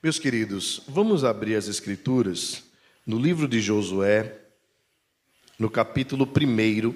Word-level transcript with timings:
Meus 0.00 0.16
queridos, 0.16 0.80
vamos 0.86 1.24
abrir 1.24 1.56
as 1.56 1.66
Escrituras 1.66 2.62
no 3.04 3.18
livro 3.18 3.48
de 3.48 3.60
Josué, 3.60 4.32
no 5.58 5.68
capítulo 5.68 6.24
1. 6.24 6.94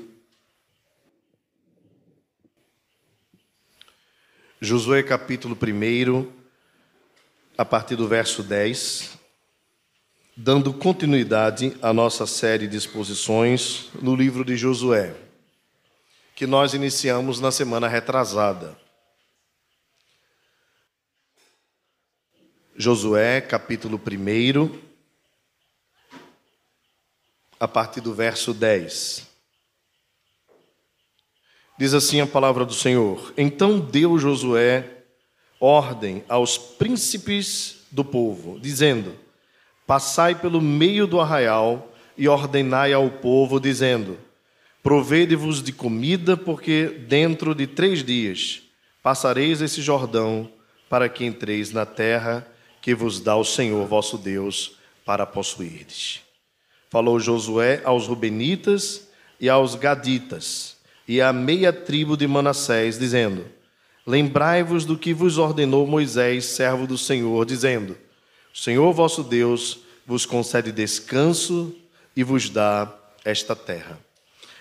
Josué, 4.61 5.03
capítulo 5.03 5.59
1, 5.61 6.33
a 7.59 7.65
partir 7.65 7.97
do 7.97 8.07
verso 8.07 8.41
10, 8.41 9.19
dando 10.37 10.73
continuidade 10.73 11.77
à 11.83 11.93
nossa 11.93 12.25
série 12.25 12.69
de 12.69 12.77
exposições 12.77 13.91
no 14.01 14.15
livro 14.15 14.45
de 14.45 14.57
Josué, 14.57 15.13
que 16.37 16.47
nós 16.47 16.73
iniciamos 16.73 17.41
na 17.41 17.51
semana 17.51 17.89
retrasada. 17.89 18.81
Josué, 22.83 23.41
capítulo 23.41 23.97
1, 23.97 24.77
a 27.61 27.69
partir 27.69 28.01
do 28.01 28.13
verso 28.13 28.53
10. 28.53 29.25
Diz 31.79 31.95
assim 31.95 32.21
a 32.21 32.27
palavra 32.27 32.65
do 32.65 32.75
Senhor: 32.75 33.33
Então 33.37 33.79
deu 33.79 34.19
Josué 34.19 35.05
ordem 35.61 36.25
aos 36.29 36.59
príncipes 36.59 37.85
do 37.89 38.05
povo, 38.05 38.59
dizendo: 38.59 39.15
Passai 39.87 40.35
pelo 40.35 40.61
meio 40.61 41.07
do 41.07 41.21
arraial 41.21 41.95
e 42.19 42.29
ordenai 42.29 42.93
ao 42.93 43.09
povo, 43.09 43.61
dizendo: 43.61 44.19
Provede-vos 44.83 45.63
de 45.63 45.73
comida, 45.73 46.37
porque 46.37 46.87
dentro 46.89 47.55
de 47.55 47.69
três 47.69 48.03
dias 48.03 48.61
passareis 49.05 49.63
esse 49.63 49.81
Jordão, 49.81 50.51
para 50.91 51.09
que 51.09 51.25
entreis 51.25 51.71
na 51.71 51.87
terra 51.87 52.49
que 52.83 52.95
vos 52.95 53.21
dá 53.21 53.37
o 53.37 53.45
Senhor 53.45 53.87
vosso 53.87 54.19
Deus 54.19 54.77
para 55.05 55.25
possuirdes. 55.25 56.21
Falou 56.91 57.19
Josué 57.19 57.81
aos 57.85 58.09
Rubenitas 58.09 59.09
e 59.41 59.49
aos 59.49 59.77
Gaditas 59.77 60.77
e 61.07 61.21
à 61.21 61.33
meia 61.33 61.73
tribo 61.73 62.17
de 62.17 62.27
Manassés, 62.27 62.99
dizendo: 62.99 63.47
Lembrai-vos 64.07 64.85
do 64.85 64.99
que 64.99 65.15
vos 65.15 65.39
ordenou 65.39 65.87
Moisés, 65.87 66.45
servo 66.45 66.87
do 66.87 66.99
Senhor, 66.99 67.47
dizendo: 67.47 67.97
O 68.53 68.59
Senhor 68.59 68.93
vosso 68.93 69.23
Deus 69.23 69.79
vos 70.05 70.27
concede 70.27 70.73
descanso 70.73 71.75
e 72.17 72.25
vos 72.25 72.51
dá 72.51 72.93
esta 73.25 73.55
terra. 73.55 73.99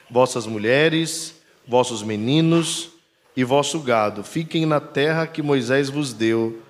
Vossas 0.10 0.46
mulheres, 0.46 1.36
vossos 1.68 2.04
meninos 2.04 2.92
e 3.36 3.44
vosso 3.44 3.80
gado 3.80 4.24
fiquem 4.24 4.66
na 4.66 4.80
terra 4.80 5.26
que 5.26 5.42
Moisés 5.42 5.90
vos 5.90 6.14
deu 6.14 6.61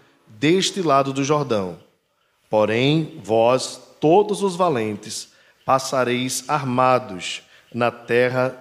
deste 0.41 0.81
lado 0.81 1.13
do 1.13 1.23
Jordão. 1.23 1.77
Porém, 2.49 3.21
vós, 3.23 3.79
todos 3.99 4.41
os 4.41 4.55
valentes, 4.55 5.29
passareis 5.63 6.43
armados 6.47 7.43
na 7.71 7.91
terra, 7.91 8.59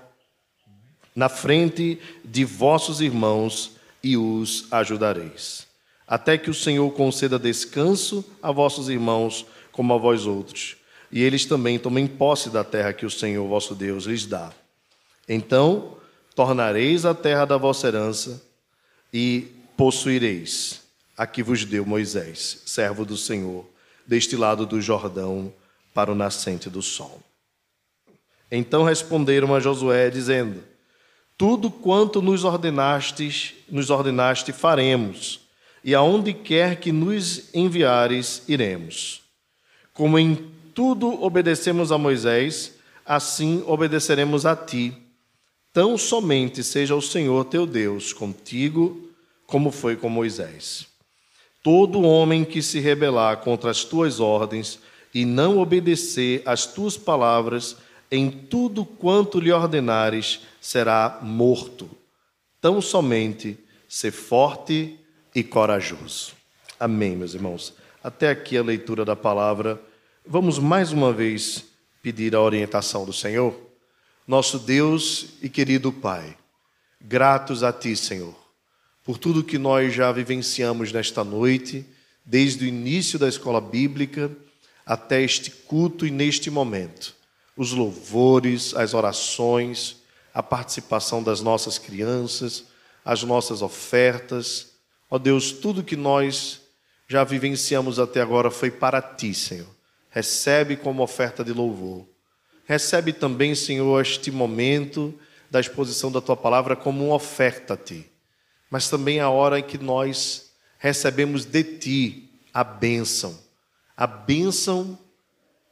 na 1.16 1.30
frente 1.30 1.98
de 2.22 2.44
vossos 2.44 3.00
irmãos, 3.00 3.72
e 4.02 4.16
os 4.16 4.66
ajudareis. 4.70 5.66
Até 6.06 6.36
que 6.36 6.50
o 6.50 6.54
Senhor 6.54 6.90
conceda 6.92 7.38
descanso 7.38 8.24
a 8.42 8.50
vossos 8.52 8.88
irmãos, 8.88 9.46
como 9.72 9.94
a 9.94 9.98
vós 9.98 10.26
outros, 10.26 10.76
e 11.10 11.22
eles 11.22 11.46
também 11.46 11.78
tomem 11.78 12.06
posse 12.06 12.50
da 12.50 12.64
terra 12.64 12.92
que 12.92 13.06
o 13.06 13.10
Senhor 13.10 13.46
vosso 13.46 13.74
Deus 13.74 14.04
lhes 14.04 14.26
dá. 14.26 14.52
Então 15.28 15.96
tornareis 16.34 17.04
a 17.04 17.14
terra 17.14 17.44
da 17.44 17.56
vossa 17.56 17.88
herança 17.88 18.42
e 19.12 19.48
possuireis 19.76 20.89
a 21.20 21.26
que 21.26 21.42
vos 21.42 21.66
deu 21.66 21.84
Moisés, 21.84 22.62
servo 22.64 23.04
do 23.04 23.14
Senhor, 23.14 23.66
deste 24.06 24.36
lado 24.36 24.64
do 24.64 24.80
Jordão, 24.80 25.52
para 25.92 26.10
o 26.10 26.14
nascente 26.14 26.70
do 26.70 26.80
sol. 26.80 27.20
Então 28.50 28.84
responderam 28.84 29.54
a 29.54 29.60
Josué, 29.60 30.08
dizendo: 30.08 30.64
Tudo 31.36 31.70
quanto 31.70 32.22
nos 32.22 32.42
ordenastes, 32.42 33.52
nos 33.68 33.90
ordenaste 33.90 34.50
faremos, 34.50 35.40
e 35.84 35.94
aonde 35.94 36.32
quer 36.32 36.80
que 36.80 36.90
nos 36.90 37.54
enviares, 37.54 38.42
iremos. 38.48 39.20
Como 39.92 40.18
em 40.18 40.50
tudo 40.74 41.22
obedecemos 41.22 41.92
a 41.92 41.98
Moisés, 41.98 42.72
assim 43.04 43.62
obedeceremos 43.66 44.46
a 44.46 44.56
ti. 44.56 44.96
Tão 45.70 45.98
somente 45.98 46.64
seja 46.64 46.94
o 46.94 47.02
Senhor 47.02 47.44
teu 47.44 47.66
Deus 47.66 48.14
contigo, 48.14 49.10
como 49.46 49.70
foi 49.70 49.96
com 49.96 50.08
Moisés. 50.08 50.89
Todo 51.62 52.02
homem 52.02 52.44
que 52.44 52.62
se 52.62 52.80
rebelar 52.80 53.38
contra 53.38 53.70
as 53.70 53.84
tuas 53.84 54.18
ordens 54.18 54.78
e 55.12 55.26
não 55.26 55.58
obedecer 55.58 56.42
às 56.46 56.64
tuas 56.64 56.96
palavras, 56.96 57.76
em 58.10 58.30
tudo 58.30 58.84
quanto 58.84 59.38
lhe 59.38 59.52
ordenares, 59.52 60.40
será 60.60 61.18
morto. 61.22 61.90
Tão 62.60 62.80
somente 62.80 63.58
ser 63.88 64.10
forte 64.10 64.98
e 65.34 65.42
corajoso. 65.42 66.32
Amém, 66.78 67.14
meus 67.14 67.34
irmãos. 67.34 67.74
Até 68.02 68.30
aqui 68.30 68.56
a 68.56 68.62
leitura 68.62 69.04
da 69.04 69.14
palavra. 69.14 69.80
Vamos 70.26 70.58
mais 70.58 70.92
uma 70.92 71.12
vez 71.12 71.64
pedir 72.02 72.34
a 72.34 72.40
orientação 72.40 73.04
do 73.04 73.12
Senhor. 73.12 73.54
Nosso 74.26 74.58
Deus 74.58 75.34
e 75.42 75.48
querido 75.48 75.92
Pai, 75.92 76.36
gratos 77.00 77.62
a 77.62 77.72
Ti, 77.72 77.94
Senhor 77.96 78.39
por 79.10 79.18
tudo 79.18 79.42
que 79.42 79.58
nós 79.58 79.92
já 79.92 80.12
vivenciamos 80.12 80.92
nesta 80.92 81.24
noite, 81.24 81.84
desde 82.24 82.64
o 82.64 82.68
início 82.68 83.18
da 83.18 83.28
escola 83.28 83.60
bíblica 83.60 84.30
até 84.86 85.20
este 85.20 85.50
culto 85.50 86.06
e 86.06 86.12
neste 86.12 86.48
momento. 86.48 87.16
Os 87.56 87.72
louvores, 87.72 88.72
as 88.72 88.94
orações, 88.94 89.96
a 90.32 90.44
participação 90.44 91.24
das 91.24 91.40
nossas 91.40 91.76
crianças, 91.76 92.66
as 93.04 93.24
nossas 93.24 93.62
ofertas. 93.62 94.74
Ó 95.10 95.18
Deus, 95.18 95.50
tudo 95.50 95.82
que 95.82 95.96
nós 95.96 96.60
já 97.08 97.24
vivenciamos 97.24 97.98
até 97.98 98.20
agora 98.20 98.48
foi 98.48 98.70
para 98.70 99.02
ti, 99.02 99.34
Senhor. 99.34 99.74
Recebe 100.08 100.76
como 100.76 101.02
oferta 101.02 101.42
de 101.42 101.52
louvor. 101.52 102.06
Recebe 102.64 103.12
também, 103.12 103.56
Senhor, 103.56 104.00
este 104.00 104.30
momento 104.30 105.12
da 105.50 105.58
exposição 105.58 106.12
da 106.12 106.20
tua 106.20 106.36
palavra 106.36 106.76
como 106.76 107.06
uma 107.06 107.16
oferta 107.16 107.74
a 107.74 107.76
ti 107.76 108.08
mas 108.70 108.88
também 108.88 109.18
a 109.18 109.28
hora 109.28 109.58
em 109.58 109.62
que 109.62 109.76
nós 109.76 110.52
recebemos 110.78 111.44
de 111.44 111.64
Ti 111.64 112.30
a 112.54 112.62
bênção, 112.62 113.38
a 113.96 114.06
bênção 114.06 114.96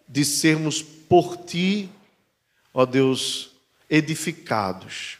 de 0.07 0.25
sermos 0.25 0.83
por 0.83 1.37
Ti, 1.37 1.89
ó 2.75 2.85
Deus, 2.85 3.51
edificados, 3.89 5.19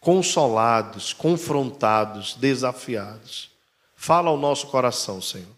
consolados, 0.00 1.12
confrontados, 1.12 2.34
desafiados. 2.34 3.50
Fala 3.94 4.28
ao 4.28 4.36
nosso 4.36 4.66
coração, 4.66 5.22
Senhor. 5.22 5.54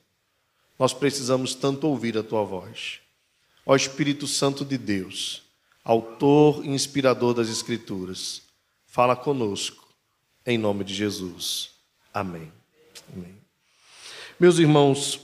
Nós 0.79 0.93
precisamos 0.93 1.55
tanto 1.55 1.89
ouvir 1.89 2.19
a 2.19 2.23
Tua 2.23 2.45
voz. 2.45 3.01
Ó 3.65 3.75
Espírito 3.75 4.27
Santo 4.27 4.65
de 4.65 4.79
Deus, 4.79 5.43
autor 5.83 6.65
e 6.65 6.69
inspirador 6.69 7.35
das 7.35 7.49
Escrituras, 7.49 8.43
fala 8.87 9.17
conosco 9.17 9.86
em 10.47 10.57
nome 10.57 10.85
de 10.85 10.95
Jesus. 10.95 11.71
Amém. 12.15 12.53
Amém. 13.13 13.35
Meus 14.39 14.59
irmãos, 14.59 15.21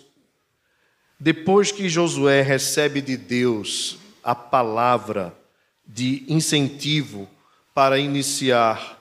depois 1.19 1.71
que 1.71 1.89
Josué 1.89 2.43
recebe 2.43 3.01
de 3.01 3.17
Deus 3.17 3.99
a 4.25 4.35
palavra 4.35 5.33
de 5.87 6.25
incentivo 6.29 7.29
para 7.73 7.99
iniciar 7.99 9.01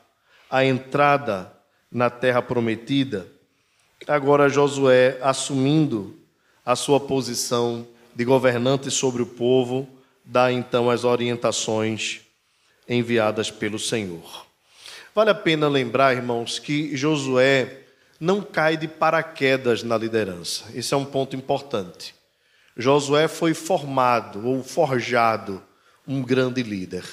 a 0.50 0.64
entrada 0.64 1.52
na 1.92 2.10
terra 2.10 2.42
prometida, 2.42 3.28
agora 4.08 4.50
Josué 4.50 5.18
assumindo 5.22 6.16
a 6.66 6.76
sua 6.76 7.00
posição 7.00 7.88
de 8.14 8.24
governante 8.24 8.92
sobre 8.92 9.22
o 9.22 9.26
povo, 9.26 9.88
dá 10.24 10.52
então 10.52 10.90
as 10.90 11.04
orientações 11.04 12.22
enviadas 12.88 13.50
pelo 13.50 13.80
Senhor. 13.80 14.51
Vale 15.14 15.30
a 15.30 15.36
pena 15.36 15.68
lembrar, 15.68 16.16
irmãos, 16.16 16.58
que 16.58 16.96
Josué 16.96 17.80
não 18.18 18.42
cai 18.42 18.78
de 18.78 18.88
paraquedas 18.88 19.84
na 19.84 19.98
liderança. 19.98 20.64
Esse 20.74 20.94
é 20.94 20.98
um 20.98 21.04
ponto 21.04 21.36
importante. 21.36 22.16
Josué 22.78 23.28
foi 23.28 23.54
formado 23.54 24.48
ou 24.48 24.64
forjado 24.64 25.62
um 26.08 26.22
grande 26.22 26.64
líder. 26.64 27.04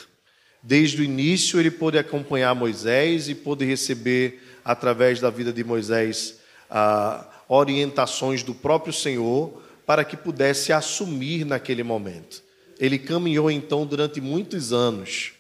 Desde 0.63 1.01
o 1.01 1.05
início 1.05 1.59
ele 1.59 1.73
pôde 1.73 1.99
acompanhar 1.99 2.55
Moisés 2.55 3.29
e 3.29 3.35
pôde 3.35 3.65
receber, 3.65 4.43
através 4.65 5.19
da 5.19 5.29
vida 5.29 5.53
de 5.53 5.65
Moisés, 5.65 6.39
ah, 6.71 7.27
orientações 7.49 8.45
do 8.45 8.55
próprio 8.55 8.93
Senhor 8.93 9.61
para 9.85 10.05
que 10.05 10.17
pudesse 10.17 10.73
assumir 10.73 11.45
naquele 11.45 11.83
momento. 11.83 12.45
Ele 12.79 12.99
caminhou 12.99 13.51
então 13.51 13.85
durante 13.85 14.21
muitos 14.21 14.73
anos 14.73 15.33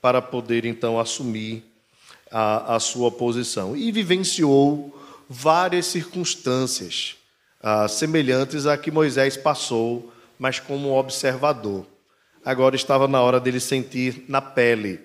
para 0.00 0.22
poder 0.22 0.64
então 0.64 0.98
assumir 0.98 1.69
a, 2.30 2.76
a 2.76 2.80
sua 2.80 3.10
posição. 3.10 3.76
E 3.76 3.90
vivenciou 3.90 4.96
várias 5.28 5.86
circunstâncias 5.86 7.16
ah, 7.62 7.86
semelhantes 7.88 8.66
a 8.66 8.76
que 8.76 8.90
Moisés 8.90 9.36
passou, 9.36 10.12
mas 10.38 10.58
como 10.58 10.98
observador. 10.98 11.86
Agora 12.44 12.74
estava 12.74 13.06
na 13.06 13.20
hora 13.20 13.38
dele 13.38 13.60
sentir 13.60 14.24
na 14.28 14.40
pele 14.40 15.00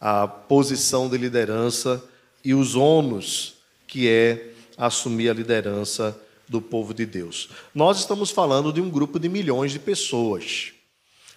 a 0.00 0.26
posição 0.26 1.08
de 1.08 1.16
liderança 1.16 2.02
e 2.44 2.52
os 2.54 2.74
ônus 2.74 3.54
que 3.86 4.08
é 4.08 4.52
assumir 4.76 5.28
a 5.28 5.34
liderança 5.34 6.18
do 6.48 6.60
povo 6.60 6.92
de 6.92 7.06
Deus. 7.06 7.50
Nós 7.72 8.00
estamos 8.00 8.30
falando 8.30 8.72
de 8.72 8.80
um 8.80 8.90
grupo 8.90 9.18
de 9.18 9.28
milhões 9.28 9.70
de 9.70 9.78
pessoas. 9.78 10.72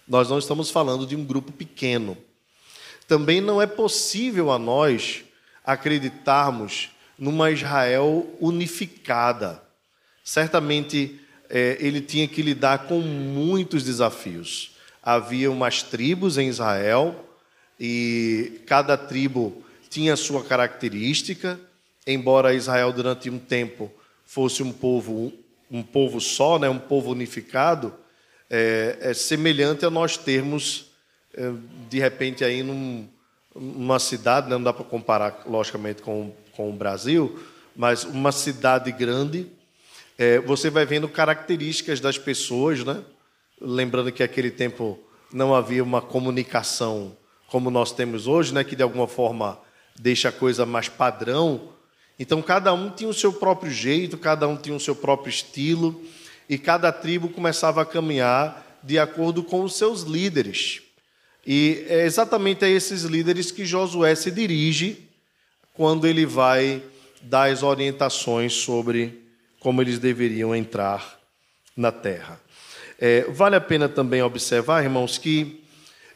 Nós 0.06 0.28
não 0.28 0.38
estamos 0.38 0.70
falando 0.70 1.06
de 1.06 1.14
um 1.14 1.24
grupo 1.24 1.52
pequeno. 1.52 2.18
Também 3.06 3.40
não 3.40 3.62
é 3.62 3.66
possível 3.66 4.50
a 4.50 4.58
nós 4.58 5.24
acreditarmos 5.66 6.90
numa 7.18 7.50
Israel 7.50 8.26
unificada. 8.40 9.60
Certamente 10.22 11.20
é, 11.50 11.76
ele 11.80 12.00
tinha 12.00 12.28
que 12.28 12.40
lidar 12.40 12.86
com 12.86 13.00
muitos 13.00 13.82
desafios. 13.82 14.76
Havia 15.02 15.50
umas 15.50 15.82
tribos 15.82 16.38
em 16.38 16.48
Israel 16.48 17.28
e 17.78 18.60
cada 18.66 18.96
tribo 18.96 19.64
tinha 19.90 20.16
sua 20.16 20.44
característica, 20.44 21.58
embora 22.06 22.54
Israel 22.54 22.92
durante 22.92 23.28
um 23.28 23.38
tempo 23.38 23.90
fosse 24.24 24.62
um 24.62 24.72
povo 24.72 25.32
um 25.68 25.82
povo 25.82 26.20
só, 26.20 26.60
né, 26.60 26.68
um 26.68 26.78
povo 26.78 27.10
unificado, 27.10 27.92
é, 28.48 28.98
é 29.00 29.14
semelhante 29.14 29.84
a 29.84 29.90
nós 29.90 30.16
termos 30.16 30.92
é, 31.34 31.52
de 31.88 31.98
repente 31.98 32.44
aí 32.44 32.62
num, 32.62 33.08
numa 33.58 33.98
cidade, 33.98 34.48
né, 34.48 34.56
não 34.56 34.62
dá 34.62 34.72
para 34.72 34.84
comparar 34.84 35.42
logicamente 35.46 36.02
com, 36.02 36.32
com 36.52 36.70
o 36.70 36.72
Brasil, 36.72 37.38
mas 37.74 38.04
uma 38.04 38.32
cidade 38.32 38.90
grande, 38.92 39.46
é, 40.18 40.38
você 40.40 40.70
vai 40.70 40.86
vendo 40.86 41.08
características 41.08 42.00
das 42.00 42.16
pessoas, 42.16 42.84
né? 42.84 43.02
Lembrando 43.60 44.10
que 44.12 44.22
naquele 44.22 44.50
tempo 44.50 44.98
não 45.32 45.54
havia 45.54 45.82
uma 45.82 46.00
comunicação 46.00 47.16
como 47.48 47.70
nós 47.70 47.92
temos 47.92 48.26
hoje, 48.26 48.52
né, 48.52 48.64
que 48.64 48.74
de 48.74 48.82
alguma 48.82 49.06
forma 49.06 49.58
deixa 49.98 50.28
a 50.28 50.32
coisa 50.32 50.66
mais 50.66 50.88
padrão. 50.88 51.68
Então, 52.18 52.42
cada 52.42 52.72
um 52.72 52.90
tinha 52.90 53.08
o 53.08 53.14
seu 53.14 53.32
próprio 53.32 53.70
jeito, 53.70 54.18
cada 54.18 54.48
um 54.48 54.56
tinha 54.56 54.74
o 54.74 54.80
seu 54.80 54.96
próprio 54.96 55.30
estilo, 55.30 56.02
e 56.48 56.58
cada 56.58 56.90
tribo 56.90 57.28
começava 57.28 57.82
a 57.82 57.86
caminhar 57.86 58.78
de 58.82 58.98
acordo 58.98 59.42
com 59.42 59.62
os 59.62 59.76
seus 59.76 60.02
líderes. 60.02 60.82
E 61.46 61.84
é 61.88 62.04
exatamente 62.04 62.64
a 62.64 62.68
esses 62.68 63.02
líderes 63.02 63.52
que 63.52 63.64
Josué 63.64 64.14
se 64.16 64.32
dirige 64.32 65.08
quando 65.72 66.06
ele 66.06 66.26
vai 66.26 66.82
dar 67.22 67.50
as 67.50 67.62
orientações 67.62 68.52
sobre 68.52 69.22
como 69.60 69.80
eles 69.80 69.98
deveriam 69.98 70.54
entrar 70.54 71.20
na 71.76 71.92
terra. 71.92 72.40
É, 72.98 73.22
vale 73.30 73.54
a 73.56 73.60
pena 73.60 73.88
também 73.88 74.22
observar, 74.22 74.82
irmãos, 74.82 75.18
que 75.18 75.62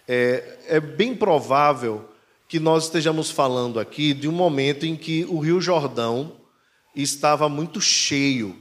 é, 0.08 0.58
é 0.66 0.80
bem 0.80 1.14
provável 1.14 2.08
que 2.48 2.58
nós 2.58 2.84
estejamos 2.84 3.30
falando 3.30 3.78
aqui 3.78 4.12
de 4.12 4.26
um 4.26 4.32
momento 4.32 4.84
em 4.84 4.96
que 4.96 5.24
o 5.28 5.38
Rio 5.38 5.60
Jordão 5.60 6.36
estava 6.96 7.48
muito 7.48 7.80
cheio. 7.80 8.56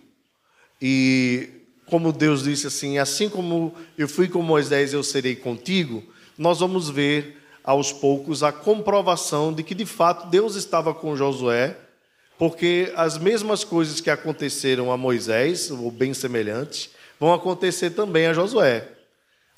E 0.79 1.49
como 1.87 2.13
Deus 2.13 2.43
disse 2.43 2.67
assim: 2.67 2.99
assim 2.99 3.27
como 3.27 3.73
eu 3.97 4.07
fui 4.07 4.27
com 4.27 4.43
Moisés, 4.43 4.93
eu 4.93 5.01
serei 5.01 5.35
contigo, 5.35 6.03
nós 6.39 6.61
vamos 6.61 6.89
ver 6.89 7.37
aos 7.61 7.91
poucos 7.91 8.43
a 8.43 8.51
comprovação 8.51 9.53
de 9.53 9.61
que 9.61 9.75
de 9.75 9.85
fato 9.85 10.29
Deus 10.29 10.55
estava 10.55 10.93
com 10.93 11.15
Josué, 11.15 11.75
porque 12.37 12.93
as 12.95 13.17
mesmas 13.17 13.65
coisas 13.65 13.99
que 13.99 14.09
aconteceram 14.09 14.89
a 14.89 14.95
Moisés, 14.95 15.69
ou 15.69 15.91
bem 15.91 16.13
semelhantes, 16.13 16.89
vão 17.19 17.33
acontecer 17.33 17.89
também 17.89 18.27
a 18.27 18.33
Josué. 18.33 18.87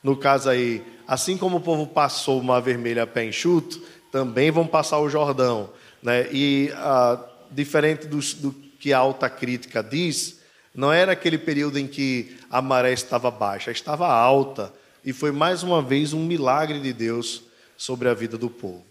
No 0.04 0.18
caso 0.18 0.50
aí, 0.50 0.84
assim 1.08 1.38
como 1.38 1.58
o 1.58 1.62
povo 1.62 1.86
passou 1.86 2.40
o 2.40 2.44
mar 2.44 2.60
vermelho 2.60 3.04
a 3.04 3.08
pé 3.08 3.26
enxuto, 3.26 3.80
também 4.12 4.50
vão 4.50 4.66
passar 4.66 4.98
o 4.98 5.08
Jordão. 5.10 5.70
Né? 6.02 6.28
E 6.32 6.72
ah, 6.74 7.24
diferente 7.52 8.08
do, 8.08 8.18
do 8.18 8.52
que 8.52 8.92
a 8.92 8.98
alta 8.98 9.30
crítica 9.30 9.84
diz, 9.84 10.42
não 10.74 10.92
era 10.92 11.12
aquele 11.12 11.38
período 11.38 11.78
em 11.78 11.86
que 11.86 12.36
a 12.50 12.60
maré 12.60 12.92
estava 12.92 13.30
baixa, 13.30 13.70
estava 13.70 14.08
alta. 14.08 14.74
E 15.04 15.14
foi 15.14 15.32
mais 15.32 15.64
uma 15.64 15.82
vez 15.82 16.14
um 16.14 16.26
milagre 16.26 16.80
de 16.80 16.94
Deus 16.94 17.44
sobre 17.76 18.08
a 18.08 18.14
vida 18.14 18.38
do 18.38 18.50
povo. 18.50 18.86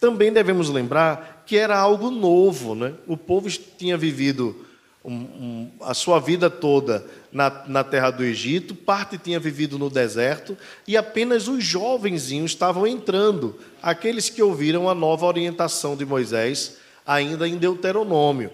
Também 0.00 0.32
devemos 0.32 0.68
lembrar 0.68 1.44
que 1.46 1.56
era 1.56 1.78
algo 1.78 2.10
novo, 2.10 2.74
né? 2.74 2.94
O 3.06 3.16
povo 3.16 3.48
tinha 3.50 3.96
vivido 3.96 4.66
um, 5.04 5.14
um, 5.14 5.70
a 5.80 5.94
sua 5.94 6.18
vida 6.20 6.48
toda 6.48 7.04
na, 7.30 7.64
na 7.66 7.84
terra 7.84 8.10
do 8.10 8.22
Egito, 8.22 8.74
parte 8.74 9.18
tinha 9.18 9.40
vivido 9.40 9.78
no 9.78 9.90
deserto, 9.90 10.56
e 10.86 10.96
apenas 10.96 11.48
os 11.48 11.64
jovenzinhos 11.64 12.52
estavam 12.52 12.86
entrando, 12.86 13.58
aqueles 13.82 14.28
que 14.28 14.42
ouviram 14.42 14.88
a 14.88 14.94
nova 14.94 15.26
orientação 15.26 15.96
de 15.96 16.04
Moisés, 16.04 16.76
ainda 17.06 17.48
em 17.48 17.56
Deuteronômio. 17.56 18.52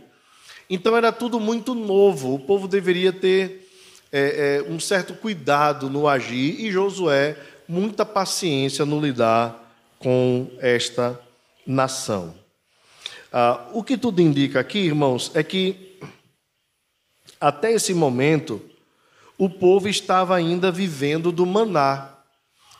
Então 0.71 0.97
era 0.97 1.13
tudo 1.13 1.39
muito 1.39 1.75
novo, 1.75 2.35
o 2.35 2.39
povo 2.39 2.67
deveria 2.67 3.13
ter 3.13 3.68
é, 4.13 4.63
é, 4.67 4.71
um 4.71 4.81
certo 4.81 5.15
cuidado 5.15 5.91
no 5.91 6.09
agir, 6.09 6.61
e 6.61 6.71
Josué, 6.71 7.37
muita 7.69 8.05
paciência 8.05 8.85
no 8.85 9.01
lidar 9.01 9.75
com 9.99 10.51
esta 10.61 11.21
nação. 11.67 12.35
Ah, 13.33 13.69
o 13.73 13.83
que 13.83 13.99
tudo 13.99 14.23
indica 14.23 14.61
aqui, 14.61 14.79
irmãos, 14.79 15.31
é 15.35 15.43
que 15.43 15.99
até 17.41 17.73
esse 17.73 17.95
momento, 17.95 18.61
o 19.37 19.49
povo 19.49 19.89
estava 19.89 20.35
ainda 20.35 20.73
vivendo 20.73 21.31
do 21.31 21.47
maná. 21.47 22.15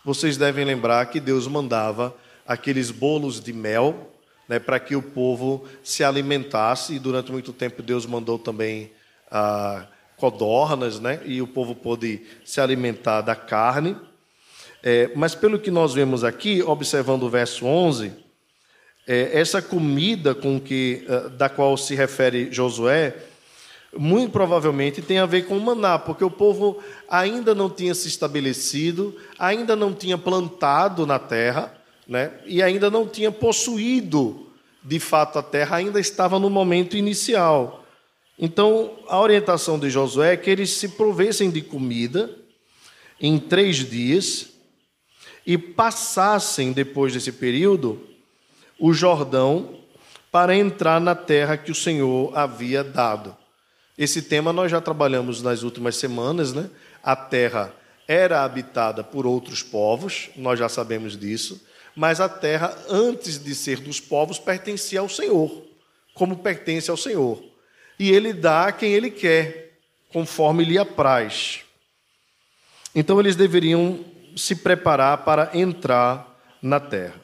Vocês 0.05 0.37
devem 0.37 0.65
lembrar 0.65 1.07
que 1.07 1.21
Deus 1.21 1.47
mandava 1.47 2.17
aqueles 2.47 2.91
bolos 2.91 3.41
de 3.41 3.53
mel 3.53 4.11
né, 4.49 4.59
para 4.59 4.81
que 4.81 4.97
o 4.97 5.03
povo 5.03 5.65
se 5.85 6.03
alimentasse, 6.03 6.95
e 6.95 6.99
durante 6.99 7.31
muito 7.31 7.53
tempo 7.53 7.83
Deus 7.83 8.07
mandou 8.07 8.39
também 8.39 8.91
ah, 9.31 9.87
codornas, 10.19 11.01
né, 11.01 11.21
e 11.25 11.41
o 11.41 11.47
povo 11.47 11.75
pôde 11.75 12.23
se 12.45 12.61
alimentar 12.61 13.21
da 13.21 13.35
carne. 13.35 13.97
É, 14.83 15.11
mas 15.17 15.35
pelo 15.35 15.59
que 15.59 15.71
nós 15.71 15.95
vemos 15.95 16.23
aqui, 16.23 16.63
observando 16.63 17.25
o 17.25 17.31
verso 17.31 17.67
11, 17.67 18.13
é, 19.07 19.39
essa 19.39 19.61
comida 19.63 20.35
com 20.35 20.61
que, 20.61 21.05
ah, 21.09 21.29
da 21.29 21.49
qual 21.49 21.77
se 21.77 21.95
refere 21.95 22.53
Josué 22.53 23.15
muito 23.97 24.33
provavelmente 24.33 25.01
tem 25.01 25.19
a 25.19 25.27
ver 25.27 25.47
com 25.47 25.57
o 25.57 25.61
maná, 25.61 25.99
porque 25.99 26.23
o 26.23 26.31
povo 26.31 26.79
ainda 27.09 27.55
não 27.55 27.71
tinha 27.71 27.95
se 27.95 28.07
estabelecido, 28.07 29.17
ainda 29.39 29.75
não 29.75 29.95
tinha 29.95 30.19
plantado 30.19 31.07
na 31.07 31.19
terra, 31.19 31.73
né? 32.07 32.33
e 32.47 32.63
ainda 32.63 32.91
não 32.91 33.07
tinha 33.07 33.33
possuído 33.33 34.47
de 34.85 35.01
fato 35.01 35.39
a 35.39 35.43
terra, 35.43 35.77
ainda 35.77 35.99
estava 35.99 36.39
no 36.39 36.51
momento 36.51 36.97
inicial. 36.97 37.85
Então, 38.39 38.97
a 39.09 39.21
orientação 39.21 39.79
de 39.79 39.91
Josué 39.91 40.35
é 40.35 40.37
que 40.37 40.49
eles 40.49 40.71
se 40.71 40.91
provessem 40.91 41.51
de 41.51 41.61
comida 41.61 42.31
em 43.21 43.39
três 43.39 43.77
dias 43.79 44.51
e 45.45 45.59
passassem, 45.59 46.73
depois 46.73 47.13
desse 47.13 47.33
período, 47.33 48.07
o 48.79 48.93
Jordão 48.93 49.79
para 50.31 50.55
entrar 50.55 51.01
na 51.01 51.15
terra 51.15 51.57
que 51.57 51.73
o 51.73 51.75
Senhor 51.75 52.37
havia 52.37 52.85
dado. 52.85 53.37
Esse 53.97 54.23
tema 54.23 54.53
nós 54.53 54.71
já 54.71 54.81
trabalhamos 54.81 55.43
nas 55.43 55.65
últimas 55.65 55.97
semanas, 55.97 56.53
né? 56.53 56.71
A 57.03 57.17
terra 57.17 57.75
era 58.07 58.45
habitada 58.45 59.03
por 59.03 59.27
outros 59.27 59.63
povos, 59.63 60.31
nós 60.37 60.59
já 60.59 60.69
sabemos 60.69 61.17
disso, 61.17 61.61
mas 61.97 62.21
a 62.21 62.29
terra, 62.29 62.77
antes 62.89 63.43
de 63.43 63.55
ser 63.55 63.81
dos 63.81 63.99
povos, 63.99 64.39
pertencia 64.39 65.01
ao 65.01 65.09
Senhor, 65.09 65.65
como 66.15 66.37
pertence 66.37 66.91
ao 66.91 66.97
Senhor. 66.97 67.48
E 67.99 68.11
ele 68.11 68.33
dá 68.33 68.67
a 68.67 68.73
quem 68.73 68.93
ele 68.93 69.11
quer, 69.11 69.79
conforme 70.13 70.65
lhe 70.65 70.79
apraz. 70.79 71.61
Então 72.95 73.19
eles 73.19 73.37
deveriam 73.37 74.05
se 74.37 74.57
preparar 74.57 75.25
para 75.25 75.51
entrar 75.55 76.39
na 76.63 76.79
terra. 76.79 77.21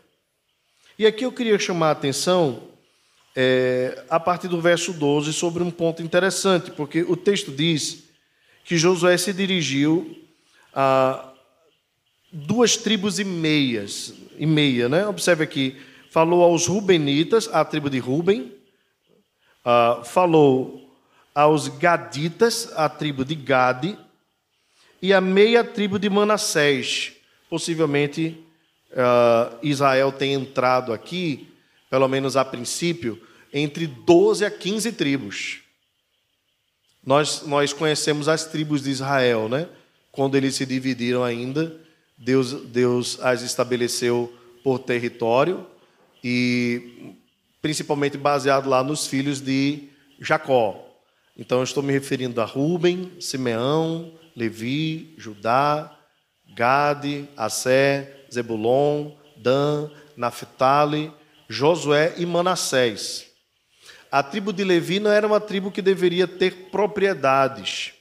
E 0.99 1.07
aqui 1.07 1.25
eu 1.25 1.33
queria 1.33 1.59
chamar 1.59 1.88
a 1.88 1.93
atenção 1.93 2.62
é, 3.35 4.04
a 4.09 4.21
partir 4.21 4.49
do 4.49 4.61
verso 4.61 4.93
12 4.93 5.33
sobre 5.33 5.62
um 5.62 5.71
ponto 5.71 6.02
interessante, 6.02 6.71
porque 6.71 7.02
o 7.02 7.16
texto 7.16 7.50
diz 7.50 8.04
que 8.64 8.76
Josué 8.76 9.16
se 9.16 9.33
dirigiu 9.33 10.16
a 10.73 11.33
duas 12.33 12.76
tribos 12.76 13.19
e 13.19 13.25
meias, 13.25 14.14
e 14.38 14.47
meia, 14.47 14.88
né? 14.88 15.07
Observe 15.07 15.45
aqui, 15.45 15.76
falou 16.11 16.43
aos 16.43 16.66
Rubenitas, 16.66 17.49
a 17.52 17.64
tribo 17.64 17.90
de 17.90 17.99
Ruben, 17.99 18.52
uh, 19.64 20.04
falou 20.04 20.90
aos 21.35 21.68
Gaditas, 21.68 22.73
a 22.76 22.88
tribo 22.88 23.25
de 23.25 23.35
Gade, 23.35 23.99
e 25.02 25.12
a 25.12 25.21
meia 25.21 25.64
tribo 25.64 25.99
de 25.99 26.09
Manassés. 26.09 27.12
Possivelmente 27.50 28.38
uh, 28.92 29.59
Israel 29.62 30.12
tem 30.12 30.33
entrado 30.33 30.92
aqui 30.92 31.49
pelo 31.94 32.09
menos 32.09 32.37
a 32.37 32.44
princípio, 32.44 33.23
entre 33.52 33.87
12 33.87 34.44
a 34.44 34.50
15 34.50 34.90
tribos. 34.92 35.61
Nós, 37.06 37.42
nós 37.47 37.73
conhecemos 37.73 38.26
as 38.26 38.47
tribos 38.47 38.83
de 38.83 38.90
Israel, 38.90 39.49
né? 39.49 39.68
Quando 40.11 40.37
eles 40.37 40.56
se 40.56 40.66
dividiram 40.66 41.23
ainda, 41.23 41.80
Deus, 42.18 42.52
Deus 42.52 43.21
as 43.21 43.42
estabeleceu 43.42 44.37
por 44.64 44.80
território 44.80 45.64
e 46.23 47.14
principalmente 47.64 48.18
baseado 48.18 48.68
lá 48.68 48.85
nos 48.85 49.06
filhos 49.06 49.40
de 49.40 49.88
Jacó. 50.21 50.87
Então 51.35 51.61
eu 51.61 51.64
estou 51.64 51.83
me 51.83 51.94
referindo 51.94 52.42
a 52.42 52.44
Ruben, 52.44 53.12
Simeão, 53.18 54.12
Levi, 54.37 55.14
Judá, 55.16 55.90
Gade, 56.54 57.26
Assé, 57.35 58.26
Zebulon, 58.30 59.12
Dan, 59.38 59.88
Naphtali, 60.14 61.11
Josué 61.49 62.12
e 62.18 62.26
Manassés. 62.26 63.30
A 64.12 64.23
tribo 64.23 64.52
de 64.52 64.62
Levi 64.62 65.00
não 65.00 65.11
era 65.11 65.26
uma 65.26 65.40
tribo 65.40 65.71
que 65.71 65.80
deveria 65.80 66.28
ter 66.28 66.68
propriedades. 66.71 67.94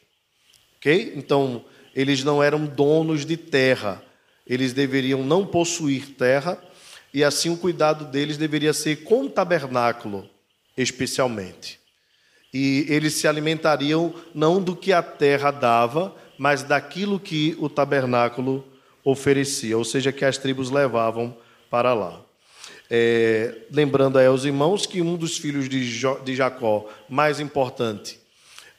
OK? 0.75 1.13
Então, 1.15 1.63
eles 1.96 2.22
não 2.22 2.43
eram 2.43 2.65
donos 2.65 3.25
de 3.25 3.38
terra. 3.38 4.03
Eles 4.46 4.74
deveriam 4.74 5.24
não 5.24 5.46
possuir 5.46 6.17
terra 6.17 6.62
e 7.13 7.24
assim 7.24 7.50
o 7.50 7.58
cuidado 7.58 8.05
deles 8.05 8.38
deveria 8.38 8.74
ser 8.74 9.03
com 9.03 9.25
o 9.25 9.29
tabernáculo, 9.29 10.27
especialmente. 10.75 11.79
E 12.53 12.86
eles 12.89 13.13
se 13.13 13.27
alimentariam 13.27 14.13
não 14.34 14.62
do 14.62 14.75
que 14.75 14.91
a 14.91 15.03
terra 15.03 15.51
dava, 15.51 16.15
mas 16.38 16.63
daquilo 16.63 17.20
que 17.20 17.55
o 17.60 17.70
tabernáculo 17.70 18.65
oferecia, 19.03 19.77
ou 19.77 19.84
seja, 19.84 20.12
que 20.12 20.25
as 20.25 20.38
tribos 20.38 20.70
levavam 20.70 21.36
para 21.70 21.93
lá. 21.93 22.22
É, 22.89 23.55
lembrando 23.72 24.17
aí 24.17 24.25
aos 24.25 24.46
irmãos 24.46 24.86
que 24.86 25.01
um 25.01 25.15
dos 25.15 25.38
filhos 25.38 25.67
de, 25.67 25.84
jo, 25.84 26.20
de 26.24 26.36
Jacó, 26.36 26.89
mais 27.10 27.39
importante, 27.39 28.20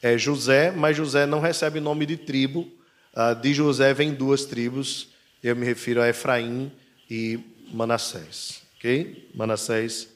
é 0.02 0.18
José, 0.18 0.70
mas 0.70 0.96
José 0.96 1.26
não 1.26 1.40
recebe 1.40 1.80
nome 1.80 2.04
de 2.04 2.16
tribo. 2.16 2.70
Ah, 3.14 3.32
de 3.32 3.54
José 3.54 3.94
vem 3.94 4.12
duas 4.12 4.44
tribos, 4.44 5.08
eu 5.42 5.56
me 5.56 5.64
refiro 5.64 6.02
a 6.02 6.08
Efraim 6.08 6.70
e 7.08 7.40
Manassés. 7.72 8.62
Ok? 8.76 9.30
Manassés 9.34 10.08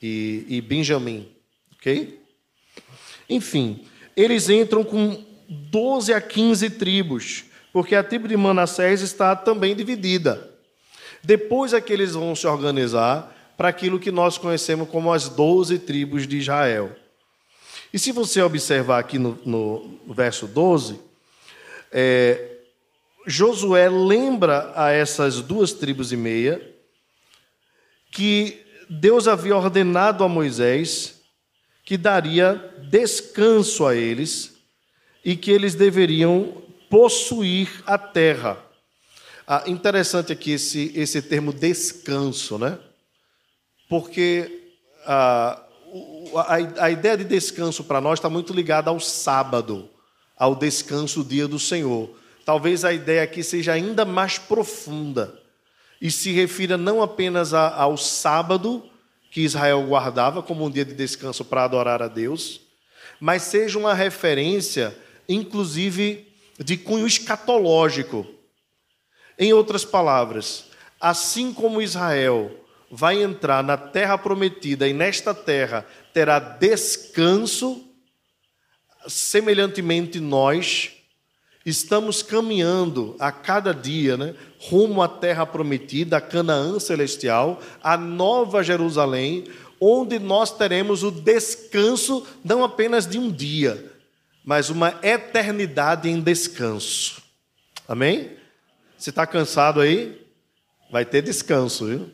e, 0.00 0.44
e 0.48 0.60
Benjamim. 0.60 1.28
Ok? 1.74 2.20
Enfim, 3.28 3.84
eles 4.16 4.48
entram 4.48 4.84
com 4.84 5.24
12 5.48 6.12
a 6.12 6.20
15 6.20 6.70
tribos, 6.70 7.44
porque 7.72 7.94
a 7.94 8.02
tribo 8.02 8.28
de 8.28 8.36
Manassés 8.36 9.00
está 9.00 9.34
também 9.34 9.74
dividida. 9.74 10.50
Depois 11.22 11.72
é 11.72 11.80
que 11.80 11.92
eles 11.92 12.12
vão 12.12 12.34
se 12.34 12.46
organizar 12.46 13.32
para 13.56 13.68
aquilo 13.68 13.98
que 13.98 14.10
nós 14.10 14.38
conhecemos 14.38 14.88
como 14.88 15.12
as 15.12 15.28
12 15.28 15.78
tribos 15.80 16.26
de 16.26 16.38
Israel. 16.38 16.96
E 17.92 17.98
se 17.98 18.10
você 18.10 18.40
observar 18.40 18.98
aqui 18.98 19.18
no, 19.18 19.38
no 19.44 20.00
verso 20.14 20.46
12, 20.46 20.98
é, 21.92 22.56
Josué 23.26 23.88
lembra 23.88 24.72
a 24.74 24.90
essas 24.90 25.40
duas 25.40 25.72
tribos 25.72 26.10
e 26.10 26.16
meia 26.16 26.71
que 28.12 28.64
Deus 28.88 29.26
havia 29.26 29.56
ordenado 29.56 30.22
a 30.22 30.28
Moisés 30.28 31.22
que 31.82 31.96
daria 31.96 32.54
descanso 32.90 33.86
a 33.86 33.96
eles 33.96 34.52
e 35.24 35.34
que 35.34 35.50
eles 35.50 35.74
deveriam 35.74 36.62
possuir 36.90 37.82
a 37.86 37.96
terra. 37.96 38.58
Ah, 39.46 39.64
interessante 39.66 40.30
aqui 40.30 40.52
esse, 40.52 40.92
esse 40.94 41.22
termo 41.22 41.52
descanso, 41.52 42.58
né? 42.58 42.78
Porque 43.88 44.74
ah, 45.06 45.60
a, 46.36 46.84
a 46.84 46.90
ideia 46.90 47.16
de 47.16 47.24
descanso 47.24 47.82
para 47.82 48.00
nós 48.00 48.18
está 48.18 48.28
muito 48.28 48.52
ligada 48.52 48.90
ao 48.90 49.00
sábado, 49.00 49.88
ao 50.36 50.54
descanso, 50.54 51.24
dia 51.24 51.48
do 51.48 51.58
Senhor. 51.58 52.14
Talvez 52.44 52.84
a 52.84 52.92
ideia 52.92 53.22
aqui 53.22 53.42
seja 53.42 53.72
ainda 53.72 54.04
mais 54.04 54.38
profunda 54.38 55.41
e 56.02 56.10
se 56.10 56.32
refira 56.32 56.76
não 56.76 57.00
apenas 57.00 57.54
a, 57.54 57.72
ao 57.76 57.96
sábado, 57.96 58.90
que 59.30 59.42
Israel 59.42 59.80
guardava 59.84 60.42
como 60.42 60.66
um 60.66 60.70
dia 60.70 60.84
de 60.84 60.94
descanso 60.94 61.44
para 61.44 61.62
adorar 61.62 62.02
a 62.02 62.08
Deus, 62.08 62.60
mas 63.20 63.42
seja 63.42 63.78
uma 63.78 63.94
referência, 63.94 64.98
inclusive, 65.28 66.26
de 66.58 66.76
cunho 66.76 67.06
escatológico. 67.06 68.26
Em 69.38 69.52
outras 69.52 69.84
palavras, 69.84 70.66
assim 71.00 71.52
como 71.54 71.80
Israel 71.80 72.50
vai 72.90 73.22
entrar 73.22 73.62
na 73.62 73.76
terra 73.76 74.18
prometida 74.18 74.88
e 74.88 74.92
nesta 74.92 75.32
terra 75.32 75.86
terá 76.12 76.40
descanso, 76.40 77.88
semelhantemente 79.06 80.18
nós 80.18 80.90
estamos 81.64 82.22
caminhando 82.22 83.16
a 83.18 83.30
cada 83.30 83.72
dia, 83.72 84.16
né, 84.16 84.34
rumo 84.58 85.02
à 85.02 85.08
terra 85.08 85.46
prometida, 85.46 86.16
a 86.16 86.20
Canaã 86.20 86.78
celestial, 86.80 87.60
a 87.82 87.96
nova 87.96 88.62
Jerusalém, 88.62 89.44
onde 89.80 90.18
nós 90.18 90.56
teremos 90.56 91.02
o 91.02 91.10
descanso 91.10 92.26
não 92.44 92.62
apenas 92.62 93.06
de 93.06 93.18
um 93.18 93.30
dia, 93.30 93.92
mas 94.44 94.70
uma 94.70 94.98
eternidade 95.02 96.08
em 96.08 96.20
descanso. 96.20 97.22
Amém? 97.86 98.30
Você 98.96 99.10
está 99.10 99.26
cansado 99.26 99.80
aí? 99.80 100.20
Vai 100.90 101.04
ter 101.04 101.22
descanso, 101.22 101.86
viu? 101.86 102.10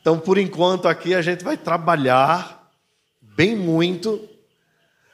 Então, 0.00 0.18
por 0.18 0.38
enquanto, 0.38 0.88
aqui 0.88 1.14
a 1.14 1.20
gente 1.20 1.44
vai 1.44 1.56
trabalhar 1.56 2.70
bem 3.20 3.54
muito 3.54 4.27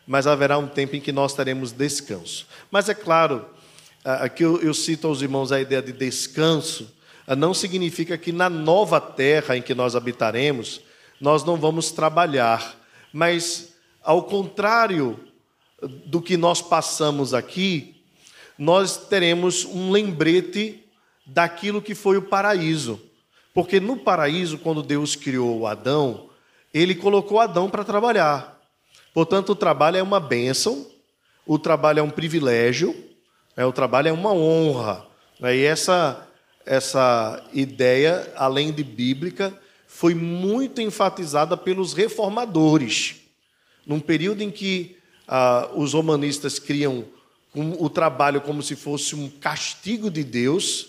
mas 0.06 0.26
haverá 0.26 0.58
um 0.58 0.66
tempo 0.66 0.96
em 0.96 1.00
que 1.00 1.12
nós 1.12 1.34
teremos 1.34 1.72
descanso. 1.72 2.46
Mas 2.70 2.88
é 2.88 2.94
claro, 2.94 3.46
aqui 4.04 4.42
eu, 4.44 4.60
eu 4.60 4.74
cito 4.74 5.06
aos 5.06 5.22
irmãos 5.22 5.52
a 5.52 5.60
ideia 5.60 5.82
de 5.82 5.92
descanso, 5.92 6.92
não 7.36 7.54
significa 7.54 8.18
que 8.18 8.32
na 8.32 8.50
nova 8.50 9.00
terra 9.00 9.56
em 9.56 9.62
que 9.62 9.74
nós 9.74 9.96
habitaremos, 9.96 10.80
nós 11.20 11.42
não 11.44 11.56
vamos 11.56 11.90
trabalhar, 11.90 12.78
mas 13.12 13.74
ao 14.02 14.24
contrário 14.24 15.18
do 16.06 16.20
que 16.20 16.36
nós 16.36 16.60
passamos 16.60 17.32
aqui, 17.32 18.02
nós 18.58 18.96
teremos 18.96 19.64
um 19.64 19.90
lembrete 19.90 20.84
daquilo 21.26 21.80
que 21.82 21.94
foi 21.94 22.16
o 22.16 22.22
paraíso. 22.22 23.00
Porque 23.52 23.80
no 23.80 23.96
paraíso, 23.96 24.58
quando 24.58 24.82
Deus 24.82 25.16
criou 25.16 25.66
Adão, 25.66 26.28
ele 26.72 26.94
colocou 26.94 27.40
Adão 27.40 27.70
para 27.70 27.84
trabalhar. 27.84 28.53
Portanto, 29.14 29.50
o 29.50 29.54
trabalho 29.54 29.96
é 29.96 30.02
uma 30.02 30.18
bênção, 30.18 30.86
o 31.46 31.56
trabalho 31.56 32.00
é 32.00 32.02
um 32.02 32.10
privilégio, 32.10 32.92
né? 33.56 33.64
o 33.64 33.72
trabalho 33.72 34.08
é 34.08 34.12
uma 34.12 34.32
honra. 34.32 35.06
Né? 35.38 35.56
E 35.58 35.64
essa, 35.64 36.26
essa 36.66 37.42
ideia, 37.52 38.32
além 38.34 38.72
de 38.72 38.82
bíblica, 38.82 39.56
foi 39.86 40.16
muito 40.16 40.80
enfatizada 40.80 41.56
pelos 41.56 41.92
reformadores. 41.92 43.20
Num 43.86 44.00
período 44.00 44.42
em 44.42 44.50
que 44.50 44.96
ah, 45.28 45.70
os 45.74 45.94
humanistas 45.94 46.58
criam 46.58 47.04
o 47.78 47.88
trabalho 47.88 48.40
como 48.40 48.64
se 48.64 48.74
fosse 48.74 49.14
um 49.14 49.30
castigo 49.30 50.10
de 50.10 50.24
Deus, 50.24 50.88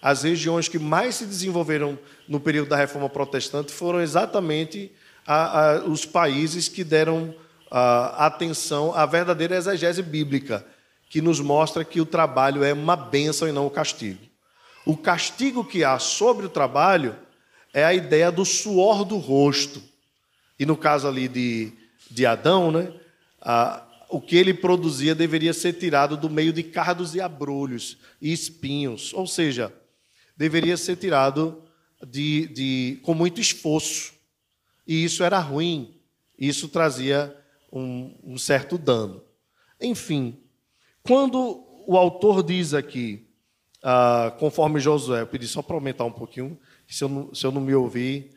as 0.00 0.22
regiões 0.22 0.68
que 0.68 0.78
mais 0.78 1.16
se 1.16 1.26
desenvolveram 1.26 1.98
no 2.28 2.38
período 2.38 2.68
da 2.68 2.76
Reforma 2.76 3.08
Protestante 3.08 3.72
foram 3.72 4.00
exatamente 4.00 4.92
a, 5.26 5.72
a, 5.72 5.84
os 5.84 6.04
países 6.06 6.68
que 6.68 6.84
deram 6.84 7.34
a 7.70 8.26
atenção 8.26 8.94
à 8.94 9.04
verdadeira 9.06 9.56
exegese 9.56 10.02
bíblica, 10.02 10.64
que 11.08 11.20
nos 11.20 11.40
mostra 11.40 11.84
que 11.84 12.00
o 12.00 12.06
trabalho 12.06 12.62
é 12.62 12.72
uma 12.72 12.96
bênção 12.96 13.48
e 13.48 13.52
não 13.52 13.66
o 13.66 13.70
castigo. 13.70 14.20
O 14.84 14.96
castigo 14.96 15.64
que 15.64 15.84
há 15.84 15.98
sobre 15.98 16.46
o 16.46 16.50
trabalho 16.50 17.16
é 17.72 17.84
a 17.84 17.94
ideia 17.94 18.32
do 18.32 18.44
suor 18.44 19.04
do 19.04 19.16
rosto. 19.16 19.82
E 20.58 20.66
no 20.66 20.76
caso 20.76 21.06
ali 21.06 21.28
de, 21.28 21.72
de 22.10 22.26
Adão, 22.26 22.70
né, 22.70 22.92
a, 23.40 23.82
o 24.08 24.20
que 24.20 24.36
ele 24.36 24.54
produzia 24.54 25.14
deveria 25.14 25.52
ser 25.52 25.74
tirado 25.74 26.16
do 26.16 26.30
meio 26.30 26.52
de 26.52 26.62
cardos 26.62 27.14
e 27.14 27.20
abrolhos 27.20 27.98
e 28.20 28.32
espinhos, 28.32 29.12
ou 29.12 29.26
seja, 29.26 29.72
deveria 30.36 30.76
ser 30.76 30.96
tirado 30.96 31.62
de, 32.06 32.46
de, 32.48 33.00
com 33.02 33.12
muito 33.12 33.40
esforço. 33.40 34.14
E 34.86 35.04
isso 35.04 35.22
era 35.22 35.38
ruim, 35.38 35.94
isso 36.38 36.68
trazia 36.68 37.36
um, 37.72 38.14
um 38.24 38.38
certo 38.38 38.76
dano. 38.76 39.22
Enfim, 39.80 40.38
quando 41.02 41.64
o 41.86 41.96
autor 41.96 42.42
diz 42.42 42.74
aqui, 42.74 43.26
ah, 43.82 44.34
conforme 44.38 44.80
Josué, 44.80 45.22
eu 45.22 45.26
pedi 45.26 45.46
só 45.46 45.62
para 45.62 45.76
aumentar 45.76 46.04
um 46.04 46.12
pouquinho, 46.12 46.58
se 46.86 47.04
eu 47.04 47.08
não, 47.08 47.34
se 47.34 47.46
eu 47.46 47.52
não 47.52 47.60
me 47.60 47.74
ouvir, 47.74 48.30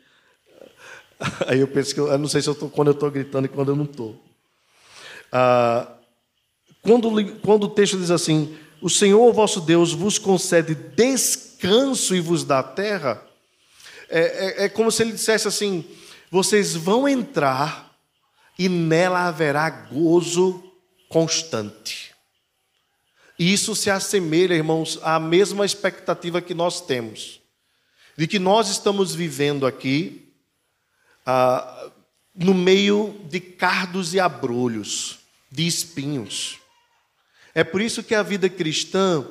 aí 1.46 1.60
eu 1.60 1.68
penso 1.68 1.94
que 1.94 2.00
eu, 2.00 2.08
eu 2.08 2.18
não 2.18 2.28
sei 2.28 2.42
se 2.42 2.48
eu 2.48 2.54
tô, 2.54 2.68
quando 2.68 2.88
eu 2.88 2.94
estou 2.94 3.10
gritando 3.10 3.46
e 3.46 3.48
quando 3.48 3.70
eu 3.70 3.76
não 3.76 3.84
estou. 3.84 4.20
Ah, 5.30 5.88
quando, 6.82 7.38
quando 7.40 7.64
o 7.64 7.70
texto 7.70 7.98
diz 7.98 8.10
assim: 8.10 8.56
O 8.80 8.90
Senhor 8.90 9.32
vosso 9.32 9.60
Deus 9.60 9.92
vos 9.92 10.18
concede 10.18 10.74
descanso 10.74 12.14
e 12.14 12.20
vos 12.20 12.44
dá 12.44 12.62
terra, 12.62 13.22
é, 14.08 14.20
é, 14.20 14.64
é 14.64 14.68
como 14.68 14.90
se 14.90 15.02
ele 15.02 15.12
dissesse 15.12 15.46
assim: 15.48 15.84
vocês 16.30 16.74
vão 16.74 17.08
entrar 17.08 17.91
e 18.62 18.68
nela 18.68 19.26
haverá 19.26 19.68
gozo 19.68 20.62
constante. 21.08 22.14
Isso 23.36 23.74
se 23.74 23.90
assemelha, 23.90 24.54
irmãos, 24.54 25.00
à 25.02 25.18
mesma 25.18 25.66
expectativa 25.66 26.40
que 26.40 26.54
nós 26.54 26.80
temos, 26.80 27.40
de 28.16 28.28
que 28.28 28.38
nós 28.38 28.68
estamos 28.68 29.16
vivendo 29.16 29.66
aqui 29.66 30.32
ah, 31.26 31.90
no 32.32 32.54
meio 32.54 33.20
de 33.28 33.40
cardos 33.40 34.14
e 34.14 34.20
abrolhos, 34.20 35.18
de 35.50 35.66
espinhos. 35.66 36.60
É 37.56 37.64
por 37.64 37.80
isso 37.80 38.04
que 38.04 38.14
a 38.14 38.22
vida 38.22 38.48
cristã 38.48 39.26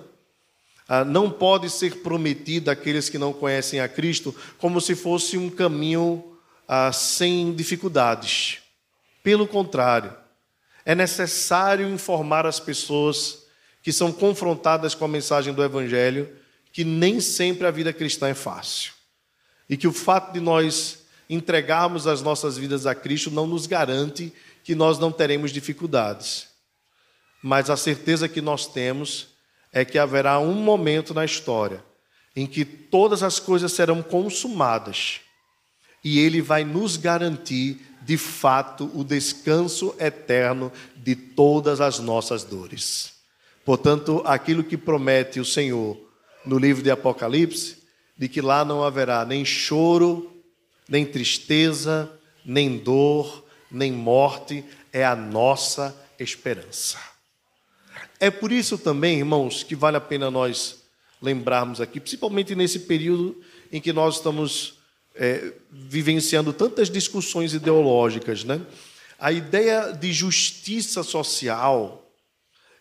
ah, 0.90 1.06
não 1.06 1.32
pode 1.32 1.70
ser 1.70 2.02
prometida 2.02 2.74
àqueles 2.74 3.08
que 3.08 3.18
não 3.18 3.32
conhecem 3.32 3.80
a 3.80 3.88
Cristo 3.88 4.36
como 4.58 4.82
se 4.82 4.94
fosse 4.94 5.38
um 5.38 5.50
caminho 5.50 6.38
ah, 6.68 6.92
sem 6.92 7.56
dificuldades. 7.56 8.62
Pelo 9.24 9.48
contrário, 9.48 10.16
é 10.86 10.96
necessário 10.96 11.88
informar 11.90 12.46
as 12.46 12.60
pessoas 12.60 13.44
que 13.84 13.92
são 13.92 14.12
confrontadas 14.12 14.96
com 14.96 15.06
a 15.06 15.08
mensagem 15.08 15.54
do 15.54 15.64
Evangelho 15.64 16.30
que 16.72 16.84
nem 16.84 17.20
sempre 17.20 17.68
a 17.68 17.72
vida 17.72 17.92
cristã 17.92 18.30
é 18.30 18.34
fácil. 18.34 18.94
E 19.70 19.76
que 19.76 19.88
o 19.88 19.94
fato 19.94 20.34
de 20.34 20.40
nós 20.40 21.00
entregarmos 21.30 22.08
as 22.08 22.22
nossas 22.22 22.58
vidas 22.58 22.86
a 22.86 22.96
Cristo 22.96 23.32
não 23.32 23.48
nos 23.48 23.66
garante 23.66 24.34
que 24.64 24.76
nós 24.76 25.00
não 25.00 25.12
teremos 25.12 25.52
dificuldades. 25.52 26.48
Mas 27.42 27.70
a 27.70 27.78
certeza 27.78 28.28
que 28.28 28.42
nós 28.42 28.68
temos 28.68 29.28
é 29.72 29.84
que 29.84 29.98
haverá 29.98 30.40
um 30.40 30.54
momento 30.54 31.14
na 31.14 31.26
história 31.26 31.84
em 32.36 32.46
que 32.46 32.64
todas 32.64 33.24
as 33.24 33.40
coisas 33.40 33.74
serão 33.74 34.02
consumadas 34.02 35.20
e 36.04 36.20
Ele 36.20 36.42
vai 36.42 36.64
nos 36.64 36.98
garantir, 36.98 37.80
de 38.02 38.18
fato, 38.18 38.90
o 38.94 39.04
descanso 39.04 39.96
eterno 40.00 40.72
de 40.96 41.16
todas 41.16 41.80
as 41.80 42.00
nossas 42.00 42.44
dores. 42.44 43.14
Portanto, 43.64 44.22
aquilo 44.26 44.64
que 44.64 44.78
promete 44.78 45.40
o 45.40 45.46
Senhor 45.46 45.98
no 46.46 46.58
livro 46.58 46.82
de 46.82 46.90
Apocalipse, 46.90 47.78
de 48.18 48.28
que 48.28 48.42
lá 48.42 48.66
não 48.66 48.84
haverá 48.84 49.24
nem 49.26 49.46
choro, 49.46 50.32
nem 50.90 51.06
tristeza, 51.06 52.12
nem 52.44 52.78
dor, 52.78 53.46
nem 53.72 53.92
morte, 53.92 54.66
é 54.92 55.06
a 55.06 55.16
nossa 55.16 55.96
esperança. 56.20 57.00
É 58.20 58.30
por 58.30 58.52
isso 58.52 58.78
também, 58.78 59.20
irmãos, 59.20 59.64
que 59.64 59.76
vale 59.76 59.98
a 59.98 60.02
pena 60.02 60.30
nós 60.30 60.84
lembrarmos 61.22 61.80
aqui, 61.80 62.00
principalmente 62.00 62.56
nesse 62.56 62.80
período 62.82 63.40
em 63.72 63.80
que 63.80 63.94
nós 63.94 64.16
estamos 64.16 64.81
é, 65.16 65.54
vivenciando 65.70 66.54
tantas 66.54 66.90
discussões 66.90 67.54
ideológicas, 67.54 68.44
né? 68.44 68.62
A 69.20 69.32
ideia 69.32 69.92
de 69.92 70.12
justiça 70.12 71.04
social, 71.04 72.12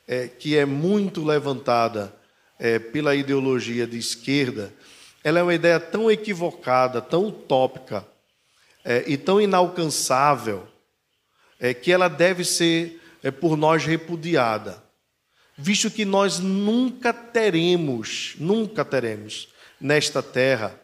é, 0.09 0.27
que 0.27 0.57
é 0.57 0.65
muito 0.65 1.25
levantada 1.25 2.15
é, 2.59 2.79
pela 2.79 3.15
ideologia 3.15 3.87
de 3.87 3.99
esquerda, 3.99 4.73
ela 5.23 5.39
é 5.39 5.43
uma 5.43 5.55
ideia 5.55 5.79
tão 5.79 6.11
equivocada, 6.11 7.03
tão 7.03 7.27
utópica 7.27 8.07
é, 8.85 9.05
e 9.07 9.17
tão 9.17 9.41
inalcançável, 9.41 10.67
é, 11.59 11.75
que 11.75 11.93
ela 11.93 12.09
deve 12.09 12.43
ser 12.43 13.01
é, 13.23 13.31
por 13.31 13.57
nós 13.57 13.85
repudiada, 13.85 14.83
visto 15.57 15.91
que 15.91 16.07
nós 16.07 16.39
nunca 16.39 17.13
teremos, 17.13 18.35
nunca 18.39 18.83
teremos 18.83 19.49
nesta 19.79 20.23
terra 20.23 20.80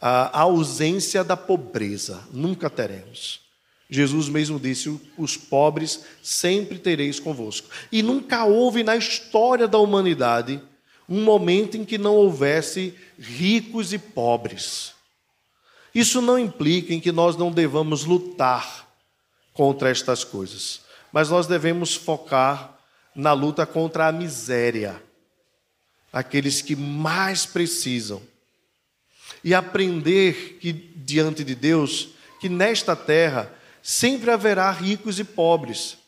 a 0.00 0.40
ausência 0.40 1.22
da 1.22 1.36
pobreza. 1.36 2.22
Nunca 2.32 2.70
teremos. 2.70 3.40
Jesus 3.88 4.28
mesmo 4.28 4.58
disse: 4.58 5.00
os 5.18 5.36
pobres 5.36 6.04
sempre 6.22 6.78
tereis 6.78 7.18
convosco. 7.18 7.68
E 7.90 8.02
nunca 8.02 8.44
houve 8.44 8.82
na 8.82 8.96
história 8.96 9.68
da 9.68 9.78
humanidade 9.78 10.62
um 11.08 11.24
momento 11.24 11.76
em 11.76 11.84
que 11.84 11.98
não 11.98 12.14
houvesse 12.14 12.94
ricos 13.18 13.92
e 13.92 13.98
pobres. 13.98 14.94
Isso 15.92 16.22
não 16.22 16.38
implica 16.38 16.94
em 16.94 17.00
que 17.00 17.10
nós 17.10 17.36
não 17.36 17.50
devamos 17.50 18.04
lutar 18.04 18.88
contra 19.52 19.90
estas 19.90 20.22
coisas, 20.22 20.82
mas 21.12 21.28
nós 21.28 21.48
devemos 21.48 21.96
focar 21.96 22.78
na 23.12 23.32
luta 23.32 23.66
contra 23.66 24.06
a 24.06 24.12
miséria, 24.12 25.02
aqueles 26.12 26.62
que 26.62 26.76
mais 26.76 27.44
precisam 27.44 28.22
e 29.42 29.54
aprender 29.54 30.58
que 30.60 30.72
diante 30.72 31.42
de 31.44 31.54
Deus 31.54 32.10
que 32.40 32.48
nesta 32.48 32.96
terra 32.96 33.52
sempre 33.82 34.30
haverá 34.30 34.70
ricos 34.70 35.18
e 35.18 35.24
pobres 35.24 35.98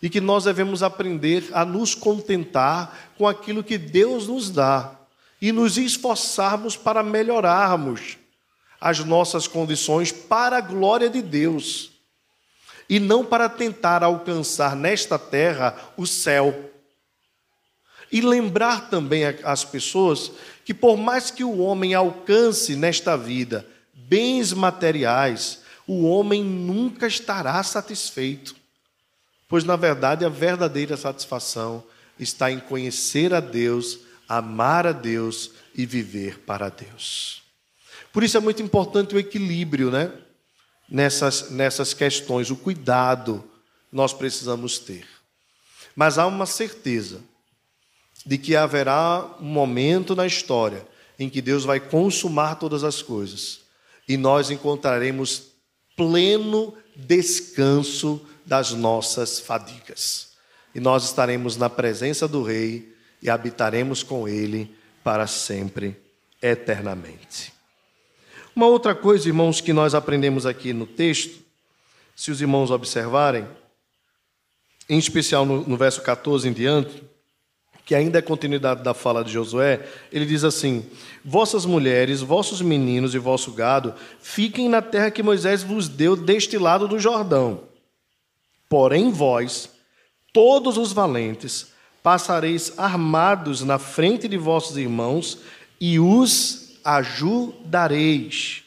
e 0.00 0.10
que 0.10 0.20
nós 0.20 0.44
devemos 0.44 0.82
aprender 0.82 1.48
a 1.52 1.64
nos 1.64 1.94
contentar 1.94 3.12
com 3.16 3.26
aquilo 3.26 3.64
que 3.64 3.78
Deus 3.78 4.28
nos 4.28 4.50
dá 4.50 4.94
e 5.40 5.50
nos 5.50 5.78
esforçarmos 5.78 6.76
para 6.76 7.02
melhorarmos 7.02 8.18
as 8.80 8.98
nossas 9.00 9.48
condições 9.48 10.12
para 10.12 10.58
a 10.58 10.60
glória 10.60 11.08
de 11.08 11.22
Deus 11.22 11.90
e 12.88 13.00
não 13.00 13.24
para 13.24 13.48
tentar 13.48 14.02
alcançar 14.02 14.76
nesta 14.76 15.18
terra 15.18 15.74
o 15.96 16.06
céu. 16.06 16.70
E 18.12 18.20
lembrar 18.20 18.90
também 18.90 19.24
às 19.42 19.64
pessoas 19.64 20.32
que, 20.64 20.72
por 20.72 20.96
mais 20.96 21.30
que 21.30 21.44
o 21.44 21.58
homem 21.58 21.94
alcance 21.94 22.74
nesta 22.74 23.16
vida 23.16 23.66
bens 23.92 24.52
materiais, 24.52 25.62
o 25.86 26.04
homem 26.04 26.42
nunca 26.42 27.06
estará 27.06 27.62
satisfeito. 27.62 28.54
Pois, 29.48 29.64
na 29.64 29.76
verdade, 29.76 30.24
a 30.24 30.28
verdadeira 30.28 30.96
satisfação 30.96 31.84
está 32.18 32.50
em 32.50 32.60
conhecer 32.60 33.34
a 33.34 33.40
Deus, 33.40 33.98
amar 34.28 34.86
a 34.86 34.92
Deus 34.92 35.50
e 35.74 35.84
viver 35.84 36.40
para 36.40 36.68
Deus. 36.68 37.42
Por 38.12 38.22
isso 38.22 38.36
é 38.36 38.40
muito 38.40 38.62
importante 38.62 39.14
o 39.14 39.18
equilíbrio, 39.18 39.90
né? 39.90 40.12
Nessas, 40.88 41.50
nessas 41.50 41.92
questões, 41.92 42.50
o 42.50 42.56
cuidado 42.56 43.44
nós 43.90 44.12
precisamos 44.12 44.78
ter. 44.78 45.06
Mas 45.96 46.18
há 46.18 46.26
uma 46.26 46.46
certeza 46.46 47.20
de 48.24 48.38
que 48.38 48.56
haverá 48.56 49.36
um 49.40 49.44
momento 49.44 50.14
na 50.16 50.26
história 50.26 50.86
em 51.18 51.28
que 51.28 51.40
Deus 51.40 51.64
vai 51.64 51.78
consumar 51.78 52.56
todas 52.56 52.82
as 52.82 53.02
coisas 53.02 53.60
e 54.08 54.16
nós 54.16 54.50
encontraremos 54.50 55.54
pleno 55.96 56.74
descanso 56.94 58.20
das 58.44 58.72
nossas 58.72 59.38
fadigas. 59.38 60.32
E 60.74 60.80
nós 60.80 61.04
estaremos 61.04 61.56
na 61.56 61.70
presença 61.70 62.26
do 62.26 62.42
Rei 62.42 62.94
e 63.22 63.30
habitaremos 63.30 64.02
com 64.02 64.28
Ele 64.28 64.74
para 65.02 65.26
sempre, 65.26 65.96
eternamente. 66.42 67.52
Uma 68.54 68.66
outra 68.66 68.94
coisa, 68.94 69.28
irmãos, 69.28 69.60
que 69.60 69.72
nós 69.72 69.94
aprendemos 69.94 70.46
aqui 70.46 70.72
no 70.72 70.86
texto, 70.86 71.42
se 72.14 72.30
os 72.30 72.40
irmãos 72.40 72.70
observarem, 72.70 73.46
em 74.88 74.98
especial 74.98 75.44
no, 75.46 75.66
no 75.66 75.76
verso 75.76 76.02
14 76.02 76.48
em 76.48 76.52
diante, 76.52 77.02
que 77.84 77.94
ainda 77.94 78.18
é 78.18 78.22
continuidade 78.22 78.82
da 78.82 78.94
fala 78.94 79.22
de 79.22 79.30
Josué, 79.30 79.86
ele 80.10 80.24
diz 80.24 80.42
assim: 80.42 80.86
Vossas 81.24 81.66
mulheres, 81.66 82.22
vossos 82.22 82.62
meninos 82.62 83.14
e 83.14 83.18
vosso 83.18 83.52
gado 83.52 83.94
fiquem 84.20 84.68
na 84.68 84.80
terra 84.80 85.10
que 85.10 85.22
Moisés 85.22 85.62
vos 85.62 85.88
deu 85.88 86.16
deste 86.16 86.56
lado 86.56 86.88
do 86.88 86.98
Jordão. 86.98 87.60
Porém, 88.68 89.10
vós, 89.10 89.68
todos 90.32 90.78
os 90.78 90.92
valentes, 90.92 91.68
passareis 92.02 92.72
armados 92.78 93.62
na 93.62 93.78
frente 93.78 94.26
de 94.26 94.38
vossos 94.38 94.76
irmãos 94.76 95.38
e 95.80 96.00
os 96.00 96.78
ajudareis, 96.82 98.62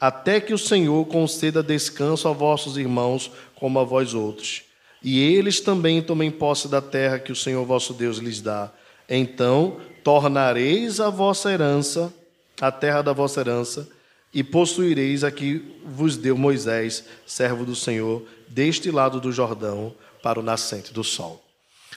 até 0.00 0.40
que 0.40 0.52
o 0.52 0.58
Senhor 0.58 1.04
conceda 1.06 1.62
descanso 1.62 2.26
a 2.28 2.32
vossos 2.32 2.76
irmãos 2.76 3.30
como 3.54 3.78
a 3.78 3.84
vós 3.84 4.14
outros 4.14 4.71
e 5.02 5.20
eles 5.20 5.60
também 5.60 6.00
tomem 6.00 6.30
posse 6.30 6.68
da 6.68 6.80
terra 6.80 7.18
que 7.18 7.32
o 7.32 7.36
Senhor 7.36 7.64
vosso 7.64 7.92
Deus 7.92 8.18
lhes 8.18 8.40
dá. 8.40 8.70
Então 9.08 9.80
tornareis 10.04 11.00
a 11.00 11.10
vossa 11.10 11.50
herança, 11.52 12.12
a 12.60 12.70
terra 12.70 13.02
da 13.02 13.12
vossa 13.12 13.40
herança, 13.40 13.88
e 14.34 14.42
possuireis 14.42 15.24
a 15.24 15.30
que 15.30 15.62
vos 15.84 16.16
deu 16.16 16.36
Moisés, 16.36 17.04
servo 17.26 17.64
do 17.64 17.76
Senhor, 17.76 18.26
deste 18.48 18.90
lado 18.90 19.20
do 19.20 19.30
Jordão, 19.30 19.94
para 20.22 20.40
o 20.40 20.42
nascente 20.42 20.92
do 20.92 21.04
sol. 21.04 21.42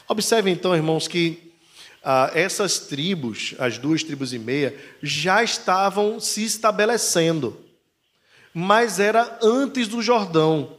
Observe 0.08 0.50
então, 0.50 0.76
irmãos, 0.76 1.08
que 1.08 1.52
ah, 2.04 2.30
essas 2.34 2.80
tribos, 2.80 3.56
as 3.58 3.78
duas 3.78 4.04
tribos 4.04 4.34
e 4.34 4.40
meia, 4.40 4.76
já 5.02 5.44
estavam 5.44 6.20
se 6.20 6.44
estabelecendo, 6.44 7.58
mas 8.54 9.00
era 9.00 9.40
antes 9.42 9.88
do 9.88 10.02
Jordão 10.02 10.78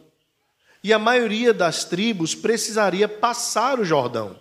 e 0.87 0.93
a 0.93 1.01
maioria 1.01 1.53
das 1.53 1.83
tribos 1.83 2.33
precisaria 2.33 3.09
passar 3.09 3.81
o 3.81 3.85
Jordão. 3.85 4.37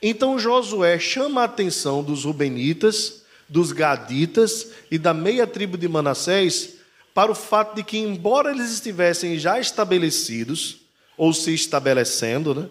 Então 0.00 0.38
Josué 0.38 1.00
chama 1.00 1.40
a 1.40 1.46
atenção 1.46 2.00
dos 2.00 2.24
Rubenitas, 2.24 3.24
dos 3.48 3.72
Gaditas 3.72 4.68
e 4.88 4.96
da 4.96 5.12
meia 5.12 5.44
tribo 5.44 5.76
de 5.76 5.88
Manassés 5.88 6.74
para 7.12 7.32
o 7.32 7.34
fato 7.34 7.74
de 7.74 7.82
que, 7.82 7.98
embora 7.98 8.52
eles 8.52 8.70
estivessem 8.70 9.36
já 9.36 9.58
estabelecidos, 9.58 10.82
ou 11.16 11.32
se 11.32 11.52
estabelecendo, 11.52 12.54
né, 12.54 12.70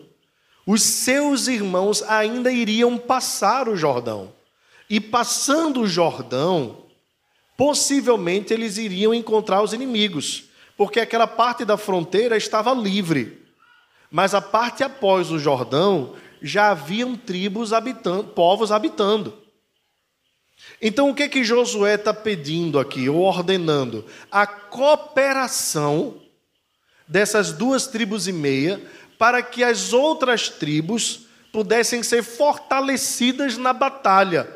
os 0.65 0.81
seus 0.81 1.49
irmãos 1.49 2.01
ainda 2.03 2.53
iriam 2.53 2.97
passar 2.97 3.67
o 3.67 3.75
Jordão. 3.75 4.31
E 4.89 5.01
passando 5.01 5.81
o 5.81 5.87
Jordão, 5.87 6.85
possivelmente 7.57 8.53
eles 8.53 8.77
iriam 8.77 9.13
encontrar 9.13 9.61
os 9.61 9.73
inimigos, 9.73 10.45
porque 10.81 10.99
aquela 10.99 11.27
parte 11.27 11.63
da 11.63 11.77
fronteira 11.77 12.35
estava 12.35 12.73
livre. 12.73 13.45
Mas 14.09 14.33
a 14.33 14.41
parte 14.41 14.83
após 14.83 15.29
o 15.29 15.37
Jordão 15.37 16.15
já 16.41 16.71
haviam 16.71 17.15
tribos 17.15 17.71
habitando, 17.71 18.23
povos 18.29 18.71
habitando. 18.71 19.37
Então 20.81 21.11
o 21.11 21.13
que 21.13 21.29
que 21.29 21.43
Josué 21.43 21.93
está 21.93 22.15
pedindo 22.15 22.79
aqui, 22.79 23.07
ou 23.07 23.19
ordenando? 23.19 24.07
A 24.31 24.47
cooperação 24.47 26.19
dessas 27.07 27.51
duas 27.53 27.85
tribos 27.85 28.27
e 28.27 28.33
meia 28.33 28.81
para 29.19 29.43
que 29.43 29.63
as 29.63 29.93
outras 29.93 30.49
tribos 30.49 31.27
pudessem 31.53 32.01
ser 32.01 32.23
fortalecidas 32.23 33.55
na 33.55 33.71
batalha. 33.71 34.49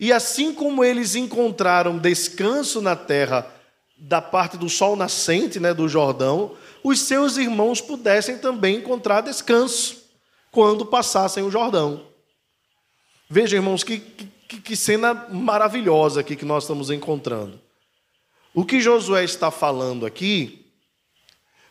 E 0.00 0.14
assim 0.14 0.54
como 0.54 0.82
eles 0.82 1.14
encontraram 1.14 1.98
descanso 1.98 2.80
na 2.80 2.96
terra 2.96 3.54
da 3.96 4.20
parte 4.20 4.56
do 4.56 4.68
sol 4.68 4.94
nascente, 4.94 5.58
né, 5.58 5.72
do 5.72 5.88
Jordão, 5.88 6.54
os 6.84 7.00
seus 7.00 7.36
irmãos 7.36 7.80
pudessem 7.80 8.38
também 8.38 8.76
encontrar 8.76 9.22
descanso 9.22 10.04
quando 10.50 10.84
passassem 10.84 11.42
o 11.42 11.50
Jordão. 11.50 12.06
Veja, 13.28 13.56
irmãos, 13.56 13.82
que, 13.82 13.98
que, 13.98 14.60
que 14.60 14.76
cena 14.76 15.14
maravilhosa 15.30 16.20
aqui 16.20 16.36
que 16.36 16.44
nós 16.44 16.64
estamos 16.64 16.90
encontrando. 16.90 17.60
O 18.54 18.64
que 18.64 18.80
Josué 18.80 19.24
está 19.24 19.50
falando 19.50 20.06
aqui 20.06 20.66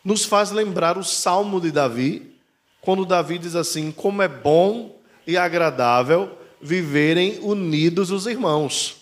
nos 0.03 0.25
faz 0.25 0.51
lembrar 0.51 0.97
o 0.97 1.03
salmo 1.03 1.59
de 1.59 1.71
Davi, 1.71 2.35
quando 2.81 3.05
Davi 3.05 3.39
diz 3.39 3.55
assim: 3.55 3.91
Como 3.91 4.21
é 4.21 4.27
bom 4.27 5.01
e 5.25 5.37
agradável 5.37 6.37
viverem 6.61 7.39
unidos 7.39 8.11
os 8.11 8.27
irmãos. 8.27 8.97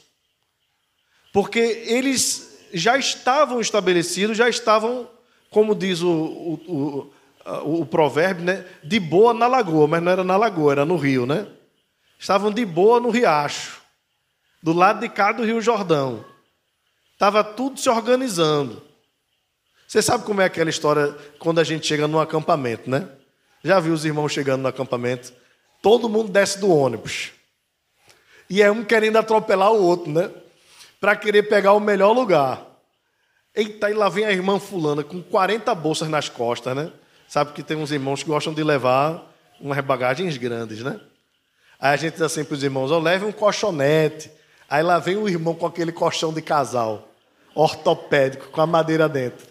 Porque 1.33 1.59
eles 1.59 2.52
já 2.73 2.97
estavam 2.97 3.61
estabelecidos, 3.61 4.35
já 4.35 4.49
estavam, 4.49 5.07
como 5.49 5.75
diz 5.75 6.01
o, 6.01 6.09
o, 6.09 7.13
o, 7.45 7.81
o 7.81 7.85
provérbio, 7.85 8.43
né? 8.43 8.65
de 8.83 8.99
boa 8.99 9.33
na 9.33 9.47
lagoa, 9.47 9.87
mas 9.87 10.01
não 10.01 10.11
era 10.11 10.23
na 10.23 10.35
lagoa, 10.35 10.71
era 10.71 10.85
no 10.85 10.97
rio, 10.97 11.25
né? 11.25 11.47
Estavam 12.19 12.51
de 12.51 12.65
boa 12.65 12.99
no 12.99 13.09
riacho, 13.09 13.81
do 14.61 14.73
lado 14.73 15.01
de 15.01 15.09
cá 15.09 15.31
do 15.31 15.43
Rio 15.43 15.61
Jordão. 15.61 16.25
Estava 17.13 17.43
tudo 17.43 17.79
se 17.79 17.89
organizando. 17.89 18.81
Você 19.87 20.01
sabe 20.01 20.25
como 20.25 20.41
é 20.41 20.45
aquela 20.45 20.69
história 20.69 21.15
quando 21.37 21.59
a 21.59 21.63
gente 21.63 21.85
chega 21.85 22.07
num 22.07 22.19
acampamento, 22.19 22.89
né? 22.89 23.07
Já 23.63 23.79
viu 23.79 23.93
os 23.93 24.03
irmãos 24.03 24.31
chegando 24.31 24.61
no 24.61 24.67
acampamento? 24.67 25.33
Todo 25.81 26.09
mundo 26.09 26.31
desce 26.31 26.59
do 26.59 26.69
ônibus. 26.69 27.31
E 28.49 28.61
é 28.61 28.71
um 28.71 28.83
querendo 28.83 29.17
atropelar 29.17 29.71
o 29.71 29.83
outro, 29.83 30.11
né? 30.11 30.31
Para 31.03 31.17
querer 31.17 31.43
pegar 31.43 31.73
o 31.73 31.81
melhor 31.81 32.13
lugar. 32.13 32.65
Eita, 33.53 33.91
e 33.91 33.93
lá 33.93 34.07
vem 34.07 34.23
a 34.23 34.31
irmã 34.31 34.57
fulana 34.57 35.03
com 35.03 35.21
40 35.21 35.75
bolsas 35.75 36.07
nas 36.07 36.29
costas, 36.29 36.73
né? 36.73 36.93
Sabe 37.27 37.51
que 37.51 37.61
tem 37.61 37.75
uns 37.75 37.91
irmãos 37.91 38.23
que 38.23 38.29
gostam 38.29 38.53
de 38.53 38.63
levar 38.63 39.29
umas 39.59 39.83
bagagens 39.83 40.37
grandes, 40.37 40.79
né? 40.79 40.97
Aí 41.77 41.93
a 41.93 41.97
gente 41.97 42.13
diz 42.13 42.21
assim 42.21 42.45
para 42.45 42.53
os 42.53 42.63
irmãos, 42.63 42.89
oh, 42.89 42.99
leve 42.99 43.25
um 43.25 43.33
colchonete. 43.33 44.31
Aí 44.69 44.81
lá 44.81 44.97
vem 44.97 45.17
o 45.17 45.27
irmão 45.27 45.53
com 45.53 45.65
aquele 45.65 45.91
colchão 45.91 46.31
de 46.31 46.41
casal, 46.41 47.09
ortopédico, 47.53 48.47
com 48.47 48.61
a 48.61 48.65
madeira 48.65 49.09
dentro. 49.09 49.45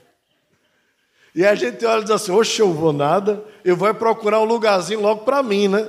E 1.35 1.45
a 1.45 1.55
gente 1.55 1.85
olha 1.85 2.01
e 2.01 2.05
diz 2.05 2.13
assim: 2.13 2.33
Oxe, 2.33 2.61
eu 2.61 2.73
vou 2.73 2.95
nada, 2.95 3.45
eu 3.63 3.77
vou 3.77 3.93
procurar 3.93 4.41
um 4.41 4.45
lugarzinho 4.45 5.03
logo 5.03 5.27
para 5.27 5.43
mim, 5.43 5.69
né? 5.69 5.87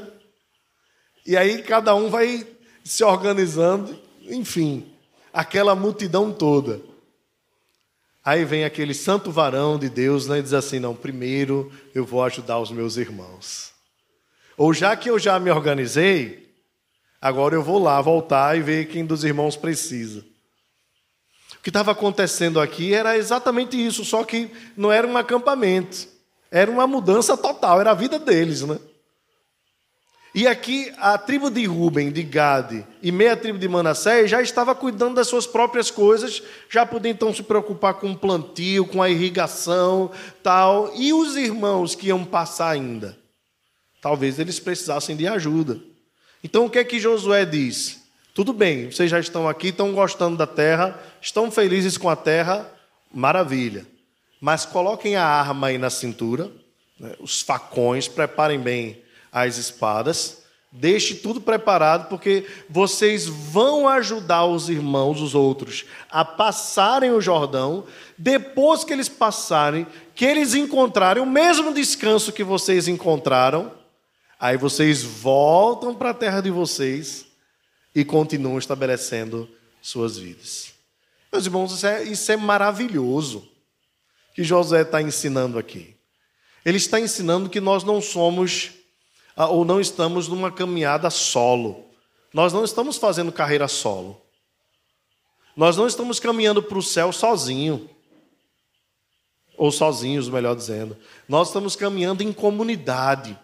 E 1.25 1.37
aí 1.37 1.63
cada 1.63 1.95
um 1.95 2.09
vai 2.09 2.45
se 2.83 3.01
organizando, 3.01 3.97
enfim, 4.23 4.92
aquela 5.33 5.73
multidão 5.73 6.31
toda. 6.31 6.79
Aí 8.23 8.45
vem 8.45 8.63
aquele 8.63 8.93
santo 8.93 9.31
varão 9.31 9.77
de 9.77 9.89
Deus 9.89 10.27
né, 10.27 10.39
e 10.39 10.41
diz 10.41 10.53
assim: 10.53 10.79
Não, 10.79 10.95
primeiro 10.95 11.71
eu 11.93 12.05
vou 12.05 12.23
ajudar 12.23 12.59
os 12.59 12.71
meus 12.71 12.95
irmãos. 12.95 13.73
Ou 14.55 14.73
já 14.73 14.95
que 14.95 15.09
eu 15.09 15.17
já 15.17 15.39
me 15.39 15.49
organizei, 15.49 16.53
agora 17.19 17.55
eu 17.55 17.63
vou 17.63 17.79
lá 17.81 17.99
voltar 17.99 18.55
e 18.55 18.61
ver 18.61 18.87
quem 18.87 19.03
dos 19.03 19.23
irmãos 19.23 19.57
precisa. 19.57 20.23
O 21.57 21.61
que 21.63 21.69
estava 21.69 21.91
acontecendo 21.91 22.59
aqui 22.59 22.93
era 22.93 23.17
exatamente 23.17 23.75
isso, 23.83 24.05
só 24.05 24.23
que 24.23 24.51
não 24.77 24.91
era 24.91 25.07
um 25.07 25.17
acampamento, 25.17 26.07
era 26.51 26.69
uma 26.69 26.85
mudança 26.85 27.35
total, 27.35 27.79
era 27.79 27.91
a 27.91 27.95
vida 27.95 28.19
deles, 28.19 28.61
né? 28.61 28.79
E 30.35 30.47
aqui 30.47 30.91
a 30.97 31.15
tribo 31.15 31.51
de 31.51 31.63
Ruben, 31.65 32.11
de 32.11 32.23
Gade 32.23 32.83
e 33.03 33.11
meia 33.11 33.37
tribo 33.37 33.59
de 33.59 33.67
Manassés 33.67 34.31
já 34.31 34.41
estava 34.41 34.73
cuidando 34.73 35.15
das 35.15 35.27
suas 35.27 35.45
próprias 35.45 35.91
coisas, 35.91 36.41
já 36.67 36.87
podia 36.87 37.11
então 37.11 37.31
se 37.31 37.43
preocupar 37.43 37.93
com 37.95 38.11
o 38.11 38.17
plantio, 38.17 38.87
com 38.87 38.99
a 38.99 39.09
irrigação, 39.11 40.09
tal. 40.41 40.91
E 40.95 41.13
os 41.13 41.35
irmãos 41.35 41.93
que 41.93 42.07
iam 42.07 42.25
passar 42.25 42.71
ainda, 42.71 43.15
talvez 44.01 44.39
eles 44.39 44.59
precisassem 44.59 45.15
de 45.15 45.27
ajuda. 45.27 45.79
Então 46.43 46.65
o 46.65 46.69
que 46.69 46.79
é 46.79 46.83
que 46.83 46.99
Josué 46.99 47.45
diz? 47.45 48.01
Tudo 48.33 48.53
bem, 48.53 48.89
vocês 48.89 49.11
já 49.11 49.19
estão 49.19 49.47
aqui, 49.47 49.67
estão 49.67 49.93
gostando 49.93 50.35
da 50.35 50.47
terra, 50.47 50.99
estão 51.21 51.51
felizes 51.51 51.95
com 51.95 52.09
a 52.09 52.15
terra, 52.15 52.67
maravilha. 53.13 53.85
Mas 54.41 54.65
coloquem 54.65 55.15
a 55.15 55.23
arma 55.23 55.67
aí 55.67 55.77
na 55.77 55.91
cintura, 55.91 56.49
né, 56.99 57.13
os 57.19 57.41
facões, 57.41 58.07
preparem 58.07 58.59
bem 58.59 59.02
as 59.33 59.57
espadas, 59.57 60.43
deixe 60.71 61.15
tudo 61.15 61.41
preparado, 61.41 62.07
porque 62.07 62.47
vocês 62.69 63.25
vão 63.25 63.89
ajudar 63.89 64.45
os 64.45 64.69
irmãos, 64.69 65.19
os 65.19 65.33
outros, 65.33 65.85
a 66.09 66.23
passarem 66.23 67.11
o 67.11 67.19
Jordão. 67.19 67.85
Depois 68.17 68.83
que 68.83 68.93
eles 68.93 69.09
passarem, 69.09 69.87
que 70.13 70.23
eles 70.23 70.53
encontrarem 70.53 71.21
o 71.21 71.25
mesmo 71.25 71.73
descanso 71.73 72.31
que 72.31 72.43
vocês 72.43 72.87
encontraram, 72.87 73.71
aí 74.39 74.55
vocês 74.55 75.01
voltam 75.01 75.95
para 75.95 76.11
a 76.11 76.13
terra 76.13 76.41
de 76.41 76.51
vocês 76.51 77.25
e 77.95 78.05
continuam 78.05 78.59
estabelecendo 78.59 79.49
suas 79.81 80.17
vidas. 80.17 80.73
Meus 81.31 81.45
irmãos, 81.45 81.73
isso 81.73 81.87
é, 81.87 82.03
isso 82.03 82.31
é 82.31 82.37
maravilhoso 82.37 83.47
que 84.35 84.43
José 84.43 84.81
está 84.81 85.01
ensinando 85.01 85.57
aqui. 85.57 85.95
Ele 86.65 86.77
está 86.77 86.99
ensinando 86.99 87.49
que 87.49 87.59
nós 87.59 87.83
não 87.83 87.99
somos 88.01 88.71
ou 89.35 89.65
não 89.65 89.79
estamos 89.79 90.27
numa 90.27 90.51
caminhada 90.51 91.09
solo. 91.09 91.85
Nós 92.33 92.53
não 92.53 92.63
estamos 92.63 92.97
fazendo 92.97 93.31
carreira 93.31 93.67
solo. 93.67 94.21
Nós 95.55 95.77
não 95.77 95.87
estamos 95.87 96.19
caminhando 96.19 96.61
para 96.61 96.77
o 96.77 96.83
céu 96.83 97.11
sozinho. 97.11 97.89
Ou 99.57 99.71
sozinhos, 99.71 100.29
melhor 100.29 100.55
dizendo. 100.55 100.97
Nós 101.27 101.47
estamos 101.47 101.75
caminhando 101.75 102.23
em 102.23 102.33
comunidade. 102.33 103.37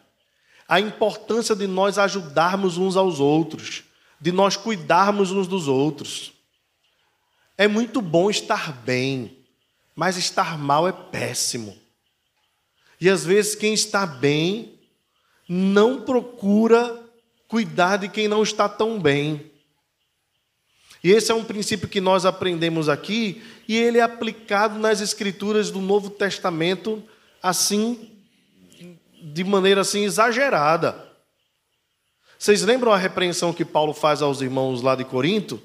A 0.67 0.79
importância 0.79 1.55
de 1.55 1.67
nós 1.67 1.97
ajudarmos 1.97 2.77
uns 2.77 2.95
aos 2.95 3.19
outros 3.19 3.83
de 4.19 4.31
nós 4.31 4.57
cuidarmos 4.57 5.31
uns 5.31 5.47
dos 5.47 5.67
outros. 5.67 6.33
É 7.57 7.67
muito 7.67 8.01
bom 8.01 8.29
estar 8.29 8.71
bem, 8.83 9.37
mas 9.95 10.17
estar 10.17 10.57
mal 10.57 10.87
é 10.87 10.91
péssimo. 10.91 11.77
E 12.99 13.09
às 13.09 13.23
vezes 13.25 13.55
quem 13.55 13.73
está 13.73 14.05
bem 14.05 14.78
não 15.49 16.01
procura 16.01 17.03
cuidar 17.47 17.97
de 17.97 18.07
quem 18.07 18.27
não 18.27 18.43
está 18.43 18.69
tão 18.69 18.99
bem. 18.99 19.51
E 21.03 21.09
esse 21.09 21.31
é 21.31 21.35
um 21.35 21.43
princípio 21.43 21.87
que 21.87 21.99
nós 21.99 22.23
aprendemos 22.23 22.87
aqui, 22.87 23.41
e 23.67 23.75
ele 23.75 23.97
é 23.97 24.01
aplicado 24.01 24.77
nas 24.77 25.01
escrituras 25.01 25.71
do 25.71 25.79
Novo 25.79 26.11
Testamento 26.11 27.01
assim 27.41 28.11
de 29.21 29.43
maneira 29.43 29.81
assim 29.81 30.03
exagerada. 30.03 31.09
Vocês 32.37 32.61
lembram 32.61 32.91
a 32.91 32.97
repreensão 32.97 33.51
que 33.51 33.65
Paulo 33.65 33.93
faz 33.93 34.21
aos 34.21 34.41
irmãos 34.41 34.81
lá 34.81 34.95
de 34.95 35.03
Corinto? 35.03 35.61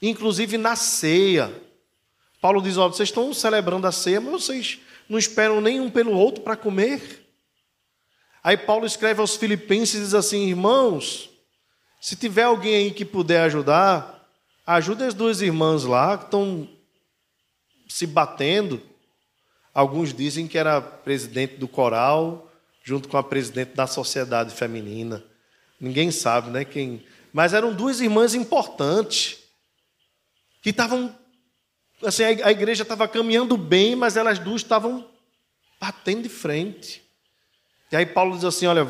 Inclusive 0.00 0.56
na 0.56 0.74
ceia. 0.74 1.52
Paulo 2.40 2.62
diz: 2.62 2.76
Olha, 2.76 2.92
vocês 2.92 3.08
estão 3.08 3.32
celebrando 3.34 3.86
a 3.86 3.92
ceia, 3.92 4.20
mas 4.20 4.32
vocês 4.32 4.80
não 5.08 5.18
esperam 5.18 5.60
nenhum 5.60 5.90
pelo 5.90 6.12
outro 6.12 6.42
para 6.42 6.56
comer. 6.56 7.19
Aí 8.42 8.56
Paulo 8.56 8.86
escreve 8.86 9.20
aos 9.20 9.36
Filipenses 9.36 9.96
e 9.96 10.04
diz 10.04 10.14
assim: 10.14 10.48
Irmãos, 10.48 11.30
se 12.00 12.16
tiver 12.16 12.44
alguém 12.44 12.74
aí 12.74 12.90
que 12.90 13.04
puder 13.04 13.42
ajudar, 13.42 14.26
ajude 14.66 15.04
as 15.04 15.14
duas 15.14 15.42
irmãs 15.42 15.84
lá 15.84 16.16
que 16.16 16.24
estão 16.24 16.68
se 17.88 18.06
batendo. 18.06 18.80
Alguns 19.74 20.14
dizem 20.14 20.48
que 20.48 20.58
era 20.58 20.80
presidente 20.80 21.56
do 21.56 21.68
coral, 21.68 22.50
junto 22.82 23.08
com 23.08 23.16
a 23.16 23.22
presidente 23.22 23.74
da 23.74 23.86
sociedade 23.86 24.54
feminina. 24.54 25.22
Ninguém 25.78 26.10
sabe, 26.10 26.50
né? 26.50 26.64
Quem... 26.64 27.04
Mas 27.32 27.52
eram 27.52 27.72
duas 27.72 28.00
irmãs 28.00 28.34
importantes 28.34 29.38
que 30.62 30.70
estavam. 30.70 31.14
Assim, 32.02 32.24
a 32.24 32.50
igreja 32.50 32.82
estava 32.82 33.06
caminhando 33.06 33.56
bem, 33.56 33.94
mas 33.94 34.16
elas 34.16 34.38
duas 34.38 34.62
estavam 34.62 35.08
batendo 35.78 36.22
de 36.22 36.28
frente. 36.28 37.02
E 37.90 37.96
aí 37.96 38.06
Paulo 38.06 38.34
diz 38.34 38.44
assim: 38.44 38.66
olha, 38.66 38.88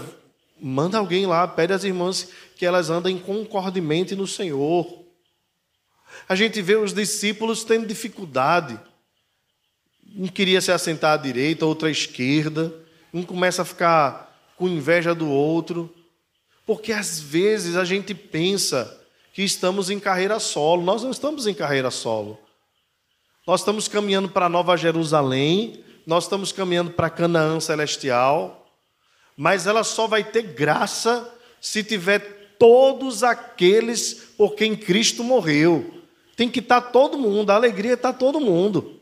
manda 0.61 0.99
alguém 0.99 1.27
lá, 1.27 1.47
pede 1.49 1.73
às 1.73 1.85
irmãs 1.85 2.29
que 2.57 2.67
elas 2.67 2.91
andem 2.91 3.19
concordemente 3.19 4.15
no 4.15 4.27
Senhor. 4.27 5.05
A 6.29 6.35
gente 6.35 6.61
vê 6.61 6.77
os 6.77 6.93
discípulos 6.93 7.65
tendo 7.65 7.87
dificuldade. 7.87 8.79
Um 10.17 10.27
queria 10.27 10.61
se 10.61 10.73
assentar 10.73 11.15
à 11.15 11.17
direita, 11.17 11.65
outro 11.65 11.87
à 11.87 11.91
esquerda. 11.91 12.75
Um 13.13 13.23
começa 13.23 13.63
a 13.63 13.65
ficar 13.65 14.37
com 14.57 14.69
inveja 14.69 15.15
do 15.15 15.29
outro. 15.29 15.95
Porque 16.67 16.93
às 16.93 17.21
vezes 17.21 17.77
a 17.77 17.85
gente 17.85 18.15
pensa 18.15 19.01
que 19.33 19.43
estamos 19.43 19.89
em 19.89 19.99
carreira 19.99 20.39
solo. 20.39 20.83
Nós 20.83 21.03
não 21.03 21.11
estamos 21.11 21.47
em 21.47 21.55
carreira 21.55 21.91
solo. 21.91 22.39
Nós 23.47 23.61
estamos 23.61 23.89
caminhando 23.89 24.29
para 24.29 24.49
Nova 24.49 24.77
Jerusalém, 24.77 25.83
nós 26.07 26.25
estamos 26.25 26.53
caminhando 26.53 26.91
para 26.91 27.11
Canaã 27.11 27.59
celestial, 27.59 28.60
mas 29.41 29.67
ela 29.67 29.83
só 29.83 30.07
vai 30.07 30.23
ter 30.23 30.43
graça 30.43 31.35
se 31.63 31.83
tiver 31.83 32.19
todos 32.59 33.25
aqueles 33.25 34.13
por 34.37 34.55
quem 34.55 34.77
Cristo 34.77 35.25
morreu. 35.25 36.03
Tem 36.37 36.47
que 36.47 36.59
estar 36.59 36.83
todo 36.83 37.17
mundo, 37.17 37.49
a 37.49 37.55
alegria 37.55 37.95
está 37.95 38.13
todo 38.13 38.39
mundo. 38.39 39.01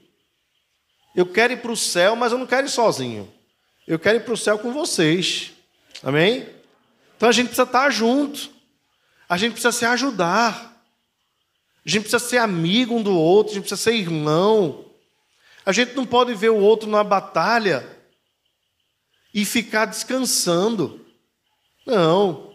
Eu 1.12 1.27
quero 1.27 1.55
ir 1.55 1.57
para 1.57 1.72
o 1.72 1.77
céu, 1.77 2.14
mas 2.14 2.31
eu 2.31 2.38
não 2.38 2.46
quero 2.46 2.68
ir 2.68 2.70
sozinho. 2.70 3.29
Eu 3.85 3.98
quero 3.98 4.18
ir 4.18 4.20
para 4.20 4.33
o 4.33 4.37
céu 4.37 4.61
com 4.61 4.72
vocês. 4.72 5.51
Amém? 6.05 6.48
Então 7.16 7.29
a 7.29 7.33
gente 7.33 7.46
precisa 7.46 7.64
estar 7.66 7.90
junto. 7.90 8.48
A 9.29 9.37
gente 9.37 9.55
precisa 9.55 9.72
se 9.72 9.87
ajudar. 9.87 10.81
A 11.85 11.88
gente 11.88 12.03
precisa 12.03 12.20
ser 12.20 12.38
amigo 12.38 12.94
um 12.94 13.03
do 13.03 13.12
outro, 13.12 13.51
a 13.51 13.55
gente 13.55 13.64
precisa 13.64 13.90
ser 13.90 13.96
irmão. 13.96 14.85
A 15.66 15.72
gente 15.72 15.96
não 15.96 16.07
pode 16.07 16.33
ver 16.33 16.51
o 16.51 16.61
outro 16.61 16.88
numa 16.88 17.03
batalha 17.03 17.98
e 19.33 19.45
ficar 19.45 19.85
descansando. 19.87 21.05
Não. 21.87 22.55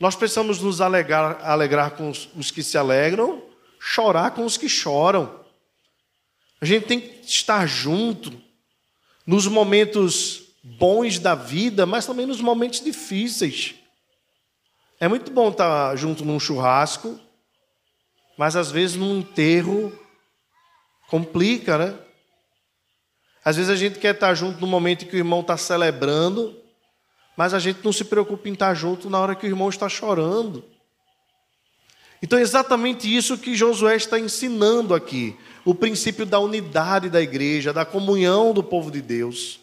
Nós 0.00 0.14
precisamos 0.14 0.60
nos 0.60 0.80
alegrar, 0.80 1.38
alegrar 1.42 1.92
com 1.92 2.10
os, 2.10 2.28
os 2.36 2.50
que 2.50 2.62
se 2.62 2.78
alegram 2.78 3.48
chorar 3.78 4.32
com 4.32 4.44
os 4.44 4.56
que 4.56 4.68
choram. 4.68 5.44
A 6.60 6.64
gente 6.64 6.86
tem 6.86 7.00
que 7.00 7.26
estar 7.26 7.66
junto 7.66 8.32
nos 9.26 9.46
momentos 9.46 10.42
bons 10.62 11.18
da 11.18 11.34
vida, 11.34 11.86
mas 11.86 12.06
também 12.06 12.26
nos 12.26 12.40
momentos 12.40 12.80
difíceis. 12.80 13.74
É 14.98 15.06
muito 15.06 15.30
bom 15.30 15.50
estar 15.50 15.94
junto 15.96 16.24
num 16.24 16.40
churrasco, 16.40 17.18
mas 18.36 18.56
às 18.56 18.70
vezes 18.70 18.96
num 18.96 19.18
enterro 19.18 19.96
complica, 21.08 21.78
né? 21.78 21.98
Às 23.48 23.56
vezes 23.56 23.70
a 23.70 23.76
gente 23.76 23.98
quer 23.98 24.12
estar 24.12 24.34
junto 24.34 24.60
no 24.60 24.66
momento 24.66 25.06
em 25.06 25.08
que 25.08 25.16
o 25.16 25.18
irmão 25.18 25.40
está 25.40 25.56
celebrando, 25.56 26.54
mas 27.34 27.54
a 27.54 27.58
gente 27.58 27.82
não 27.82 27.94
se 27.94 28.04
preocupa 28.04 28.46
em 28.46 28.52
estar 28.52 28.74
junto 28.74 29.08
na 29.08 29.18
hora 29.18 29.34
que 29.34 29.46
o 29.46 29.48
irmão 29.48 29.70
está 29.70 29.88
chorando. 29.88 30.62
Então 32.22 32.38
é 32.38 32.42
exatamente 32.42 33.08
isso 33.08 33.38
que 33.38 33.56
Josué 33.56 33.96
está 33.96 34.18
ensinando 34.18 34.94
aqui: 34.94 35.34
o 35.64 35.74
princípio 35.74 36.26
da 36.26 36.38
unidade 36.38 37.08
da 37.08 37.22
igreja, 37.22 37.72
da 37.72 37.86
comunhão 37.86 38.52
do 38.52 38.62
povo 38.62 38.90
de 38.90 39.00
Deus, 39.00 39.60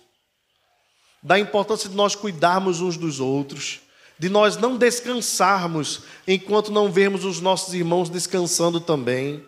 da 1.21 1.37
importância 1.37 1.87
de 1.87 1.95
nós 1.95 2.15
cuidarmos 2.15 2.81
uns 2.81 2.97
dos 2.97 3.19
outros, 3.19 3.81
de 4.17 4.29
nós 4.29 4.57
não 4.57 4.77
descansarmos 4.77 6.01
enquanto 6.27 6.71
não 6.71 6.91
vemos 6.91 7.23
os 7.23 7.39
nossos 7.39 7.71
irmãos 7.75 8.09
descansando 8.09 8.79
também, 8.79 9.45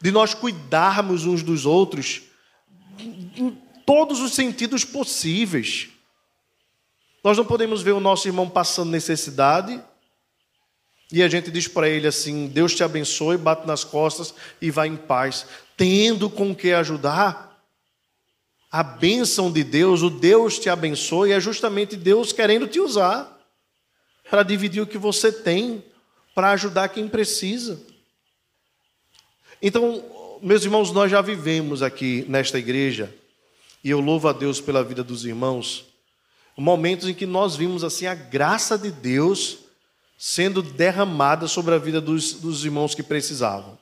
de 0.00 0.10
nós 0.10 0.32
cuidarmos 0.32 1.26
uns 1.26 1.42
dos 1.42 1.66
outros 1.66 2.22
em 2.98 3.56
todos 3.86 4.20
os 4.20 4.34
sentidos 4.34 4.84
possíveis. 4.84 5.88
Nós 7.22 7.36
não 7.36 7.44
podemos 7.44 7.82
ver 7.82 7.92
o 7.92 8.00
nosso 8.00 8.28
irmão 8.28 8.48
passando 8.48 8.90
necessidade 8.90 9.82
e 11.10 11.22
a 11.22 11.28
gente 11.28 11.50
diz 11.50 11.66
para 11.66 11.88
ele 11.88 12.06
assim: 12.06 12.48
Deus 12.48 12.74
te 12.74 12.84
abençoe, 12.84 13.36
bate 13.36 13.66
nas 13.66 13.82
costas 13.82 14.34
e 14.60 14.70
vai 14.70 14.88
em 14.88 14.96
paz, 14.96 15.46
tendo 15.76 16.28
com 16.28 16.54
que 16.54 16.72
ajudar. 16.72 17.48
A 18.70 18.82
bênção 18.82 19.50
de 19.50 19.64
Deus, 19.64 20.02
o 20.02 20.10
Deus 20.10 20.58
te 20.58 20.68
abençoe, 20.68 21.32
é 21.32 21.40
justamente 21.40 21.96
Deus 21.96 22.34
querendo 22.34 22.66
te 22.66 22.78
usar 22.78 23.34
para 24.28 24.42
dividir 24.42 24.82
o 24.82 24.86
que 24.86 24.98
você 24.98 25.32
tem, 25.32 25.82
para 26.34 26.50
ajudar 26.50 26.90
quem 26.90 27.08
precisa. 27.08 27.80
Então, 29.62 30.04
meus 30.42 30.64
irmãos, 30.64 30.92
nós 30.92 31.10
já 31.10 31.20
vivemos 31.20 31.82
aqui 31.82 32.24
nesta 32.28 32.58
igreja, 32.58 33.14
e 33.82 33.90
eu 33.90 34.00
louvo 34.00 34.28
a 34.28 34.32
Deus 34.32 34.60
pela 34.60 34.84
vida 34.84 35.02
dos 35.02 35.24
irmãos, 35.24 35.86
momentos 36.56 37.08
em 37.08 37.14
que 37.14 37.26
nós 37.26 37.56
vimos 37.56 37.84
assim 37.84 38.06
a 38.06 38.14
graça 38.14 38.76
de 38.76 38.90
Deus 38.90 39.58
sendo 40.18 40.62
derramada 40.62 41.46
sobre 41.46 41.74
a 41.74 41.78
vida 41.78 42.00
dos, 42.00 42.34
dos 42.34 42.64
irmãos 42.64 42.94
que 42.94 43.02
precisavam. 43.02 43.78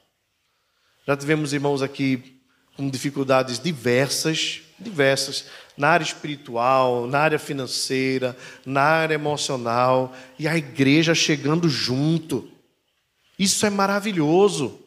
Já 1.07 1.17
tivemos 1.17 1.53
irmãos 1.55 1.81
aqui 1.81 2.41
com 2.77 2.91
dificuldades 2.91 3.59
diversas, 3.59 4.61
diversas, 4.79 5.47
na 5.77 5.89
área 5.89 6.05
espiritual, 6.05 7.07
na 7.07 7.21
área 7.21 7.39
financeira, 7.39 8.37
na 8.67 8.83
área 8.83 9.15
emocional, 9.15 10.15
e 10.39 10.47
a 10.47 10.57
igreja 10.57 11.15
chegando 11.15 11.69
junto. 11.69 12.51
Isso 13.39 13.65
é 13.65 13.71
maravilhoso. 13.71 14.86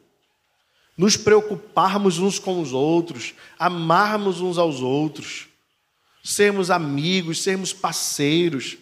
Nos 0.99 1.15
preocuparmos 1.15 2.19
uns 2.19 2.39
com 2.39 2.61
os 2.61 2.73
outros, 2.73 3.33
amarmos 3.57 4.41
uns 4.41 4.57
aos 4.57 4.81
outros, 4.81 5.47
sermos 6.21 6.69
amigos, 6.69 7.41
sermos 7.41 7.71
parceiros, 7.71 8.77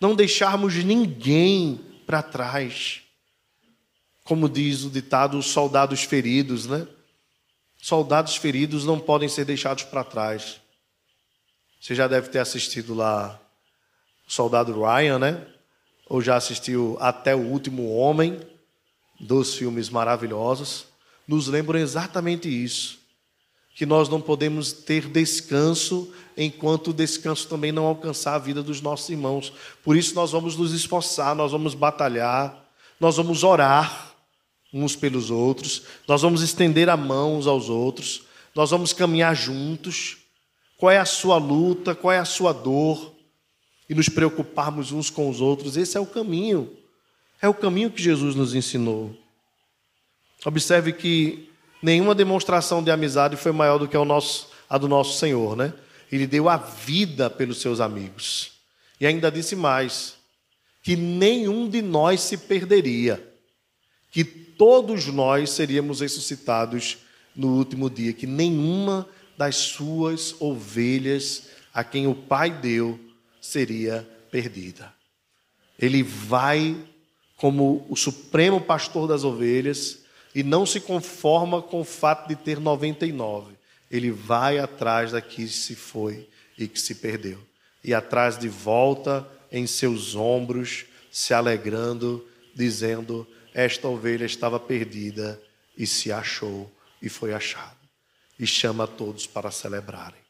não 0.00 0.14
deixarmos 0.14 0.74
ninguém 0.76 1.78
para 2.06 2.22
trás. 2.22 3.02
Como 4.24 4.48
diz 4.48 4.84
o 4.84 4.90
ditado, 4.90 5.36
os 5.36 5.48
soldados 5.48 6.02
feridos, 6.02 6.64
né? 6.64 6.88
Soldados 7.76 8.36
feridos 8.36 8.86
não 8.86 8.98
podem 8.98 9.28
ser 9.28 9.44
deixados 9.44 9.84
para 9.84 10.02
trás. 10.02 10.62
Você 11.78 11.94
já 11.94 12.08
deve 12.08 12.30
ter 12.30 12.38
assistido 12.38 12.94
lá 12.94 13.38
o 14.26 14.32
Soldado 14.32 14.72
Ryan, 14.82 15.18
né? 15.18 15.46
Ou 16.08 16.22
já 16.22 16.36
assistiu 16.36 16.96
Até 17.02 17.36
o 17.36 17.40
Último 17.40 17.94
Homem, 17.94 18.40
dos 19.20 19.54
filmes 19.54 19.90
maravilhosos. 19.90 20.88
Nos 21.30 21.46
lembram 21.46 21.78
exatamente 21.78 22.48
isso 22.48 22.98
que 23.76 23.86
nós 23.86 24.08
não 24.08 24.20
podemos 24.20 24.72
ter 24.72 25.06
descanso 25.06 26.12
enquanto 26.36 26.88
o 26.88 26.92
descanso 26.92 27.46
também 27.46 27.70
não 27.70 27.86
alcançar 27.86 28.34
a 28.34 28.38
vida 28.38 28.64
dos 28.64 28.80
nossos 28.80 29.08
irmãos. 29.10 29.52
Por 29.84 29.96
isso 29.96 30.12
nós 30.16 30.32
vamos 30.32 30.56
nos 30.56 30.72
esforçar, 30.72 31.36
nós 31.36 31.52
vamos 31.52 31.72
batalhar, 31.72 32.68
nós 32.98 33.16
vamos 33.16 33.44
orar 33.44 34.12
uns 34.74 34.96
pelos 34.96 35.30
outros, 35.30 35.84
nós 36.08 36.20
vamos 36.20 36.42
estender 36.42 36.88
a 36.88 36.96
mão 36.96 37.38
uns 37.38 37.46
aos 37.46 37.68
outros, 37.68 38.22
nós 38.52 38.72
vamos 38.72 38.92
caminhar 38.92 39.36
juntos. 39.36 40.16
Qual 40.76 40.90
é 40.90 40.98
a 40.98 41.04
sua 41.04 41.36
luta, 41.38 41.94
qual 41.94 42.10
é 42.10 42.18
a 42.18 42.24
sua 42.24 42.52
dor? 42.52 43.14
E 43.88 43.94
nos 43.94 44.08
preocuparmos 44.08 44.90
uns 44.90 45.08
com 45.08 45.30
os 45.30 45.40
outros. 45.40 45.76
Esse 45.76 45.96
é 45.96 46.00
o 46.00 46.06
caminho. 46.06 46.76
É 47.40 47.48
o 47.48 47.54
caminho 47.54 47.92
que 47.92 48.02
Jesus 48.02 48.34
nos 48.34 48.52
ensinou. 48.52 49.16
Observe 50.44 50.92
que 50.92 51.50
nenhuma 51.82 52.14
demonstração 52.14 52.82
de 52.82 52.90
amizade 52.90 53.36
foi 53.36 53.52
maior 53.52 53.78
do 53.78 53.86
que 53.86 53.96
a, 53.96 54.04
nosso, 54.04 54.48
a 54.68 54.78
do 54.78 54.88
nosso 54.88 55.18
Senhor, 55.18 55.56
né? 55.56 55.72
Ele 56.10 56.26
deu 56.26 56.48
a 56.48 56.56
vida 56.56 57.30
pelos 57.30 57.60
seus 57.60 57.80
amigos. 57.80 58.52
E 59.00 59.06
ainda 59.06 59.30
disse 59.30 59.54
mais: 59.54 60.14
que 60.82 60.96
nenhum 60.96 61.68
de 61.68 61.82
nós 61.82 62.20
se 62.20 62.36
perderia, 62.36 63.22
que 64.10 64.24
todos 64.24 65.06
nós 65.06 65.50
seríamos 65.50 66.00
ressuscitados 66.00 66.98
no 67.34 67.56
último 67.56 67.88
dia, 67.88 68.12
que 68.12 68.26
nenhuma 68.26 69.08
das 69.36 69.56
suas 69.56 70.34
ovelhas 70.40 71.44
a 71.72 71.84
quem 71.84 72.06
o 72.06 72.14
Pai 72.14 72.50
deu 72.50 72.98
seria 73.40 74.08
perdida. 74.30 74.92
Ele 75.78 76.02
vai 76.02 76.76
como 77.36 77.86
o 77.88 77.96
supremo 77.96 78.60
pastor 78.60 79.08
das 79.08 79.24
ovelhas 79.24 79.99
e 80.34 80.42
não 80.42 80.64
se 80.64 80.80
conforma 80.80 81.60
com 81.60 81.80
o 81.80 81.84
fato 81.84 82.28
de 82.28 82.36
ter 82.36 82.60
99. 82.60 83.54
Ele 83.90 84.10
vai 84.10 84.58
atrás 84.58 85.12
da 85.12 85.20
que 85.20 85.48
se 85.48 85.74
foi 85.74 86.28
e 86.56 86.68
que 86.68 86.80
se 86.80 86.96
perdeu. 86.96 87.38
E 87.82 87.92
atrás 87.92 88.38
de 88.38 88.48
volta 88.48 89.26
em 89.50 89.66
seus 89.66 90.14
ombros, 90.14 90.84
se 91.10 91.34
alegrando, 91.34 92.24
dizendo: 92.54 93.26
Esta 93.52 93.88
ovelha 93.88 94.24
estava 94.24 94.60
perdida 94.60 95.40
e 95.76 95.86
se 95.86 96.12
achou 96.12 96.70
e 97.02 97.08
foi 97.08 97.32
achada. 97.32 97.76
E 98.38 98.46
chama 98.46 98.84
a 98.84 98.86
todos 98.86 99.26
para 99.26 99.50
celebrarem. 99.50 100.20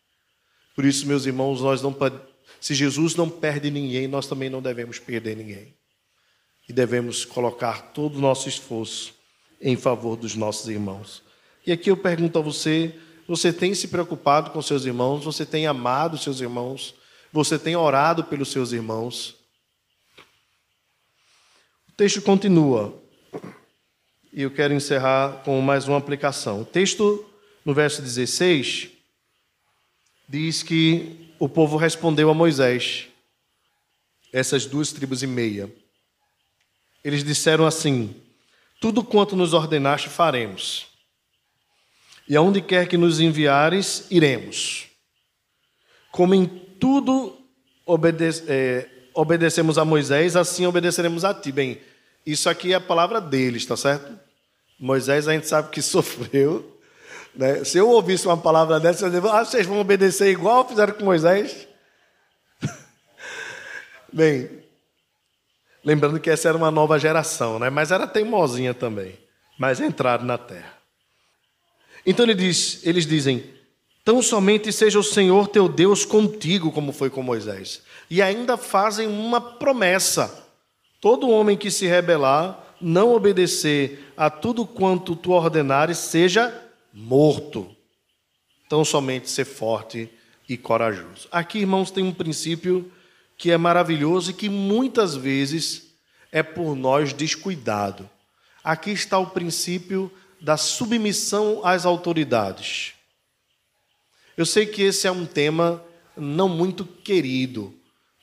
Por 0.74 0.84
isso, 0.84 1.06
meus 1.06 1.26
irmãos, 1.26 1.60
nós 1.60 1.82
não 1.82 1.92
se 2.60 2.74
Jesus 2.74 3.14
não 3.14 3.28
perde 3.28 3.70
ninguém, 3.70 4.08
nós 4.08 4.26
também 4.26 4.48
não 4.50 4.62
devemos 4.62 4.98
perder 4.98 5.36
ninguém. 5.36 5.74
E 6.68 6.72
devemos 6.72 7.24
colocar 7.24 7.92
todo 7.92 8.16
o 8.16 8.20
nosso 8.20 8.48
esforço 8.48 9.14
em 9.60 9.76
favor 9.76 10.16
dos 10.16 10.34
nossos 10.34 10.68
irmãos. 10.68 11.22
E 11.66 11.72
aqui 11.72 11.90
eu 11.90 11.96
pergunto 11.96 12.38
a 12.38 12.42
você: 12.42 12.94
você 13.28 13.52
tem 13.52 13.74
se 13.74 13.88
preocupado 13.88 14.50
com 14.50 14.62
seus 14.62 14.84
irmãos? 14.84 15.24
Você 15.24 15.44
tem 15.44 15.66
amado 15.66 16.18
seus 16.18 16.40
irmãos? 16.40 16.94
Você 17.32 17.58
tem 17.58 17.76
orado 17.76 18.24
pelos 18.24 18.50
seus 18.50 18.72
irmãos? 18.72 19.36
O 21.88 21.92
texto 21.96 22.22
continua. 22.22 23.00
E 24.32 24.42
eu 24.42 24.50
quero 24.50 24.72
encerrar 24.72 25.42
com 25.44 25.60
mais 25.60 25.86
uma 25.86 25.98
aplicação. 25.98 26.62
O 26.62 26.64
texto, 26.64 27.24
no 27.64 27.74
verso 27.74 28.00
16, 28.00 28.90
diz 30.28 30.62
que 30.62 31.32
o 31.38 31.48
povo 31.48 31.76
respondeu 31.76 32.30
a 32.30 32.34
Moisés, 32.34 33.08
essas 34.32 34.66
duas 34.66 34.92
tribos 34.92 35.22
e 35.22 35.26
meia. 35.26 35.72
Eles 37.02 37.24
disseram 37.24 37.66
assim: 37.66 38.14
Tudo 38.80 39.04
quanto 39.04 39.36
nos 39.36 39.52
ordenaste 39.52 40.08
faremos, 40.08 40.86
e 42.26 42.34
aonde 42.34 42.62
quer 42.62 42.88
que 42.88 42.96
nos 42.96 43.20
enviares, 43.20 44.06
iremos. 44.10 44.86
Como 46.10 46.34
em 46.34 46.46
tudo 46.46 47.36
obede 47.84 48.42
é, 48.48 48.88
obedecemos 49.12 49.76
a 49.76 49.84
Moisés, 49.84 50.36
assim 50.36 50.64
obedeceremos 50.64 51.24
a 51.24 51.34
ti. 51.34 51.52
Bem, 51.52 51.80
isso 52.24 52.48
aqui 52.48 52.72
é 52.72 52.76
a 52.76 52.80
palavra 52.80 53.20
deles, 53.20 53.66
tá 53.66 53.76
certo? 53.76 54.18
Moisés 54.78 55.28
a 55.28 55.32
gente 55.32 55.46
sabe 55.46 55.70
que 55.70 55.82
sofreu. 55.82 56.80
Né? 57.34 57.64
Se 57.64 57.78
eu 57.78 57.88
ouvisse 57.88 58.26
uma 58.26 58.36
palavra 58.36 58.80
dessa, 58.80 59.06
eu 59.06 59.10
dizer, 59.10 59.28
ah, 59.28 59.44
vocês 59.44 59.66
vão 59.66 59.80
obedecer 59.80 60.30
igual 60.30 60.68
fizeram 60.68 60.94
com 60.94 61.04
Moisés? 61.04 61.68
Bem, 64.12 64.59
lembrando 65.84 66.20
que 66.20 66.30
essa 66.30 66.48
era 66.48 66.56
uma 66.56 66.70
nova 66.70 66.98
geração, 66.98 67.58
né? 67.58 67.70
mas 67.70 67.90
era 67.90 68.06
teimosinha 68.06 68.74
também. 68.74 69.18
Mas 69.58 69.80
entraram 69.80 70.24
na 70.24 70.38
terra. 70.38 70.74
Então 72.04 72.24
ele 72.24 72.34
diz, 72.34 72.80
eles 72.86 73.06
dizem: 73.06 73.44
Tão 74.04 74.22
somente 74.22 74.72
seja 74.72 74.98
o 74.98 75.04
Senhor 75.04 75.48
teu 75.48 75.68
Deus 75.68 76.04
contigo, 76.04 76.72
como 76.72 76.92
foi 76.92 77.10
com 77.10 77.22
Moisés. 77.22 77.82
E 78.08 78.22
ainda 78.22 78.56
fazem 78.56 79.06
uma 79.06 79.40
promessa: 79.40 80.48
todo 81.00 81.28
homem 81.28 81.56
que 81.56 81.70
se 81.70 81.86
rebelar, 81.86 82.58
não 82.80 83.12
obedecer 83.12 84.12
a 84.16 84.30
tudo 84.30 84.66
quanto 84.66 85.14
tu 85.14 85.32
ordenares, 85.32 85.98
seja 85.98 86.52
morto. 86.92 87.68
Tão 88.68 88.84
somente 88.84 89.28
ser 89.28 89.44
forte 89.44 90.08
e 90.48 90.56
corajoso. 90.56 91.28
Aqui, 91.30 91.58
irmãos, 91.58 91.90
tem 91.90 92.02
um 92.02 92.12
princípio 92.12 92.90
que 93.40 93.50
é 93.50 93.56
maravilhoso 93.56 94.32
e 94.32 94.34
que 94.34 94.50
muitas 94.50 95.16
vezes 95.16 95.94
é 96.30 96.42
por 96.42 96.76
nós 96.76 97.14
descuidado. 97.14 98.08
Aqui 98.62 98.90
está 98.90 99.18
o 99.18 99.28
princípio 99.28 100.12
da 100.38 100.58
submissão 100.58 101.62
às 101.64 101.86
autoridades. 101.86 102.92
Eu 104.36 104.44
sei 104.44 104.66
que 104.66 104.82
esse 104.82 105.06
é 105.06 105.10
um 105.10 105.24
tema 105.24 105.82
não 106.14 106.50
muito 106.50 106.84
querido, 106.84 107.74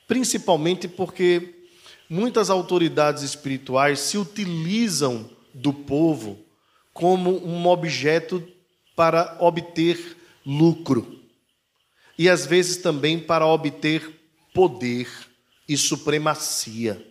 principalmente 0.08 0.88
porque 0.88 1.66
muitas 2.08 2.52
autoridades 2.52 3.24
espirituais 3.24 4.00
se 4.02 4.20
utilizam 4.20 5.28
do 5.52 5.74
povo 5.74 6.38
como 6.94 7.44
um 7.44 7.66
objeto 7.66 8.48
para 8.96 9.36
obter 9.40 10.16
lucro 10.46 11.18
e 12.20 12.30
às 12.30 12.46
vezes 12.46 12.78
também 12.78 13.18
para 13.18 13.48
obter 13.48 14.17
poder 14.58 15.08
e 15.70 15.78
supremacia. 15.78 17.06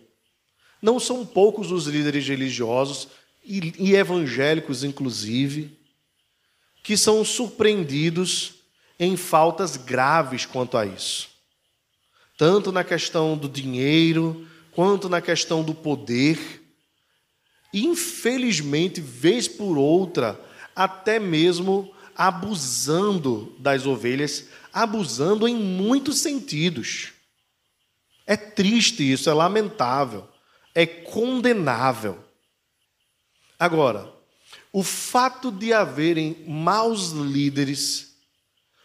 Não 0.81 0.99
são 0.99 1.25
poucos 1.25 1.71
os 1.71 1.87
líderes 1.87 2.27
religiosos 2.27 3.07
e 3.41 3.95
evangélicos, 3.95 4.83
inclusive, 4.83 5.79
que 6.83 6.97
são 6.97 7.23
surpreendidos 7.23 8.55
em 8.99 9.15
faltas 9.15 9.77
graves 9.77 10.45
quanto 10.45 10.77
a 10.77 10.85
isso. 10.85 11.29
Tanto 12.37 12.69
na 12.69 12.83
questão 12.83 13.37
do 13.37 13.47
dinheiro, 13.47 14.45
quanto 14.73 15.07
na 15.07 15.21
questão 15.21 15.63
do 15.63 15.73
poder. 15.73 16.61
Infelizmente, 17.73 18.99
vez 18.99 19.47
por 19.47 19.77
outra, 19.77 20.37
até 20.75 21.17
mesmo 21.17 21.95
abusando 22.13 23.55
das 23.57 23.85
ovelhas, 23.85 24.47
abusando 24.73 25.47
em 25.47 25.55
muitos 25.55 26.17
sentidos. 26.17 27.15
É 28.27 28.35
triste 28.35 29.09
isso, 29.09 29.29
é 29.29 29.33
lamentável, 29.33 30.27
é 30.75 30.85
condenável. 30.85 32.21
Agora, 33.57 34.13
o 34.71 34.83
fato 34.83 35.49
de 35.49 35.71
haverem 35.71 36.43
maus 36.45 37.11
líderes 37.11 38.15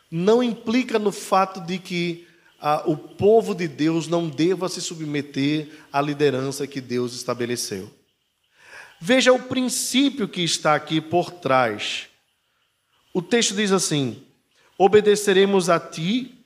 não 0.09 0.43
implica 0.43 0.99
no 0.99 1.11
fato 1.11 1.61
de 1.61 1.79
que 1.79 2.27
ah, 2.61 2.85
o 2.87 2.97
povo 2.97 3.55
de 3.55 3.67
Deus 3.67 4.07
não 4.07 4.29
deva 4.29 4.69
se 4.69 4.81
submeter 4.81 5.69
à 5.93 6.01
liderança 6.01 6.67
que 6.67 6.81
Deus 6.81 7.13
estabeleceu. 7.15 7.93
Veja 9.01 9.33
o 9.33 9.43
princípio 9.43 10.29
que 10.29 10.43
está 10.43 10.77
aqui 10.77 11.01
por 11.01 11.33
trás. 11.33 12.07
O 13.13 13.21
texto 13.21 13.57
diz 13.57 13.73
assim: 13.73 14.23
obedeceremos 14.79 15.69
a 15.69 15.81
ti 15.81 16.39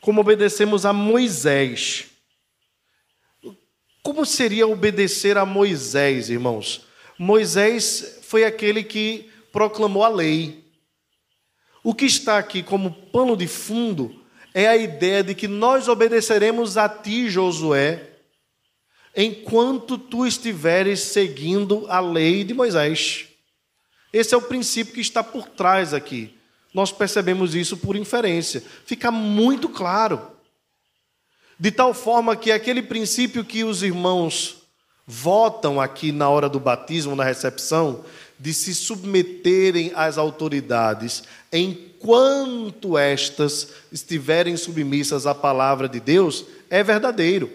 como 0.00 0.20
obedecemos 0.20 0.84
a 0.84 0.92
Moisés. 0.92 2.06
Como 4.02 4.24
seria 4.24 4.66
obedecer 4.66 5.36
a 5.36 5.44
Moisés, 5.44 6.30
irmãos? 6.30 6.86
Moisés 7.18 8.20
foi 8.22 8.44
aquele 8.44 8.82
que 8.82 9.30
proclamou 9.52 10.04
a 10.04 10.08
lei. 10.08 10.64
O 11.82 11.94
que 11.94 12.06
está 12.06 12.38
aqui 12.38 12.62
como 12.62 12.92
pano 12.92 13.36
de 13.36 13.46
fundo 13.46 14.24
é 14.54 14.66
a 14.66 14.76
ideia 14.76 15.22
de 15.22 15.34
que 15.34 15.46
nós 15.46 15.88
obedeceremos 15.88 16.76
a 16.76 16.88
ti, 16.88 17.28
Josué, 17.28 18.08
enquanto 19.16 19.98
tu 19.98 20.26
estiveres 20.26 21.00
seguindo 21.00 21.86
a 21.88 22.00
lei 22.00 22.44
de 22.44 22.54
Moisés. 22.54 23.26
Esse 24.12 24.34
é 24.34 24.36
o 24.38 24.42
princípio 24.42 24.94
que 24.94 25.00
está 25.00 25.22
por 25.22 25.48
trás 25.48 25.94
aqui. 25.94 26.34
Nós 26.72 26.92
percebemos 26.92 27.54
isso 27.54 27.76
por 27.76 27.96
inferência. 27.96 28.62
Fica 28.84 29.10
muito 29.10 29.68
claro. 29.68 30.30
De 31.60 31.70
tal 31.70 31.92
forma 31.92 32.34
que 32.34 32.50
aquele 32.50 32.80
princípio 32.80 33.44
que 33.44 33.64
os 33.64 33.82
irmãos 33.82 34.62
votam 35.06 35.78
aqui 35.78 36.10
na 36.10 36.26
hora 36.26 36.48
do 36.48 36.58
batismo, 36.58 37.14
na 37.14 37.22
recepção, 37.22 38.02
de 38.38 38.54
se 38.54 38.74
submeterem 38.74 39.92
às 39.94 40.16
autoridades 40.16 41.22
enquanto 41.52 42.96
estas 42.96 43.68
estiverem 43.92 44.56
submissas 44.56 45.26
à 45.26 45.34
palavra 45.34 45.86
de 45.86 46.00
Deus, 46.00 46.46
é 46.70 46.82
verdadeiro 46.82 47.50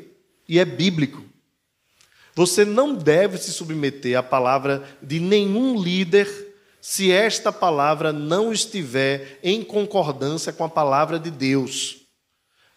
e 0.47 0.59
é 0.59 0.65
bíblico. 0.65 1.23
Você 2.35 2.63
não 2.63 2.93
deve 2.93 3.39
se 3.39 3.51
submeter 3.51 4.15
à 4.15 4.21
palavra 4.21 4.87
de 5.01 5.19
nenhum 5.19 5.81
líder 5.81 6.29
se 6.79 7.11
esta 7.11 7.51
palavra 7.51 8.13
não 8.13 8.53
estiver 8.53 9.39
em 9.41 9.63
concordância 9.63 10.53
com 10.53 10.63
a 10.63 10.69
palavra 10.69 11.17
de 11.17 11.31
Deus. 11.31 12.04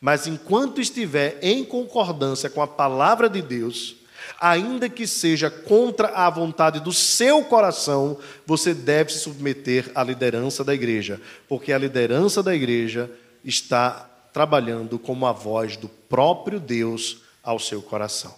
Mas 0.01 0.27
enquanto 0.27 0.81
estiver 0.81 1.39
em 1.43 1.65
concordância 1.65 2.49
com 2.49 2.63
a 2.63 2.67
palavra 2.67 3.29
de 3.29 3.43
Deus, 3.43 3.97
ainda 4.41 4.89
que 4.89 5.07
seja 5.07 5.51
contra 5.51 6.09
a 6.09 6.31
vontade 6.31 6.81
do 6.81 6.93
seu 6.93 7.45
coração, 7.45 8.19
você 8.47 8.73
deve 8.73 9.13
se 9.13 9.21
submeter 9.21 9.91
à 9.95 10.03
liderança 10.03 10.63
da 10.63 10.75
igreja, 10.75 11.21
porque 11.49 11.73
a 11.73 11.79
liderança 11.79 12.43
da 12.43 12.55
igreja 12.55 13.11
está 13.45 14.09
trabalhando 14.33 14.99
como 14.99 15.27
a 15.27 15.33
voz 15.33 15.77
do 15.77 15.89
próprio 15.89 16.61
Deus 16.61 17.23
ao 17.43 17.59
seu 17.59 17.83
coração. 17.83 18.37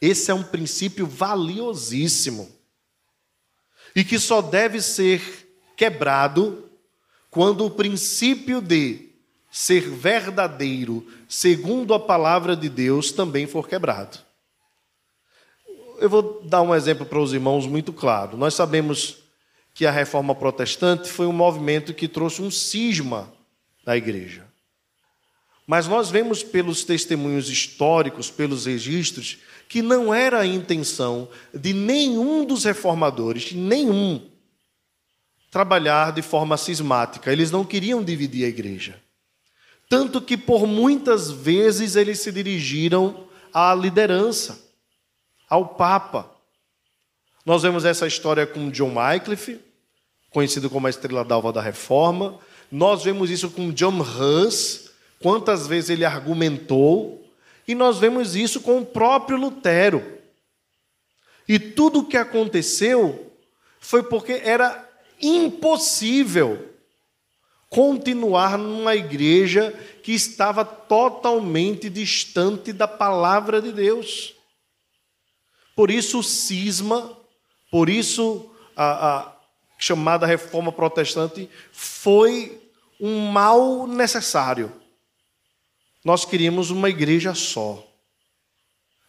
Esse 0.00 0.30
é 0.30 0.34
um 0.34 0.42
princípio 0.42 1.06
valiosíssimo 1.06 2.54
e 3.94 4.04
que 4.04 4.18
só 4.18 4.42
deve 4.42 4.80
ser 4.82 5.22
quebrado 5.76 6.70
quando 7.30 7.64
o 7.64 7.70
princípio 7.70 8.60
de 8.60 9.05
ser 9.58 9.88
verdadeiro 9.88 11.06
segundo 11.28 11.94
a 11.94 12.00
palavra 12.00 12.56
de 12.56 12.68
Deus 12.68 13.12
também 13.12 13.46
for 13.46 13.68
quebrado 13.68 14.26
eu 15.98 16.08
vou 16.08 16.42
dar 16.44 16.62
um 16.62 16.74
exemplo 16.74 17.06
para 17.06 17.18
os 17.18 17.32
irmãos 17.32 17.66
muito 17.66 17.92
claro. 17.92 18.36
Nós 18.36 18.54
sabemos 18.54 19.18
que 19.74 19.86
a 19.86 19.90
reforma 19.90 20.34
protestante 20.34 21.10
foi 21.10 21.26
um 21.26 21.32
movimento 21.32 21.94
que 21.94 22.08
trouxe 22.08 22.42
um 22.42 22.50
cisma 22.50 23.32
na 23.84 23.96
igreja. 23.96 24.46
Mas 25.66 25.88
nós 25.88 26.10
vemos 26.10 26.42
pelos 26.42 26.84
testemunhos 26.84 27.50
históricos, 27.50 28.30
pelos 28.30 28.66
registros, 28.66 29.38
que 29.68 29.82
não 29.82 30.14
era 30.14 30.40
a 30.40 30.46
intenção 30.46 31.28
de 31.52 31.72
nenhum 31.72 32.44
dos 32.44 32.64
reformadores, 32.64 33.52
nenhum, 33.52 34.30
trabalhar 35.50 36.12
de 36.12 36.22
forma 36.22 36.56
cismática. 36.56 37.32
Eles 37.32 37.50
não 37.50 37.64
queriam 37.64 38.02
dividir 38.02 38.44
a 38.44 38.48
igreja. 38.48 39.05
Tanto 39.88 40.20
que 40.20 40.36
por 40.36 40.66
muitas 40.66 41.30
vezes 41.30 41.94
eles 41.94 42.20
se 42.20 42.32
dirigiram 42.32 43.26
à 43.52 43.74
liderança 43.74 44.58
ao 45.48 45.66
Papa. 45.68 46.30
Nós 47.44 47.62
vemos 47.62 47.84
essa 47.84 48.06
história 48.06 48.46
com 48.46 48.70
John 48.70 48.96
Wycliffe, 48.96 49.60
conhecido 50.30 50.68
como 50.68 50.86
a 50.86 50.90
estrela 50.90 51.24
d'alva 51.24 51.52
da 51.52 51.62
Reforma. 51.62 52.38
Nós 52.70 53.04
vemos 53.04 53.30
isso 53.30 53.50
com 53.50 53.70
John 53.70 54.00
Hus, 54.00 54.90
quantas 55.22 55.66
vezes 55.66 55.90
ele 55.90 56.04
argumentou, 56.04 57.24
e 57.68 57.74
nós 57.74 57.98
vemos 57.98 58.34
isso 58.34 58.60
com 58.60 58.80
o 58.80 58.86
próprio 58.86 59.38
Lutero. 59.38 60.04
E 61.48 61.58
tudo 61.58 62.00
o 62.00 62.04
que 62.04 62.16
aconteceu 62.16 63.32
foi 63.78 64.02
porque 64.02 64.32
era 64.44 64.84
impossível 65.22 66.75
continuar 67.68 68.56
numa 68.56 68.94
igreja 68.94 69.72
que 70.02 70.12
estava 70.12 70.64
totalmente 70.64 71.90
distante 71.90 72.72
da 72.72 72.86
palavra 72.86 73.60
de 73.60 73.72
Deus. 73.72 74.34
Por 75.74 75.90
isso 75.90 76.20
o 76.20 76.22
cisma, 76.22 77.16
por 77.70 77.88
isso 77.88 78.50
a, 78.76 79.16
a 79.16 79.36
chamada 79.78 80.26
reforma 80.26 80.72
protestante 80.72 81.50
foi 81.72 82.60
um 83.00 83.30
mal 83.30 83.86
necessário. 83.86 84.72
Nós 86.04 86.24
queríamos 86.24 86.70
uma 86.70 86.88
igreja 86.88 87.34
só, 87.34 87.84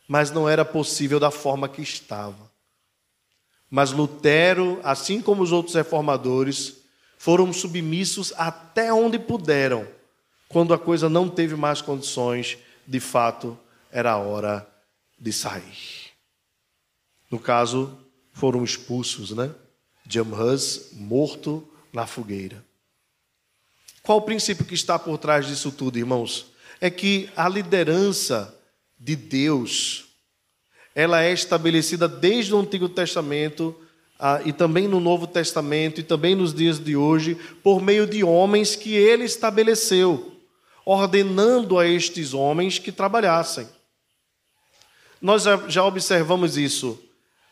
mas 0.08 0.32
não 0.32 0.49
era 0.49 0.66
possível 0.66 1.20
da 1.20 1.32
forma 1.32 1.70
que 1.70 1.82
estava. 1.82 2.51
Mas 3.70 3.91
Lutero, 3.91 4.80
assim 4.84 5.22
como 5.22 5.43
os 5.43 5.51
outros 5.51 5.76
reformadores, 5.76 6.78
foram 7.28 7.51
submissos 7.51 8.32
até 8.38 8.93
onde 8.93 9.19
puderam. 9.19 9.86
Quando 10.47 10.73
a 10.73 10.80
coisa 10.80 11.09
não 11.09 11.28
teve 11.28 11.57
mais 11.57 11.82
condições, 11.82 12.57
de 12.88 13.01
fato, 13.01 13.59
era 13.91 14.13
a 14.13 14.17
hora 14.17 14.65
de 15.19 15.34
sair. 15.34 16.13
No 17.30 17.38
caso, 17.38 17.99
foram 18.32 18.63
expulsos, 18.63 19.32
né? 19.32 19.53
Jamhus 20.07 20.91
morto 20.93 21.67
na 21.91 22.07
fogueira. 22.07 22.63
Qual 24.01 24.19
o 24.19 24.21
princípio 24.21 24.63
que 24.63 24.75
está 24.75 24.97
por 24.97 25.17
trás 25.17 25.47
disso 25.47 25.69
tudo, 25.69 25.99
irmãos? 25.99 26.53
É 26.80 26.89
que 26.89 27.30
a 27.36 27.49
liderança 27.49 28.57
de 28.97 29.17
Deus, 29.17 30.05
ela 30.95 31.21
é 31.21 31.34
estabelecida 31.34 32.07
desde 32.07 32.53
o 32.53 32.59
Antigo 32.61 32.88
Testamento 32.88 33.78
ah, 34.20 34.41
e 34.43 34.51
também 34.51 34.88
no 34.88 34.99
Novo 34.99 35.28
Testamento 35.28 35.99
e 35.99 36.03
também 36.03 36.34
nos 36.34 36.53
dias 36.53 36.80
de 36.80 36.95
hoje, 36.95 37.36
por 37.63 37.82
meio 37.82 38.07
de 38.07 38.24
homens 38.24 38.76
que 38.76 38.93
ele 38.95 39.24
estabeleceu, 39.24 40.32
ordenando 40.84 41.78
a 41.78 41.88
estes 41.88 42.34
homens 42.34 42.80
que 42.80 42.91
trabalhassem. 42.91 43.68
Nós 45.22 45.43
já 45.68 45.84
observamos 45.84 46.57
isso 46.57 46.99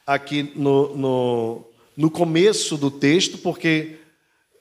aqui 0.07 0.51
no, 0.55 0.95
no, 0.95 1.65
no 1.95 2.09
começo 2.09 2.77
do 2.77 2.89
texto, 2.89 3.37
porque 3.39 3.99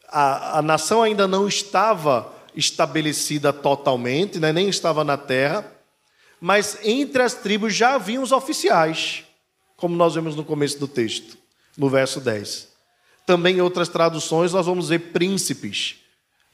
a, 0.09 0.59
a 0.59 0.63
nação 0.63 1.03
ainda 1.03 1.27
não 1.27 1.49
estava 1.49 2.35
estabelecida 2.55 3.53
totalmente, 3.53 4.39
né, 4.39 4.53
nem 4.53 4.69
estava 4.69 5.05
na 5.05 5.17
terra, 5.17 5.71
mas 6.41 6.79
entre 6.83 7.23
as 7.23 7.35
tribos 7.35 7.75
já 7.75 7.95
haviam 7.95 8.23
os 8.23 8.31
oficiais, 8.31 9.25
como 9.77 9.97
nós 9.97 10.15
vemos 10.15 10.37
no 10.37 10.45
começo 10.45 10.79
do 10.79 10.87
texto 10.87 11.44
no 11.77 11.89
verso 11.89 12.21
10. 12.21 12.69
Também 13.27 13.57
em 13.57 13.61
outras 13.61 13.89
traduções 13.89 14.53
nós 14.53 14.67
vamos 14.67 14.89
ver 14.89 15.13
príncipes, 15.13 15.97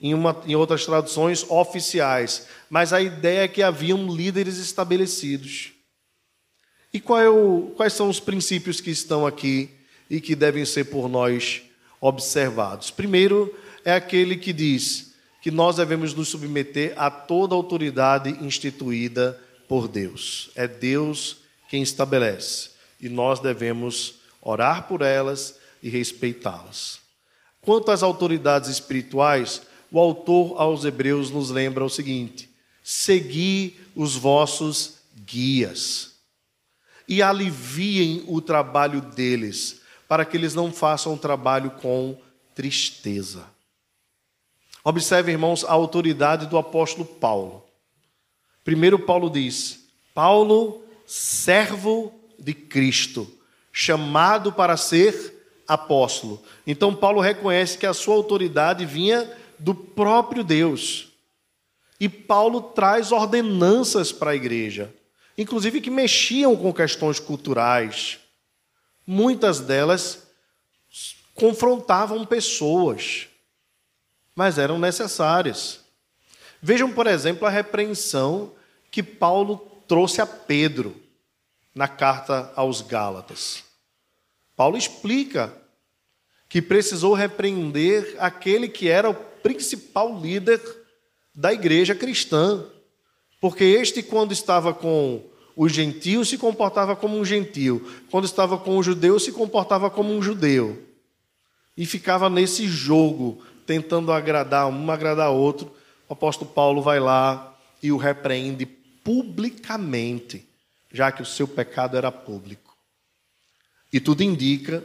em, 0.01 0.15
uma, 0.15 0.41
em 0.47 0.55
outras 0.55 0.87
traduções 0.87 1.45
oficiais, 1.49 2.47
mas 2.69 2.93
a 2.93 3.01
ideia 3.01 3.45
é 3.45 3.49
que 3.49 3.63
haviam 3.63 4.15
líderes 4.15 4.59
estabelecidos. 4.59 5.73
E 6.93 6.99
é 6.99 7.29
o, 7.29 7.73
quais 7.77 7.93
são 7.93 8.09
os 8.09 8.19
princípios 8.19 8.81
que 8.81 8.91
estão 8.91 9.27
aqui 9.27 9.71
e 10.09 10.21
que 10.21 10.35
devem 10.35 10.65
ser 10.65 10.85
por 10.85 11.09
nós 11.09 11.63
observados? 12.01 12.91
Primeiro 12.91 13.55
é 13.85 13.93
aquele 13.93 14.37
que 14.37 14.53
diz 14.53 15.15
que 15.41 15.51
nós 15.51 15.77
devemos 15.77 16.15
nos 16.15 16.29
submeter 16.29 16.93
a 16.97 17.11
toda 17.11 17.55
autoridade 17.55 18.31
instituída 18.45 19.41
por 19.69 19.87
Deus. 19.87 20.51
É 20.55 20.67
Deus 20.67 21.39
quem 21.69 21.83
estabelece 21.83 22.71
e 23.01 23.09
nós 23.09 23.39
devemos 23.39 24.20
orar 24.41 24.89
por 24.89 25.03
elas 25.03 25.59
e 25.83 25.89
respeitá-las. 25.89 27.01
Quanto 27.61 27.91
às 27.91 28.03
autoridades 28.03 28.71
espirituais, 28.71 29.63
o 29.91 29.99
autor 29.99 30.61
aos 30.61 30.85
Hebreus 30.85 31.31
nos 31.31 31.51
lembra 31.51 31.85
o 31.85 31.91
seguinte: 31.91 32.49
segui 32.83 33.79
os 33.95 34.17
vossos 34.17 34.99
guias 35.15 36.15
e 37.07 37.21
aliviem 37.21 38.25
o 38.29 38.41
trabalho 38.41 39.01
deles, 39.01 39.81
para 40.09 40.25
que 40.25 40.37
eles 40.37 40.55
não 40.55 40.73
façam 40.73 41.15
o 41.15 41.19
trabalho 41.19 41.73
com 41.73 42.17
tristeza. 42.55 43.45
Observe, 44.83 45.33
irmãos, 45.33 45.65
a 45.65 45.73
autoridade 45.73 46.47
do 46.47 46.57
apóstolo 46.57 47.05
Paulo. 47.05 47.65
Primeiro, 48.65 48.99
Paulo 48.99 49.29
diz: 49.29 49.89
Paulo, 50.15 50.83
servo 51.07 52.15
de 52.39 52.55
Cristo 52.55 53.40
chamado 53.73 54.53
para 54.53 54.77
ser 54.77 55.63
apóstolo. 55.67 56.43
Então, 56.67 56.95
Paulo 56.95 57.21
reconhece 57.21 57.79
que 57.79 57.87
a 57.87 57.95
sua 57.95 58.15
autoridade 58.15 58.85
vinha 58.85 59.31
do 59.59 59.75
próprio 59.75 60.43
Deus. 60.43 61.09
E 61.99 62.09
Paulo 62.09 62.61
traz 62.61 63.13
ordenanças 63.13 64.11
para 64.11 64.33
a 64.33 64.35
igreja, 64.35 64.93
inclusive 65.37 65.81
que 65.81 65.91
mexiam 65.91 66.57
com 66.57 66.73
questões 66.73 67.21
culturais. 67.21 68.19
Muitas 69.07 69.61
delas 69.61 70.27
confrontavam 71.35 72.25
pessoas, 72.25 73.29
mas 74.35 74.59
eram 74.59 74.79
necessárias. 74.79 75.81
Vejam, 76.63 76.93
por 76.93 77.07
exemplo, 77.07 77.47
a 77.47 77.51
repreensão 77.51 78.53
que 78.91 79.03
Paulo 79.03 79.59
trouxe 79.87 80.21
a 80.21 80.27
Pedro 80.27 80.95
na 81.81 81.89
carta 81.89 82.53
aos 82.57 82.83
Gálatas. 82.83 83.65
Paulo 84.55 84.77
explica 84.77 85.51
que 86.47 86.61
precisou 86.61 87.15
repreender 87.15 88.17
aquele 88.19 88.69
que 88.69 88.87
era 88.87 89.09
o 89.09 89.15
principal 89.15 90.21
líder 90.21 90.61
da 91.35 91.55
igreja 91.55 91.95
cristã, 91.95 92.67
porque 93.41 93.65
este, 93.65 94.03
quando 94.03 94.31
estava 94.31 94.75
com 94.75 95.25
os 95.57 95.73
gentios, 95.73 96.29
se 96.29 96.37
comportava 96.37 96.95
como 96.95 97.17
um 97.17 97.25
gentio, 97.25 97.91
quando 98.11 98.27
estava 98.27 98.59
com 98.59 98.77
os 98.77 98.85
judeus, 98.85 99.25
se 99.25 99.33
comportava 99.33 99.89
como 99.89 100.13
um 100.13 100.21
judeu, 100.21 100.87
e 101.79 101.87
ficava 101.87 102.29
nesse 102.29 102.69
jogo, 102.69 103.43
tentando 103.65 104.13
agradar 104.13 104.69
um, 104.69 104.91
agradar 104.91 105.31
outro. 105.31 105.75
O 106.07 106.13
apóstolo 106.13 106.51
Paulo 106.51 106.83
vai 106.83 107.01
lá 107.01 107.59
e 107.83 107.91
o 107.91 107.97
repreende 107.97 108.67
publicamente 108.67 110.50
já 110.93 111.13
que 111.13 111.23
o 111.23 111.27
seu 111.27 111.47
pecado 111.47 111.97
era 111.97 112.11
público. 112.11 112.77
E 113.93 114.01
tudo 114.01 114.23
indica 114.23 114.85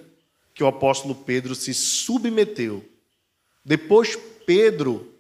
que 0.54 0.64
o 0.64 0.68
apóstolo 0.68 1.16
Pedro 1.16 1.54
se 1.54 1.74
submeteu. 1.74 2.84
Depois, 3.64 4.18
Pedro 4.46 5.14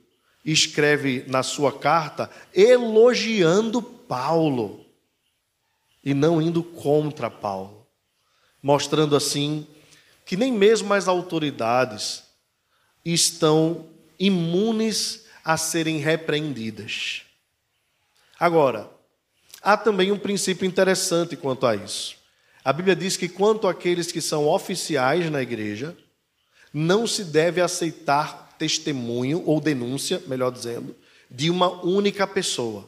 escreve 0.43 1.25
na 1.27 1.43
sua 1.43 1.77
carta 1.77 2.29
elogiando 2.53 3.81
Paulo 3.81 4.85
e 6.03 6.13
não 6.13 6.39
indo 6.39 6.63
contra 6.63 7.31
Paulo, 7.31 7.87
mostrando 8.61 9.15
assim 9.15 9.67
que 10.23 10.37
nem 10.37 10.51
mesmo 10.51 10.93
as 10.93 11.07
autoridades 11.07 12.23
estão 13.03 13.87
imunes 14.19 15.25
a 15.43 15.57
serem 15.57 15.97
repreendidas. 15.97 17.23
Agora, 18.39 18.89
Há 19.65 19.75
também 19.75 20.11
um 20.11 20.19
princípio 20.19 20.67
interessante 20.67 21.35
quanto 21.35 21.65
a 21.65 21.75
isso. 21.75 22.17
A 22.63 22.71
Bíblia 22.71 22.95
diz 22.95 23.17
que, 23.17 23.27
quanto 23.27 23.67
àqueles 23.67 24.11
que 24.11 24.21
são 24.21 24.47
oficiais 24.47 25.27
na 25.31 25.41
igreja, 25.41 25.97
não 26.71 27.07
se 27.07 27.23
deve 27.23 27.59
aceitar 27.59 28.55
testemunho 28.59 29.41
ou 29.43 29.59
denúncia, 29.59 30.21
melhor 30.27 30.51
dizendo, 30.51 30.95
de 31.31 31.49
uma 31.49 31.83
única 31.83 32.27
pessoa. 32.27 32.85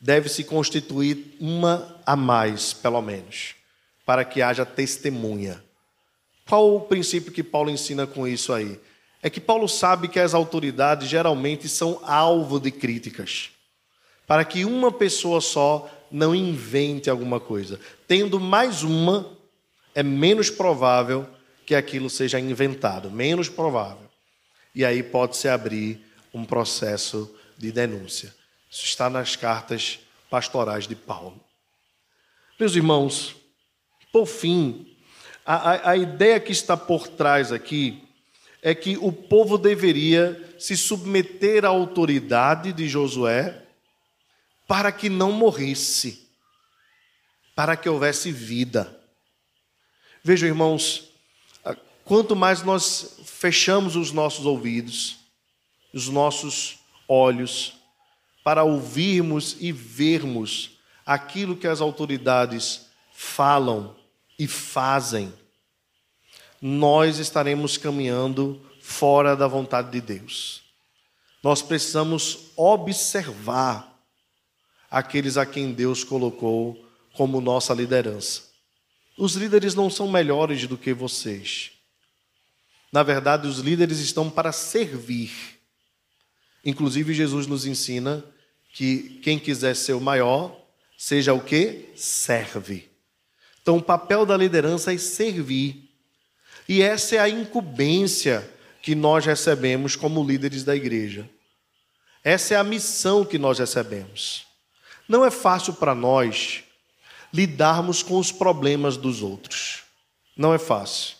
Deve-se 0.00 0.42
constituir 0.42 1.36
uma 1.38 2.00
a 2.04 2.16
mais, 2.16 2.72
pelo 2.72 3.00
menos, 3.00 3.54
para 4.04 4.24
que 4.24 4.42
haja 4.42 4.66
testemunha. 4.66 5.62
Qual 6.48 6.74
o 6.74 6.80
princípio 6.80 7.30
que 7.30 7.44
Paulo 7.44 7.70
ensina 7.70 8.08
com 8.08 8.26
isso 8.26 8.52
aí? 8.52 8.80
É 9.22 9.30
que 9.30 9.40
Paulo 9.40 9.68
sabe 9.68 10.08
que 10.08 10.18
as 10.18 10.34
autoridades 10.34 11.08
geralmente 11.08 11.68
são 11.68 12.00
alvo 12.02 12.58
de 12.58 12.72
críticas 12.72 13.50
para 14.26 14.44
que 14.44 14.64
uma 14.64 14.90
pessoa 14.90 15.40
só 15.40 15.90
não 16.10 16.34
invente 16.34 17.08
alguma 17.08 17.38
coisa. 17.38 17.80
Tendo 18.08 18.40
mais 18.40 18.82
uma, 18.82 19.30
é 19.94 20.02
menos 20.02 20.50
provável 20.50 21.26
que 21.64 21.74
aquilo 21.74 22.10
seja 22.10 22.38
inventado, 22.38 23.10
menos 23.10 23.48
provável. 23.48 24.06
E 24.74 24.84
aí 24.84 25.02
pode-se 25.02 25.48
abrir 25.48 26.00
um 26.32 26.44
processo 26.44 27.34
de 27.56 27.72
denúncia. 27.72 28.34
Isso 28.70 28.84
está 28.84 29.08
nas 29.08 29.36
cartas 29.36 29.98
pastorais 30.28 30.86
de 30.86 30.94
Paulo. 30.94 31.40
Meus 32.58 32.74
irmãos, 32.74 33.36
por 34.12 34.26
fim, 34.26 34.86
a, 35.44 35.72
a, 35.72 35.90
a 35.90 35.96
ideia 35.96 36.40
que 36.40 36.52
está 36.52 36.76
por 36.76 37.08
trás 37.08 37.52
aqui 37.52 38.02
é 38.62 38.74
que 38.74 38.96
o 39.00 39.12
povo 39.12 39.56
deveria 39.56 40.54
se 40.58 40.76
submeter 40.76 41.64
à 41.64 41.68
autoridade 41.68 42.72
de 42.72 42.88
Josué 42.88 43.65
para 44.66 44.90
que 44.90 45.08
não 45.08 45.32
morresse, 45.32 46.28
para 47.54 47.76
que 47.76 47.88
houvesse 47.88 48.32
vida. 48.32 49.00
Vejam, 50.22 50.48
irmãos, 50.48 51.10
quanto 52.04 52.34
mais 52.34 52.62
nós 52.62 53.20
fechamos 53.24 53.96
os 53.96 54.12
nossos 54.12 54.44
ouvidos, 54.44 55.18
os 55.94 56.08
nossos 56.08 56.78
olhos, 57.08 57.74
para 58.42 58.64
ouvirmos 58.64 59.56
e 59.60 59.72
vermos 59.72 60.72
aquilo 61.04 61.56
que 61.56 61.66
as 61.66 61.80
autoridades 61.80 62.86
falam 63.12 63.96
e 64.38 64.46
fazem, 64.46 65.32
nós 66.60 67.18
estaremos 67.18 67.76
caminhando 67.76 68.60
fora 68.80 69.36
da 69.36 69.46
vontade 69.46 69.90
de 69.90 70.00
Deus. 70.00 70.62
Nós 71.42 71.62
precisamos 71.62 72.50
observar 72.56 73.95
aqueles 74.90 75.36
a 75.36 75.44
quem 75.44 75.72
Deus 75.72 76.04
colocou 76.04 76.84
como 77.14 77.40
nossa 77.40 77.74
liderança. 77.74 78.42
Os 79.16 79.34
líderes 79.34 79.74
não 79.74 79.88
são 79.88 80.10
melhores 80.10 80.66
do 80.66 80.76
que 80.76 80.92
vocês. 80.92 81.72
Na 82.92 83.02
verdade, 83.02 83.48
os 83.48 83.58
líderes 83.58 83.98
estão 83.98 84.30
para 84.30 84.52
servir. 84.52 85.30
Inclusive, 86.64 87.14
Jesus 87.14 87.46
nos 87.46 87.66
ensina 87.66 88.24
que 88.72 89.20
quem 89.22 89.38
quiser 89.38 89.74
ser 89.74 89.94
o 89.94 90.00
maior, 90.00 90.56
seja 90.98 91.32
o 91.32 91.40
que? 91.40 91.90
Serve. 91.96 92.88
Então, 93.62 93.78
o 93.78 93.82
papel 93.82 94.24
da 94.24 94.36
liderança 94.36 94.92
é 94.92 94.98
servir. 94.98 95.90
E 96.68 96.82
essa 96.82 97.16
é 97.16 97.18
a 97.18 97.28
incumbência 97.28 98.48
que 98.82 98.94
nós 98.94 99.24
recebemos 99.24 99.96
como 99.96 100.24
líderes 100.24 100.62
da 100.62 100.76
igreja. 100.76 101.28
Essa 102.22 102.54
é 102.54 102.56
a 102.56 102.64
missão 102.64 103.24
que 103.24 103.38
nós 103.38 103.58
recebemos. 103.58 104.45
Não 105.08 105.24
é 105.24 105.30
fácil 105.30 105.74
para 105.74 105.94
nós 105.94 106.64
lidarmos 107.32 108.02
com 108.02 108.18
os 108.18 108.32
problemas 108.32 108.96
dos 108.96 109.22
outros. 109.22 109.82
Não 110.36 110.52
é 110.52 110.58
fácil. 110.58 111.16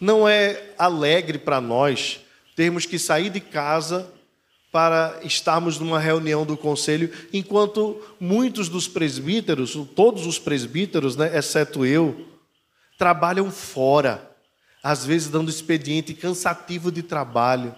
Não 0.00 0.28
é 0.28 0.74
alegre 0.78 1.38
para 1.38 1.60
nós 1.60 2.20
termos 2.54 2.86
que 2.86 2.98
sair 2.98 3.30
de 3.30 3.40
casa 3.40 4.12
para 4.72 5.20
estarmos 5.22 5.78
numa 5.78 5.98
reunião 5.98 6.44
do 6.44 6.56
conselho, 6.56 7.10
enquanto 7.32 7.98
muitos 8.20 8.68
dos 8.68 8.86
presbíteros, 8.86 9.74
todos 9.94 10.26
os 10.26 10.38
presbíteros, 10.38 11.16
né, 11.16 11.34
exceto 11.36 11.86
eu, 11.86 12.26
trabalham 12.98 13.50
fora, 13.50 14.30
às 14.82 15.04
vezes 15.04 15.28
dando 15.28 15.48
expediente 15.48 16.12
cansativo 16.12 16.92
de 16.92 17.02
trabalho, 17.02 17.74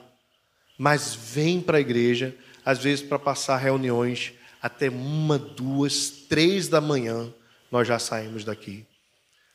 mas 0.76 1.14
vêm 1.14 1.60
para 1.60 1.78
a 1.78 1.80
igreja, 1.80 2.34
às 2.64 2.78
vezes 2.78 3.04
para 3.04 3.18
passar 3.18 3.58
reuniões 3.58 4.32
até 4.60 4.88
uma, 4.88 5.38
duas, 5.38 6.10
três 6.10 6.68
da 6.68 6.80
manhã, 6.80 7.32
nós 7.70 7.86
já 7.86 7.98
saímos 7.98 8.44
daqui 8.44 8.86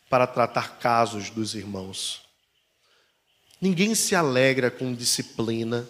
para 0.09 0.27
tratar 0.27 0.77
casos 0.79 1.29
dos 1.29 1.55
irmãos. 1.55 2.21
Ninguém 3.59 3.95
se 3.95 4.15
alegra 4.15 4.69
com 4.69 4.93
disciplina 4.93 5.87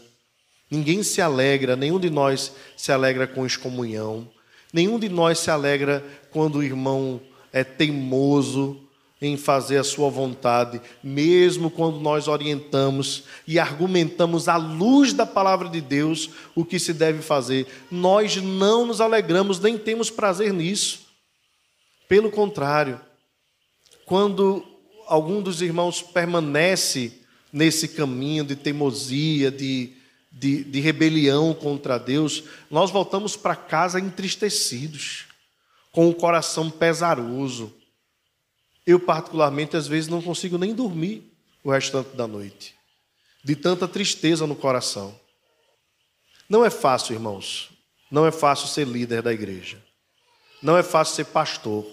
Ninguém 0.74 1.04
se 1.04 1.22
alegra, 1.22 1.76
nenhum 1.76 2.00
de 2.00 2.10
nós 2.10 2.52
se 2.76 2.92
alegra 2.92 3.28
com 3.28 3.46
excomunhão, 3.46 4.28
nenhum 4.74 4.98
de 4.98 5.08
nós 5.08 5.38
se 5.38 5.52
alegra 5.52 6.04
quando 6.32 6.56
o 6.56 6.64
irmão 6.64 7.22
é 7.52 7.64
teimoso 7.64 8.83
em 9.26 9.38
fazer 9.38 9.78
a 9.78 9.84
sua 9.84 10.10
vontade, 10.10 10.82
mesmo 11.04 11.70
quando 11.70 12.00
nós 12.00 12.28
orientamos 12.28 13.24
e 13.48 13.58
argumentamos 13.58 14.48
à 14.48 14.58
luz 14.58 15.14
da 15.14 15.26
palavra 15.26 15.70
de 15.70 15.82
Deus 15.82 16.30
o 16.56 16.66
que 16.66 16.80
se 16.80 16.94
deve 16.94 17.22
fazer. 17.22 17.68
Nós 17.90 18.38
não 18.38 18.86
nos 18.86 19.00
alegramos, 19.00 19.60
nem 19.60 19.78
temos 19.78 20.10
prazer 20.10 20.54
nisso. 20.54 21.02
Pelo 22.08 22.30
contrário, 22.30 23.00
quando 24.06 24.64
algum 25.08 25.42
dos 25.42 25.62
irmãos 25.62 26.02
permanece 26.02 27.22
nesse 27.52 27.88
caminho 27.88 28.44
de 28.44 28.56
teimosia, 28.56 29.50
de 29.50 29.94
de, 30.34 30.64
de 30.64 30.80
rebelião 30.80 31.54
contra 31.54 32.00
Deus, 32.00 32.44
nós 32.70 32.90
voltamos 32.90 33.38
para 33.38 33.56
casa 33.56 34.00
entristecidos, 34.00 35.26
com 35.92 36.10
o 36.10 36.16
coração 36.16 36.72
pesaroso. 36.72 37.72
Eu, 38.86 39.00
particularmente, 39.00 39.78
às 39.78 39.88
vezes 39.88 40.10
não 40.10 40.22
consigo 40.22 40.58
nem 40.58 40.74
dormir 40.74 41.32
o 41.64 41.72
restante 41.72 42.16
da 42.16 42.28
noite, 42.28 42.76
de 43.44 43.56
tanta 43.56 43.88
tristeza 43.88 44.46
no 44.46 44.56
coração. 44.56 45.18
Não 46.50 46.66
é 46.66 46.70
fácil, 46.70 47.14
irmãos, 47.14 47.70
não 48.12 48.26
é 48.26 48.32
fácil 48.32 48.68
ser 48.68 48.86
líder 48.86 49.22
da 49.22 49.34
igreja, 49.34 49.82
não 50.62 50.78
é 50.78 50.84
fácil 50.84 51.16
ser 51.16 51.26
pastor. 51.26 51.86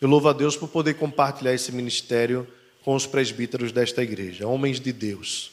Eu 0.00 0.08
louvo 0.08 0.28
a 0.28 0.32
Deus 0.32 0.56
por 0.56 0.68
poder 0.68 0.94
compartilhar 0.94 1.54
esse 1.54 1.72
ministério 1.72 2.46
com 2.84 2.94
os 2.94 3.06
presbíteros 3.06 3.72
desta 3.72 4.02
igreja, 4.02 4.46
homens 4.46 4.80
de 4.80 4.92
Deus 4.92 5.52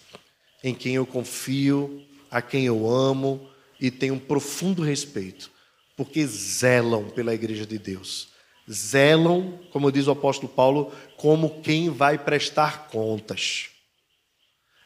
em 0.65 0.73
quem 0.73 0.95
eu 0.95 1.05
confio, 1.05 2.03
a 2.31 2.41
quem 2.41 2.65
eu 2.65 2.89
amo 2.89 3.47
e 3.79 3.91
tenho 3.91 4.15
um 4.15 4.19
profundo 4.19 4.81
respeito, 4.81 5.51
porque 5.95 6.25
zelam 6.25 7.07
pela 7.11 7.35
igreja 7.35 7.67
de 7.67 7.77
Deus. 7.77 8.29
Zelam, 8.71 9.59
como 9.71 9.91
diz 9.91 10.07
o 10.07 10.11
apóstolo 10.11 10.51
Paulo, 10.51 10.91
como 11.17 11.61
quem 11.61 11.89
vai 11.89 12.17
prestar 12.17 12.87
contas. 12.87 13.69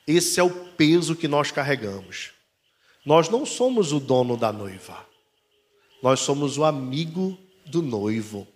Esse 0.06 0.40
é 0.40 0.44
o 0.44 0.50
peso 0.50 1.16
que 1.16 1.28
nós 1.28 1.52
carregamos. 1.52 2.32
Nós 3.06 3.30
não 3.30 3.46
somos 3.46 3.94
o 3.94 4.00
dono 4.00 4.36
da 4.36 4.52
noiva. 4.52 5.06
Nós 6.02 6.20
somos 6.20 6.58
o 6.58 6.64
amigo 6.64 7.38
do 7.66 7.82
noivo. 7.82 8.48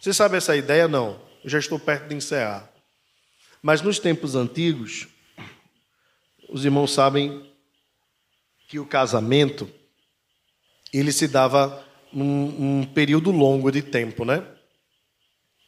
Você 0.00 0.12
sabe 0.12 0.36
essa 0.36 0.56
ideia? 0.56 0.88
Não. 0.88 1.20
Eu 1.44 1.50
já 1.50 1.58
estou 1.58 1.78
perto 1.78 2.08
de 2.08 2.14
encerrar. 2.14 2.70
Mas 3.62 3.82
nos 3.82 3.98
tempos 3.98 4.34
antigos, 4.34 5.06
os 6.48 6.64
irmãos 6.64 6.92
sabem 6.92 7.52
que 8.68 8.78
o 8.78 8.86
casamento 8.86 9.70
ele 10.92 11.12
se 11.12 11.28
dava 11.28 11.86
num 12.12 12.80
um 12.80 12.84
período 12.84 13.30
longo 13.30 13.70
de 13.70 13.82
tempo, 13.82 14.24
né? 14.24 14.44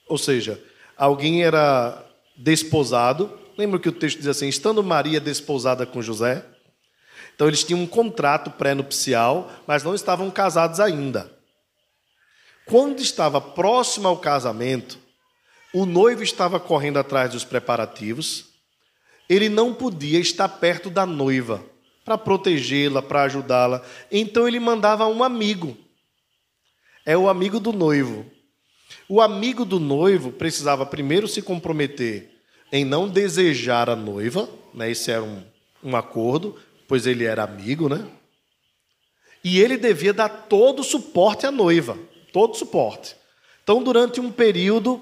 Ou 0.08 0.18
seja, 0.18 0.62
alguém 0.96 1.42
era 1.42 2.04
desposado. 2.36 3.38
Lembra 3.56 3.78
que 3.78 3.88
o 3.88 3.92
texto 3.92 4.18
diz 4.18 4.26
assim: 4.26 4.48
estando 4.48 4.82
Maria 4.82 5.20
desposada 5.20 5.86
com 5.86 6.02
José. 6.02 6.44
Então 7.34 7.48
eles 7.48 7.64
tinham 7.64 7.80
um 7.80 7.86
contrato 7.86 8.50
pré-nupcial, 8.50 9.50
mas 9.66 9.82
não 9.82 9.94
estavam 9.94 10.30
casados 10.30 10.80
ainda. 10.80 11.32
Quando 12.66 13.00
estava 13.00 13.40
próximo 13.40 14.06
ao 14.06 14.18
casamento, 14.18 14.98
o 15.72 15.86
noivo 15.86 16.22
estava 16.22 16.60
correndo 16.60 16.98
atrás 16.98 17.32
dos 17.32 17.44
preparativos 17.44 18.52
ele 19.34 19.48
não 19.48 19.72
podia 19.72 20.20
estar 20.20 20.46
perto 20.46 20.90
da 20.90 21.06
noiva 21.06 21.64
para 22.04 22.18
protegê-la, 22.18 23.00
para 23.00 23.22
ajudá-la. 23.22 23.82
Então 24.10 24.46
ele 24.46 24.60
mandava 24.60 25.06
um 25.06 25.24
amigo. 25.24 25.76
É 27.04 27.16
o 27.16 27.28
amigo 27.28 27.58
do 27.58 27.72
noivo. 27.72 28.24
O 29.08 29.20
amigo 29.20 29.64
do 29.64 29.80
noivo 29.80 30.30
precisava 30.30 30.86
primeiro 30.86 31.26
se 31.26 31.42
comprometer 31.42 32.30
em 32.72 32.84
não 32.84 33.08
desejar 33.08 33.90
a 33.90 33.96
noiva, 33.96 34.48
né? 34.72 34.90
esse 34.90 35.10
era 35.10 35.22
um, 35.22 35.42
um 35.82 35.96
acordo, 35.96 36.56
pois 36.88 37.06
ele 37.06 37.24
era 37.24 37.44
amigo, 37.44 37.88
né? 37.88 38.06
E 39.44 39.60
ele 39.60 39.76
devia 39.76 40.12
dar 40.12 40.28
todo 40.28 40.80
o 40.80 40.84
suporte 40.84 41.44
à 41.44 41.50
noiva, 41.50 41.98
todo 42.32 42.54
o 42.54 42.56
suporte. 42.56 43.16
Então, 43.62 43.82
durante 43.82 44.20
um 44.20 44.30
período 44.30 45.00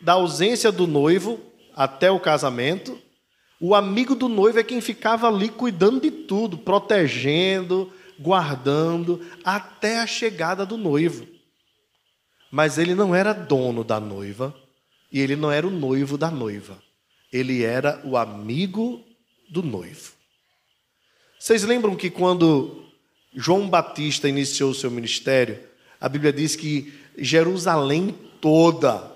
da 0.00 0.14
ausência 0.14 0.72
do 0.72 0.86
noivo 0.86 1.38
até 1.74 2.10
o 2.10 2.18
casamento, 2.18 2.98
o 3.60 3.74
amigo 3.74 4.14
do 4.14 4.28
noivo 4.28 4.58
é 4.58 4.64
quem 4.64 4.80
ficava 4.80 5.28
ali 5.28 5.48
cuidando 5.48 6.00
de 6.00 6.10
tudo, 6.10 6.58
protegendo, 6.58 7.92
guardando, 8.18 9.20
até 9.44 10.00
a 10.00 10.06
chegada 10.06 10.66
do 10.66 10.76
noivo. 10.76 11.31
Mas 12.52 12.76
ele 12.76 12.94
não 12.94 13.14
era 13.14 13.32
dono 13.32 13.82
da 13.82 13.98
noiva 13.98 14.54
e 15.10 15.20
ele 15.20 15.34
não 15.34 15.50
era 15.50 15.66
o 15.66 15.70
noivo 15.70 16.18
da 16.18 16.30
noiva. 16.30 16.76
Ele 17.32 17.64
era 17.64 17.98
o 18.04 18.14
amigo 18.14 19.02
do 19.48 19.62
noivo. 19.62 20.12
Vocês 21.38 21.62
lembram 21.62 21.96
que 21.96 22.10
quando 22.10 22.84
João 23.34 23.70
Batista 23.70 24.28
iniciou 24.28 24.70
o 24.70 24.74
seu 24.74 24.90
ministério, 24.90 25.58
a 25.98 26.10
Bíblia 26.10 26.30
diz 26.30 26.54
que 26.54 26.92
Jerusalém 27.16 28.14
toda, 28.38 29.10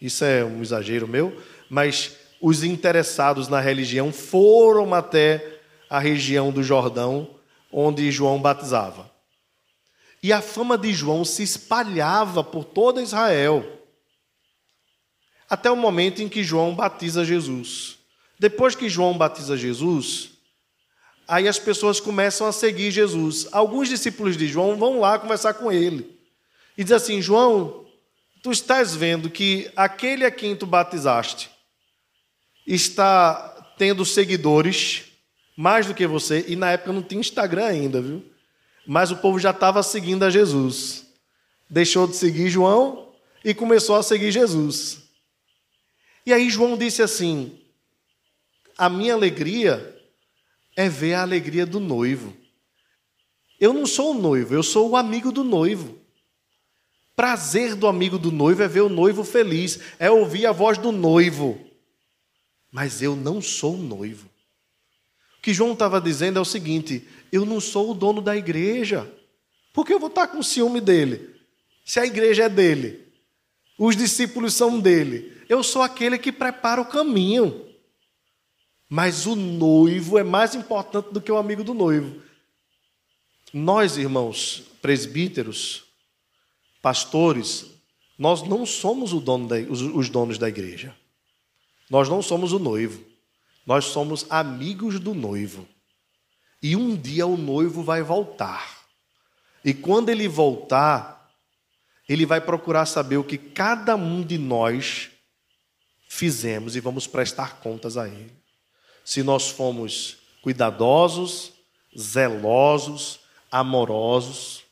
isso 0.00 0.24
é 0.24 0.42
um 0.42 0.62
exagero 0.62 1.06
meu, 1.06 1.38
mas 1.68 2.16
os 2.40 2.64
interessados 2.64 3.46
na 3.46 3.60
religião 3.60 4.10
foram 4.10 4.94
até 4.94 5.60
a 5.90 5.98
região 5.98 6.50
do 6.50 6.62
Jordão, 6.62 7.28
onde 7.70 8.10
João 8.10 8.40
batizava. 8.40 9.09
E 10.22 10.32
a 10.32 10.42
fama 10.42 10.76
de 10.76 10.92
João 10.92 11.24
se 11.24 11.42
espalhava 11.42 12.44
por 12.44 12.64
toda 12.64 13.02
Israel, 13.02 13.64
até 15.48 15.70
o 15.70 15.76
momento 15.76 16.22
em 16.22 16.28
que 16.28 16.44
João 16.44 16.74
batiza 16.74 17.24
Jesus. 17.24 17.98
Depois 18.38 18.74
que 18.74 18.88
João 18.88 19.16
batiza 19.16 19.56
Jesus, 19.56 20.30
aí 21.26 21.48
as 21.48 21.58
pessoas 21.58 22.00
começam 22.00 22.46
a 22.46 22.52
seguir 22.52 22.90
Jesus. 22.90 23.48
Alguns 23.50 23.88
discípulos 23.88 24.36
de 24.36 24.46
João 24.46 24.76
vão 24.76 25.00
lá 25.00 25.18
conversar 25.18 25.54
com 25.54 25.72
ele. 25.72 26.18
E 26.76 26.84
diz 26.84 26.92
assim: 26.92 27.20
João, 27.20 27.86
tu 28.42 28.50
estás 28.50 28.94
vendo 28.94 29.30
que 29.30 29.70
aquele 29.74 30.24
a 30.24 30.30
quem 30.30 30.54
tu 30.54 30.66
batizaste 30.66 31.50
está 32.66 33.74
tendo 33.76 34.04
seguidores 34.04 35.04
mais 35.56 35.86
do 35.86 35.94
que 35.94 36.06
você, 36.06 36.44
e 36.48 36.56
na 36.56 36.72
época 36.72 36.92
não 36.92 37.02
tinha 37.02 37.20
Instagram 37.20 37.66
ainda, 37.66 38.00
viu? 38.00 38.24
Mas 38.92 39.12
o 39.12 39.16
povo 39.18 39.38
já 39.38 39.50
estava 39.50 39.84
seguindo 39.84 40.24
a 40.24 40.30
Jesus. 40.30 41.06
Deixou 41.70 42.08
de 42.08 42.16
seguir 42.16 42.50
João 42.50 43.14
e 43.44 43.54
começou 43.54 43.94
a 43.94 44.02
seguir 44.02 44.32
Jesus. 44.32 45.04
E 46.26 46.32
aí 46.32 46.50
João 46.50 46.76
disse 46.76 47.00
assim: 47.00 47.56
A 48.76 48.90
minha 48.90 49.14
alegria 49.14 49.96
é 50.74 50.88
ver 50.88 51.14
a 51.14 51.22
alegria 51.22 51.64
do 51.64 51.78
noivo. 51.78 52.36
Eu 53.60 53.72
não 53.72 53.86
sou 53.86 54.10
o 54.10 54.20
noivo, 54.20 54.54
eu 54.54 54.62
sou 54.64 54.90
o 54.90 54.96
amigo 54.96 55.30
do 55.30 55.44
noivo. 55.44 55.96
Prazer 57.14 57.76
do 57.76 57.86
amigo 57.86 58.18
do 58.18 58.32
noivo 58.32 58.64
é 58.64 58.66
ver 58.66 58.80
o 58.80 58.88
noivo 58.88 59.22
feliz, 59.22 59.78
é 60.00 60.10
ouvir 60.10 60.46
a 60.46 60.52
voz 60.52 60.78
do 60.78 60.90
noivo. 60.90 61.64
Mas 62.72 63.00
eu 63.00 63.14
não 63.14 63.40
sou 63.40 63.74
o 63.74 63.80
noivo. 63.80 64.28
O 65.38 65.42
que 65.42 65.54
João 65.54 65.74
estava 65.74 66.00
dizendo 66.00 66.40
é 66.40 66.42
o 66.42 66.44
seguinte: 66.44 67.06
eu 67.32 67.44
não 67.44 67.60
sou 67.60 67.90
o 67.90 67.94
dono 67.94 68.20
da 68.20 68.36
igreja. 68.36 69.10
Por 69.72 69.86
que 69.86 69.92
eu 69.92 70.00
vou 70.00 70.08
estar 70.08 70.26
com 70.28 70.42
ciúme 70.42 70.80
dele? 70.80 71.34
Se 71.84 72.00
a 72.00 72.06
igreja 72.06 72.44
é 72.44 72.48
dele, 72.48 73.08
os 73.78 73.96
discípulos 73.96 74.54
são 74.54 74.78
dele, 74.78 75.32
eu 75.48 75.62
sou 75.62 75.82
aquele 75.82 76.18
que 76.18 76.30
prepara 76.30 76.80
o 76.80 76.86
caminho. 76.86 77.66
Mas 78.88 79.24
o 79.26 79.36
noivo 79.36 80.18
é 80.18 80.24
mais 80.24 80.54
importante 80.54 81.12
do 81.12 81.20
que 81.20 81.30
o 81.30 81.36
amigo 81.36 81.62
do 81.62 81.72
noivo. 81.72 82.20
Nós, 83.52 83.96
irmãos 83.96 84.64
presbíteros, 84.82 85.84
pastores, 86.80 87.66
nós 88.18 88.42
não 88.42 88.64
somos 88.66 89.12
dono 89.12 89.46
da, 89.48 89.56
os, 89.56 89.80
os 89.80 90.08
donos 90.08 90.38
da 90.38 90.48
igreja. 90.48 90.94
Nós 91.88 92.08
não 92.08 92.22
somos 92.22 92.52
o 92.52 92.58
noivo. 92.58 93.04
Nós 93.66 93.86
somos 93.86 94.26
amigos 94.30 94.98
do 94.98 95.14
noivo. 95.14 95.66
E 96.62 96.76
um 96.76 96.96
dia 96.96 97.26
o 97.26 97.36
noivo 97.36 97.82
vai 97.82 98.02
voltar. 98.02 98.80
E 99.64 99.72
quando 99.72 100.08
ele 100.08 100.28
voltar, 100.28 101.30
ele 102.08 102.26
vai 102.26 102.40
procurar 102.40 102.86
saber 102.86 103.16
o 103.16 103.24
que 103.24 103.38
cada 103.38 103.96
um 103.96 104.22
de 104.22 104.36
nós 104.36 105.10
fizemos 106.08 106.74
e 106.76 106.80
vamos 106.80 107.06
prestar 107.06 107.60
contas 107.60 107.96
a 107.96 108.08
ele. 108.08 108.32
Se 109.04 109.22
nós 109.22 109.48
fomos 109.48 110.18
cuidadosos, 110.42 111.52
zelosos, 111.98 113.20
amorosos, 113.50 114.64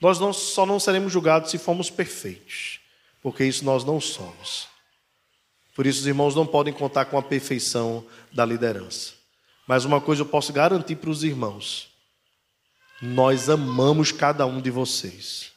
nós 0.00 0.18
não, 0.18 0.32
só 0.32 0.66
não 0.66 0.78
seremos 0.78 1.12
julgados 1.12 1.50
se 1.50 1.58
formos 1.58 1.90
perfeitos, 1.90 2.80
porque 3.22 3.44
isso 3.44 3.64
nós 3.64 3.84
não 3.84 4.00
somos. 4.00 4.68
Por 5.74 5.86
isso, 5.86 6.00
os 6.00 6.06
irmãos 6.06 6.34
não 6.34 6.46
podem 6.46 6.72
contar 6.72 7.06
com 7.06 7.18
a 7.18 7.22
perfeição 7.22 8.04
da 8.32 8.44
liderança. 8.44 9.15
Mas 9.66 9.84
uma 9.84 10.00
coisa 10.00 10.22
eu 10.22 10.26
posso 10.26 10.52
garantir 10.52 10.96
para 10.96 11.10
os 11.10 11.24
irmãos: 11.24 11.88
nós 13.02 13.48
amamos 13.48 14.12
cada 14.12 14.46
um 14.46 14.60
de 14.60 14.70
vocês. 14.70 15.52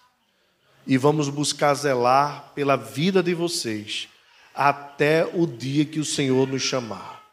E 0.88 0.98
vamos 0.98 1.30
buscar 1.30 1.74
zelar 1.76 2.52
pela 2.56 2.76
vida 2.76 3.22
de 3.22 3.36
vocês 3.36 4.08
até 4.56 5.26
o 5.26 5.46
dia 5.46 5.86
que 5.86 6.00
o 6.00 6.06
Senhor 6.06 6.48
nos 6.48 6.64
chamar. 6.64 7.24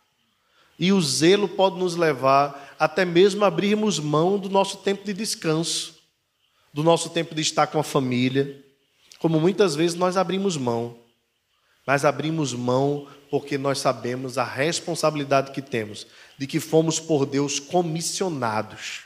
E 0.78 0.92
o 0.92 1.00
zelo 1.00 1.48
pode 1.48 1.78
nos 1.78 1.96
levar 1.96 2.74
até 2.78 3.04
mesmo 3.04 3.44
a 3.44 3.48
abrirmos 3.48 3.98
mão 3.98 4.38
do 4.38 4.50
nosso 4.50 4.78
tempo 4.78 5.04
de 5.04 5.14
descanso, 5.14 5.94
do 6.70 6.82
nosso 6.82 7.08
tempo 7.08 7.34
de 7.34 7.40
estar 7.40 7.66
com 7.68 7.78
a 7.78 7.82
família, 7.82 8.62
como 9.18 9.40
muitas 9.40 9.74
vezes 9.74 9.96
nós 9.96 10.18
abrimos 10.18 10.58
mão 10.58 10.98
mas 11.86 12.04
abrimos 12.04 12.52
mão 12.52 13.06
porque 13.30 13.58
nós 13.58 13.78
sabemos 13.78 14.38
a 14.38 14.44
responsabilidade 14.44 15.52
que 15.52 15.62
temos, 15.62 16.06
de 16.38 16.46
que 16.46 16.60
fomos 16.60 17.00
por 17.00 17.26
Deus 17.26 17.58
comissionados. 17.58 19.02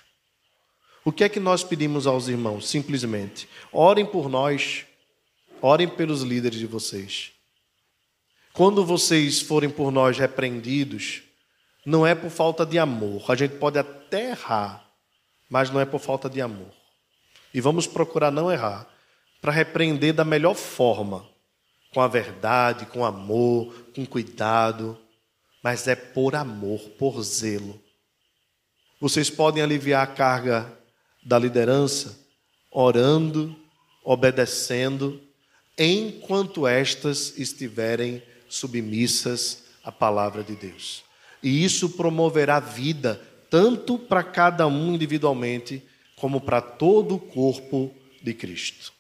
O 1.05 1.13
que 1.13 1.25
é 1.25 1.29
que 1.29 1.41
nós 1.41 1.65
pedimos 1.65 2.07
aos 2.07 2.29
irmãos? 2.29 2.69
Simplesmente, 2.69 3.49
orem 3.73 4.05
por 4.05 4.29
nós, 4.29 4.85
orem 5.61 5.89
pelos 5.89 6.23
líderes 6.23 6.59
de 6.59 6.67
vocês. 6.67 7.33
Quando 8.53 8.85
vocês 8.85 9.41
forem 9.41 9.71
por 9.71 9.91
nós 9.91 10.19
repreendidos, 10.19 11.23
não 11.87 12.07
é 12.07 12.15
por 12.15 12.31
falta 12.31 12.67
de 12.67 12.79
amor. 12.79 13.31
A 13.31 13.35
gente 13.35 13.57
pode 13.57 13.79
até 13.79 14.31
errar, 14.31 14.85
mas 15.49 15.71
não 15.71 15.81
é 15.81 15.85
por 15.85 16.01
falta 16.01 16.29
de 16.29 16.41
amor. 16.41 16.71
E 17.55 17.61
vamos 17.61 17.87
procurar 17.87 18.31
não 18.31 18.53
errar, 18.53 18.87
para 19.41 19.53
repreender 19.53 20.13
da 20.13 20.25
melhor 20.25 20.55
forma 20.55 21.27
com 21.93 22.01
a 22.01 22.09
verdade, 22.09 22.87
com 22.87 23.05
amor, 23.05 23.75
com 23.95 24.07
cuidado, 24.07 24.99
mas 25.63 25.87
é 25.89 25.95
por 25.95 26.35
amor, 26.35 26.81
por 26.99 27.23
zelo. 27.23 27.81
Vocês 29.01 29.31
podem 29.31 29.63
aliviar 29.63 30.03
a 30.03 30.07
carga 30.07 30.79
da 31.23 31.39
liderança 31.39 32.19
orando, 32.71 33.57
obedecendo, 34.05 35.21
enquanto 35.79 36.67
estas 36.67 37.39
estiverem 37.39 38.23
submissas 38.49 39.65
à 39.83 39.91
palavra 39.91 40.43
de 40.43 40.55
Deus. 40.55 41.03
E 41.43 41.65
isso 41.65 41.91
promoverá 41.91 42.61
vida 42.61 43.21
tanto 43.49 43.99
para 43.99 44.23
cada 44.23 44.67
um 44.67 44.95
individualmente, 44.95 45.83
como 46.17 46.41
para 46.41 46.61
todo 46.61 47.17
o 47.17 47.19
corpo 47.19 47.95
de 48.23 48.35
Cristo 48.35 48.93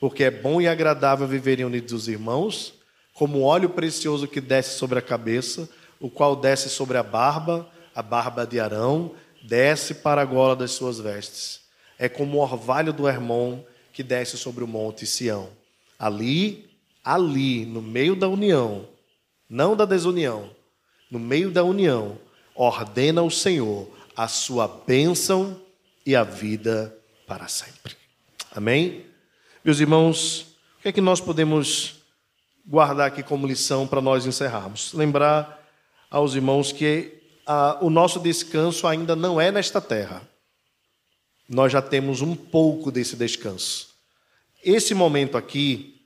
porque 0.00 0.24
é 0.24 0.30
bom 0.30 0.60
e 0.60 0.66
agradável 0.66 1.28
viverem 1.28 1.66
unidos 1.66 1.92
os 1.92 2.08
irmãos, 2.08 2.72
como 3.14 3.42
óleo 3.42 3.70
precioso 3.70 4.26
que 4.26 4.40
desce 4.40 4.78
sobre 4.78 4.98
a 4.98 5.02
cabeça, 5.02 5.68
o 5.98 6.08
qual 6.08 6.34
desce 6.34 6.68
sobre 6.68 6.96
a 6.96 7.02
barba, 7.02 7.68
a 7.94 8.02
barba 8.02 8.46
de 8.46 8.58
Arão, 8.58 9.12
desce 9.42 9.94
para 9.94 10.22
a 10.22 10.24
gola 10.24 10.56
das 10.56 10.72
suas 10.72 10.98
vestes. 10.98 11.60
É 11.98 12.08
como 12.08 12.38
o 12.38 12.40
orvalho 12.40 12.92
do 12.92 13.08
Hermon 13.08 13.60
que 13.92 14.02
desce 14.02 14.38
sobre 14.38 14.64
o 14.64 14.68
monte 14.68 15.06
Sião. 15.06 15.50
Ali, 15.98 16.70
ali, 17.04 17.66
no 17.66 17.82
meio 17.82 18.16
da 18.16 18.28
união, 18.28 18.88
não 19.48 19.76
da 19.76 19.84
desunião, 19.84 20.50
no 21.10 21.18
meio 21.18 21.50
da 21.50 21.62
união, 21.62 22.18
ordena 22.54 23.22
o 23.22 23.30
Senhor 23.30 23.88
a 24.16 24.28
sua 24.28 24.68
bênção 24.68 25.60
e 26.04 26.14
a 26.14 26.22
vida 26.22 26.94
para 27.26 27.48
sempre. 27.48 27.96
Amém? 28.54 29.06
Meus 29.64 29.80
irmãos, 29.80 30.56
o 30.78 30.82
que 30.82 30.88
é 30.88 30.92
que 30.92 31.00
nós 31.00 31.20
podemos 31.20 31.99
guardar 32.66 33.08
aqui 33.08 33.22
como 33.22 33.46
lição 33.46 33.86
para 33.86 34.00
nós 34.00 34.26
encerrarmos? 34.26 34.92
Lembrar 34.92 35.60
aos 36.10 36.34
irmãos 36.34 36.72
que 36.72 37.12
a, 37.46 37.78
o 37.80 37.90
nosso 37.90 38.18
descanso 38.20 38.86
ainda 38.86 39.14
não 39.16 39.40
é 39.40 39.50
nesta 39.50 39.80
terra. 39.80 40.22
Nós 41.48 41.72
já 41.72 41.82
temos 41.82 42.20
um 42.20 42.34
pouco 42.34 42.90
desse 42.90 43.16
descanso. 43.16 43.88
Esse 44.64 44.94
momento 44.94 45.36
aqui 45.36 46.00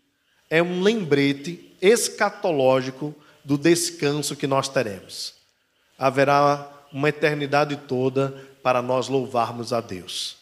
é 0.49 0.63
um 0.63 0.83
lembrete 0.83 1.77
escatológico 1.83 3.15
do 3.45 3.59
descanso 3.59 4.37
que 4.37 4.47
nós 4.47 4.69
teremos. 4.69 5.35
Haverá 5.99 6.71
uma 6.93 7.09
eternidade 7.09 7.77
toda 7.77 8.31
para 8.63 8.81
nós 8.81 9.09
louvarmos 9.09 9.73
a 9.73 9.81
Deus. 9.81 10.37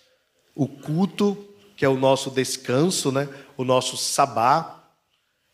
O 0.55 0.69
culto 0.69 1.49
que 1.83 1.85
é 1.85 1.89
o 1.89 1.97
nosso 1.97 2.31
descanso, 2.31 3.11
né? 3.11 3.29
o 3.57 3.65
nosso 3.65 3.97
sabá, 3.97 4.82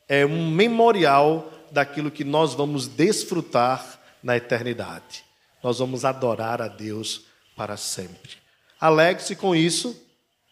é 0.08 0.24
um 0.24 0.50
memorial 0.50 1.52
daquilo 1.70 2.10
que 2.10 2.24
nós 2.24 2.54
vamos 2.54 2.86
desfrutar 2.86 4.00
na 4.22 4.36
eternidade. 4.36 5.24
Nós 5.62 5.78
vamos 5.78 6.04
adorar 6.04 6.62
a 6.62 6.68
Deus 6.68 7.22
para 7.54 7.76
sempre. 7.76 8.36
Alegre-se 8.80 9.36
com 9.36 9.54
isso, 9.54 10.00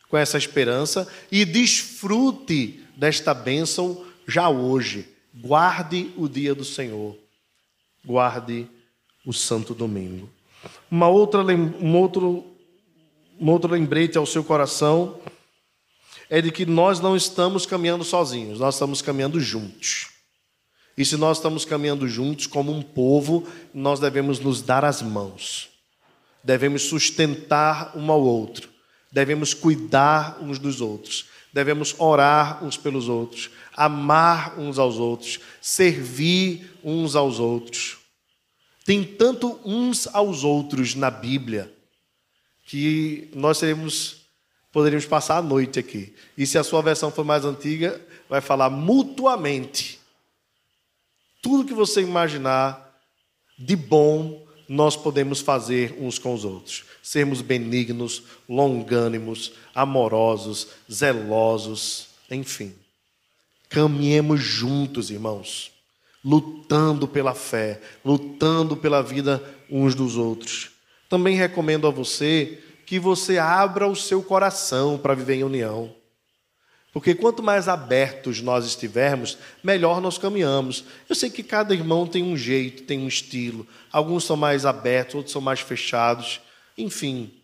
com 0.09 0.17
essa 0.17 0.37
esperança 0.37 1.09
e 1.31 1.45
desfrute 1.45 2.85
desta 2.97 3.33
bênção 3.33 4.05
já 4.27 4.49
hoje. 4.49 5.09
Guarde 5.35 6.13
o 6.17 6.29
dia 6.29 6.55
do 6.55 6.65
Senhor. 6.65 7.17
Guarde 8.05 8.69
o 9.25 9.33
Santo 9.33 9.75
Domingo. 9.75 10.29
Uma 10.91 11.09
outra, 11.09 11.43
um 11.43 11.97
outro, 11.97 12.45
um 13.39 13.51
outro 13.51 13.71
lembrete 13.71 14.19
ao 14.19 14.27
seu 14.27 14.43
coração 14.43 15.21
é 16.29 16.41
de 16.41 16.51
que 16.51 16.67
nós 16.67 17.01
não 17.01 17.17
estamos 17.17 17.67
caminhando 17.67 18.05
sozinhos, 18.05 18.59
nós 18.59 18.75
estamos 18.75 19.01
caminhando 19.01 19.41
juntos. 19.41 20.09
E 20.97 21.05
se 21.05 21.17
nós 21.17 21.39
estamos 21.39 21.65
caminhando 21.65 22.09
juntos 22.09 22.47
como 22.47 22.73
um 22.73 22.83
povo, 22.83 23.47
nós 23.73 24.01
devemos 24.01 24.41
nos 24.41 24.63
dar 24.63 24.85
as 24.85 25.03
mãos, 25.03 25.69
devemos 26.43 26.83
sustentar 26.83 27.93
um 27.97 28.11
ao 28.11 28.23
outro, 28.23 28.69
devemos 29.13 29.53
cuidar 29.53 30.39
uns 30.41 30.59
dos 30.59 30.81
outros, 30.81 31.27
devemos 31.53 31.95
orar 31.99 32.65
uns 32.65 32.77
pelos 32.77 33.09
outros, 33.09 33.51
amar 33.75 34.59
uns 34.59 34.79
aos 34.79 34.97
outros, 34.97 35.39
servir 35.61 36.71
uns 36.83 37.15
aos 37.15 37.39
outros. 37.39 37.99
Tem 38.85 39.03
tanto 39.03 39.61
uns 39.65 40.07
aos 40.15 40.45
outros 40.45 40.95
na 40.95 41.11
Bíblia 41.11 41.73
que 42.67 43.31
nós 43.35 43.59
teremos, 43.59 44.16
poderíamos 44.77 45.07
passar 45.07 45.39
a 45.39 45.43
noite 45.43 45.79
aqui. 45.79 46.13
E 46.37 46.47
se 46.47 46.59
a 46.59 46.63
sua 46.63 46.83
versão 46.83 47.11
for 47.11 47.25
mais 47.25 47.47
antiga, 47.47 47.99
vai 48.29 48.43
falar 48.43 48.69
mutuamente. 48.69 49.99
Tudo 51.41 51.65
que 51.65 51.73
você 51.73 52.03
imaginar 52.03 52.95
de 53.59 53.75
bom, 53.75 54.47
nós 54.69 54.95
podemos 54.95 55.41
fazer 55.41 55.97
uns 55.99 56.19
com 56.19 56.35
os 56.35 56.45
outros. 56.45 56.85
Sermos 57.03 57.41
benignos, 57.41 58.25
longânimos, 58.47 59.55
amorosos, 59.75 60.69
zelosos, 60.93 62.09
enfim. 62.31 62.75
Caminhemos 63.71 64.43
juntos, 64.43 65.11
irmãos, 65.11 65.73
lutando 66.23 67.09
pela 67.09 67.35
fé, 67.35 67.81
lutando 68.05 68.77
pela 68.77 69.03
vida 69.03 69.43
uns 69.71 69.95
dos 69.95 70.19
outros. 70.19 70.69
Também 71.09 71.35
recomendo 71.35 71.87
a 71.87 71.91
você 71.91 72.63
que 72.87 73.01
você 73.01 73.37
abra 73.37 73.89
o 73.89 73.97
seu 73.97 74.23
coração 74.23 74.97
para 74.97 75.15
viver 75.15 75.35
em 75.35 75.45
união. 75.45 75.93
Porque 76.93 77.15
quanto 77.15 77.43
mais 77.43 77.69
abertos 77.69 78.41
nós 78.41 78.65
estivermos, 78.65 79.37
melhor 79.63 80.01
nós 80.01 80.17
caminhamos. 80.17 80.85
Eu 81.09 81.15
sei 81.15 81.29
que 81.29 81.43
cada 81.43 81.75
irmão 81.75 82.07
tem 82.07 82.23
um 82.23 82.37
jeito, 82.37 82.85
tem 82.85 83.01
um 83.01 83.09
estilo. 83.09 83.67
Alguns 83.93 84.25
são 84.25 84.37
mais 84.37 84.65
abertos, 84.65 85.17
outros 85.17 85.33
são 85.33 85.43
mais 85.43 85.61
fechados. 85.61 86.41
Enfim. 86.79 87.35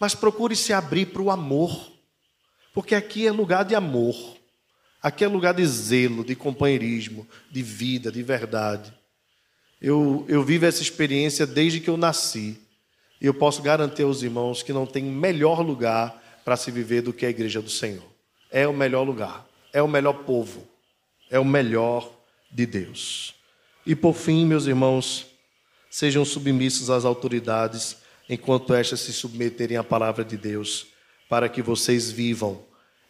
Mas 0.00 0.14
procure 0.14 0.56
se 0.56 0.72
abrir 0.72 1.06
para 1.06 1.20
o 1.20 1.30
amor. 1.30 1.92
Porque 2.72 2.94
aqui 2.94 3.26
é 3.26 3.30
lugar 3.30 3.64
de 3.64 3.74
amor. 3.74 4.16
Aqui 5.02 5.22
é 5.22 5.28
lugar 5.28 5.52
de 5.52 5.66
zelo, 5.66 6.24
de 6.24 6.34
companheirismo, 6.34 7.28
de 7.50 7.62
vida, 7.62 8.10
de 8.10 8.22
verdade. 8.22 8.90
Eu, 9.82 10.24
eu 10.28 10.42
vivo 10.42 10.64
essa 10.64 10.80
experiência 10.80 11.46
desde 11.46 11.78
que 11.78 11.90
eu 11.90 11.98
nasci. 11.98 12.58
E 13.20 13.26
eu 13.26 13.34
posso 13.34 13.62
garantir 13.62 14.02
aos 14.02 14.22
irmãos 14.22 14.62
que 14.62 14.72
não 14.72 14.86
tem 14.86 15.04
melhor 15.04 15.60
lugar 15.60 16.22
para 16.44 16.56
se 16.56 16.70
viver 16.70 17.02
do 17.02 17.12
que 17.12 17.24
a 17.24 17.30
igreja 17.30 17.62
do 17.62 17.70
Senhor. 17.70 18.04
É 18.50 18.68
o 18.68 18.72
melhor 18.72 19.02
lugar, 19.02 19.46
é 19.72 19.82
o 19.82 19.88
melhor 19.88 20.24
povo, 20.24 20.66
é 21.30 21.38
o 21.38 21.44
melhor 21.44 22.10
de 22.50 22.66
Deus. 22.66 23.34
E 23.86 23.94
por 23.94 24.14
fim, 24.14 24.46
meus 24.46 24.66
irmãos, 24.66 25.26
sejam 25.90 26.24
submissos 26.24 26.90
às 26.90 27.04
autoridades 27.04 27.96
enquanto 28.28 28.74
estas 28.74 29.00
se 29.00 29.12
submeterem 29.12 29.76
à 29.76 29.84
palavra 29.84 30.24
de 30.24 30.36
Deus, 30.36 30.86
para 31.28 31.48
que 31.48 31.62
vocês 31.62 32.10
vivam. 32.10 32.62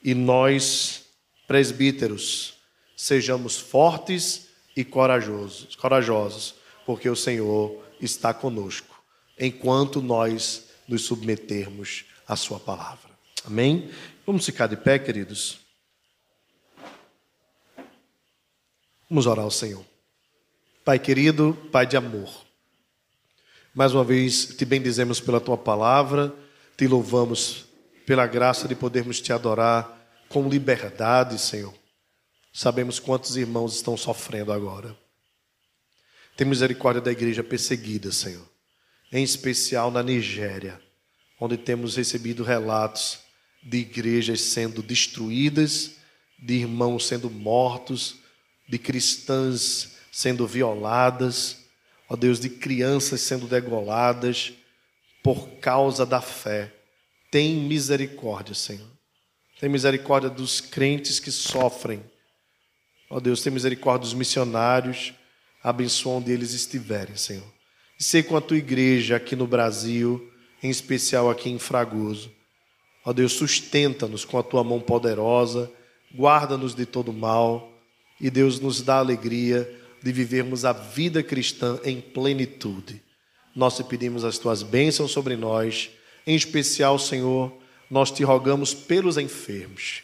E 0.03 0.15
nós, 0.15 1.05
presbíteros, 1.47 2.55
sejamos 2.97 3.59
fortes 3.59 4.49
e 4.77 4.85
corajosos, 4.85 5.75
corajosos, 5.77 6.55
porque 6.85 7.09
o 7.09 7.17
Senhor 7.17 7.83
está 8.01 8.35
conosco, 8.35 8.94
enquanto 9.39 10.01
nós 10.01 10.67
nos 10.87 11.03
submetermos 11.03 12.05
à 12.27 12.37
sua 12.37 12.59
palavra. 12.61 13.11
Amém? 13.45 13.91
Vamos 14.27 14.47
ficar 14.47 14.67
de 14.67 14.77
pé, 14.77 14.99
queridos. 14.99 15.59
Vamos 19.09 19.27
orar 19.27 19.45
ao 19.45 19.51
Senhor. 19.51 19.85
Pai 20.85 20.99
querido, 20.99 21.57
Pai 21.71 21.87
de 21.87 21.97
amor. 21.97 22.45
Mais 23.75 23.93
uma 23.93 24.05
vez 24.05 24.47
te 24.57 24.65
bendizemos 24.65 25.21
pela 25.21 25.41
tua 25.41 25.59
palavra, 25.59 26.33
te 26.77 26.87
louvamos 26.87 27.67
pela 28.07 28.27
graça 28.27 28.69
de 28.69 28.75
podermos 28.75 29.21
te 29.21 29.33
adorar 29.33 30.01
com 30.29 30.49
liberdade, 30.49 31.39
Senhor. 31.39 31.75
Sabemos 32.53 33.01
quantos 33.01 33.37
irmãos 33.37 33.75
estão 33.75 33.97
sofrendo 33.97 34.53
agora. 34.53 34.97
Tem 36.37 36.47
misericórdia 36.47 37.03
da 37.03 37.13
igreja 37.13 37.43
perseguida, 37.43 38.13
Senhor. 38.13 38.54
Em 39.13 39.23
especial 39.23 39.91
na 39.91 40.03
Nigéria, 40.03 40.81
onde 41.41 41.57
temos 41.57 41.97
recebido 41.97 42.43
relatos 42.43 43.21
de 43.63 43.79
igrejas 43.79 44.41
sendo 44.41 44.83
destruídas, 44.83 45.97
de 46.39 46.55
irmãos 46.55 47.07
sendo 47.07 47.31
mortos, 47.31 48.17
de 48.69 48.79
cristãs 48.79 49.97
sendo 50.13 50.47
violadas, 50.47 51.59
ó 52.09 52.17
Deus, 52.17 52.39
de 52.39 52.49
crianças 52.49 53.21
sendo 53.21 53.47
degoladas 53.47 54.53
por 55.23 55.49
causa 55.61 56.05
da 56.05 56.21
fé. 56.21 56.73
Tem 57.31 57.55
misericórdia, 57.55 58.55
Senhor. 58.55 58.91
Tem 59.59 59.69
misericórdia 59.69 60.29
dos 60.29 60.61
crentes 60.61 61.19
que 61.19 61.31
sofrem. 61.31 62.05
Ó 63.09 63.19
Deus, 63.21 63.43
tem 63.43 63.53
misericórdia 63.53 64.03
dos 64.03 64.15
missionários. 64.15 65.15
Abençoa 65.63 66.17
onde 66.17 66.31
eles 66.31 66.53
estiverem, 66.53 67.17
Senhor. 67.17 67.54
Sei 67.99 68.23
com 68.23 68.37
a 68.37 68.41
tua 68.41 68.57
igreja 68.57 69.17
aqui 69.17 69.37
no 69.37 69.47
Brasil, 69.47 70.31
em 70.63 70.71
especial 70.71 71.31
aqui 71.31 71.51
em 71.51 71.59
Fragoso 71.59 72.31
Ó 73.05 73.13
Deus, 73.13 73.35
sustenta-nos 73.35 74.25
com 74.25 74.39
a 74.39 74.43
tua 74.43 74.65
mão 74.65 74.81
poderosa, 74.81 75.71
guarda-nos 76.15 76.75
de 76.75 76.87
todo 76.87 77.13
mal 77.13 77.71
e 78.19 78.31
Deus 78.31 78.59
nos 78.59 78.81
dá 78.81 78.97
a 78.97 79.01
alegria 79.01 79.71
de 80.03 80.11
vivermos 80.11 80.65
a 80.65 80.73
vida 80.73 81.23
cristã 81.23 81.79
em 81.85 82.01
plenitude. 82.01 83.03
Nós 83.55 83.77
te 83.77 83.85
pedimos 83.85 84.25
as 84.25 84.39
tuas 84.39 84.63
bênçãos 84.63 85.11
sobre 85.11 85.37
nós, 85.37 85.91
em 86.27 86.35
especial, 86.35 86.99
Senhor, 86.99 87.53
nós 87.91 88.11
te 88.11 88.25
rogamos 88.25 88.73
pelos 88.73 89.19
enfermos. 89.19 90.03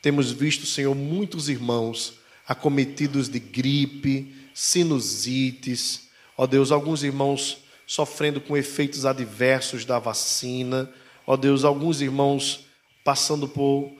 Temos 0.00 0.32
visto, 0.32 0.64
Senhor, 0.64 0.94
muitos 0.94 1.48
irmãos 1.48 2.14
acometidos 2.46 3.28
de 3.28 3.38
gripe, 3.38 4.34
sinusites, 4.54 6.07
ó 6.38 6.46
Deus, 6.46 6.72
alguns 6.72 7.02
irmãos 7.02 7.58
sofrendo 7.86 8.40
com 8.40 8.56
efeitos 8.56 9.04
adversos 9.04 9.84
da 9.84 9.98
vacina 9.98 10.90
ó 11.28 11.36
Deus, 11.36 11.62
alguns 11.62 12.00
irmãos 12.00 12.64
passando 13.04 13.46
por 13.46 13.92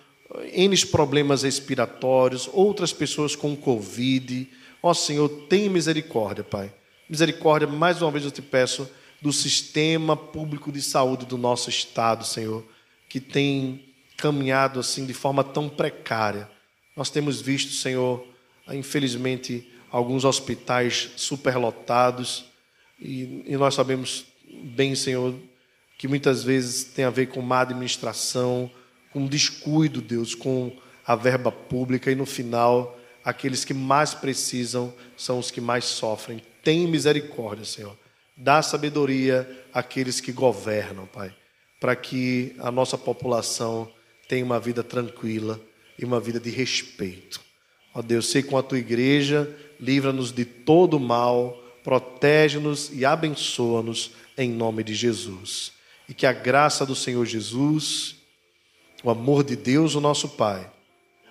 N 0.51 0.75
problemas 0.87 1.43
respiratórios, 1.43 2.49
outras 2.55 2.91
pessoas 2.91 3.37
com 3.37 3.55
Covid. 3.55 4.49
Ó 4.83 4.95
Senhor, 4.95 5.29
tem 5.47 5.69
misericórdia, 5.69 6.43
Pai. 6.43 6.73
Misericórdia, 7.07 7.69
mais 7.69 8.01
uma 8.01 8.11
vez 8.11 8.25
eu 8.25 8.31
te 8.31 8.41
peço, 8.41 8.91
do 9.21 9.31
sistema 9.31 10.17
público 10.17 10.73
de 10.73 10.81
saúde 10.81 11.27
do 11.27 11.37
nosso 11.37 11.69
estado, 11.69 12.25
Senhor, 12.25 12.65
que 13.11 13.21
tem 13.21 13.85
caminhado 14.17 14.81
assim 14.81 15.05
de 15.05 15.13
forma 15.13 15.45
tão 15.45 15.69
precária. 15.69 16.49
Nós 16.97 17.11
temos 17.11 17.43
visto, 17.43 17.73
Senhor, 17.73 18.25
infelizmente, 18.71 19.71
alguns 19.91 20.25
hospitais 20.25 21.11
superlotados, 21.17 22.45
e, 23.01 23.45
e 23.47 23.57
nós 23.57 23.75
sabemos 23.75 24.27
bem, 24.49 24.95
Senhor, 24.95 25.35
que 25.97 26.09
muitas 26.09 26.43
vezes 26.43 26.85
tem 26.85 27.05
a 27.05 27.11
ver 27.11 27.29
com 27.29 27.41
má 27.41 27.61
administração, 27.61 28.71
com 29.13 29.27
descuido, 29.27 30.01
Deus, 30.01 30.35
com 30.35 30.73
a 31.07 31.17
verba 31.17 31.51
pública 31.51 32.11
e 32.11 32.15
no 32.15 32.27
final 32.27 32.99
aqueles 33.25 33.65
que 33.65 33.75
mais 33.75 34.15
precisam 34.15 34.93
são 35.17 35.39
os 35.39 35.51
que 35.51 35.61
mais 35.61 35.85
sofrem. 35.85 36.43
Tem 36.63 36.87
misericórdia, 36.87 37.65
Senhor. 37.65 37.97
Dá 38.37 38.63
sabedoria 38.63 39.49
àqueles 39.73 40.21
que 40.21 40.33
governam, 40.33 41.07
Pai, 41.07 41.35
para 41.81 41.97
que 41.97 42.55
a 42.59 42.71
nossa 42.71 42.97
população 42.97 43.91
tenha 44.29 44.45
uma 44.45 44.61
vida 44.61 44.83
tranquila 44.85 45.61
e 45.99 46.05
uma 46.05 46.21
vida 46.21 46.39
de 46.39 46.51
respeito. 46.51 47.41
Ó 47.95 48.01
Deus, 48.01 48.31
sei 48.31 48.43
com 48.43 48.57
a 48.57 48.63
tua 48.63 48.79
igreja, 48.79 49.51
livra-nos 49.81 50.33
de 50.33 50.45
todo 50.45 50.99
mal, 50.99 51.63
protege-nos 51.83 52.91
e 52.93 53.05
abençoa-nos 53.05 54.13
em 54.37 54.51
nome 54.51 54.85
de 54.85 54.95
Jesus 54.95 55.73
e 56.09 56.15
que 56.15 56.27
a 56.27 56.33
graça 56.33 56.87
do 56.87 56.97
Senhor 56.97 57.27
Jesus, 57.27 58.17
o 59.05 59.11
amor 59.11 59.45
de 59.45 59.55
Deus, 59.55 59.95
o 59.95 60.01
nosso 60.01 60.31
Pai, 60.31 60.69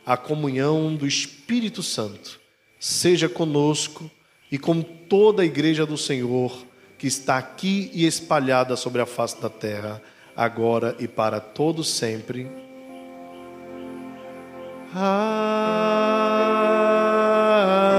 a 0.06 0.16
comunhão 0.16 0.96
do 0.96 1.08
Espírito 1.08 1.82
Santo, 1.82 2.40
seja 2.80 3.28
conosco 3.28 4.10
e 4.52 4.58
com 4.58 4.82
toda 4.82 5.42
a 5.42 5.46
igreja 5.46 5.86
do 5.86 5.98
Senhor 5.98 6.66
que 6.98 7.08
está 7.08 7.38
aqui 7.38 7.92
e 7.94 8.06
espalhada 8.06 8.76
sobre 8.76 9.02
a 9.02 9.06
face 9.06 9.42
da 9.42 9.50
terra, 9.50 10.02
agora 10.36 10.96
e 11.00 11.08
para 11.08 11.40
todo 11.40 11.84
sempre. 11.84 12.48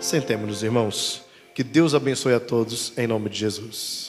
Sentemos-nos, 0.00 0.62
irmãos. 0.62 1.22
Que 1.54 1.62
Deus 1.62 1.94
abençoe 1.94 2.34
a 2.34 2.40
todos, 2.40 2.92
em 2.96 3.06
nome 3.06 3.28
de 3.28 3.38
Jesus. 3.38 4.07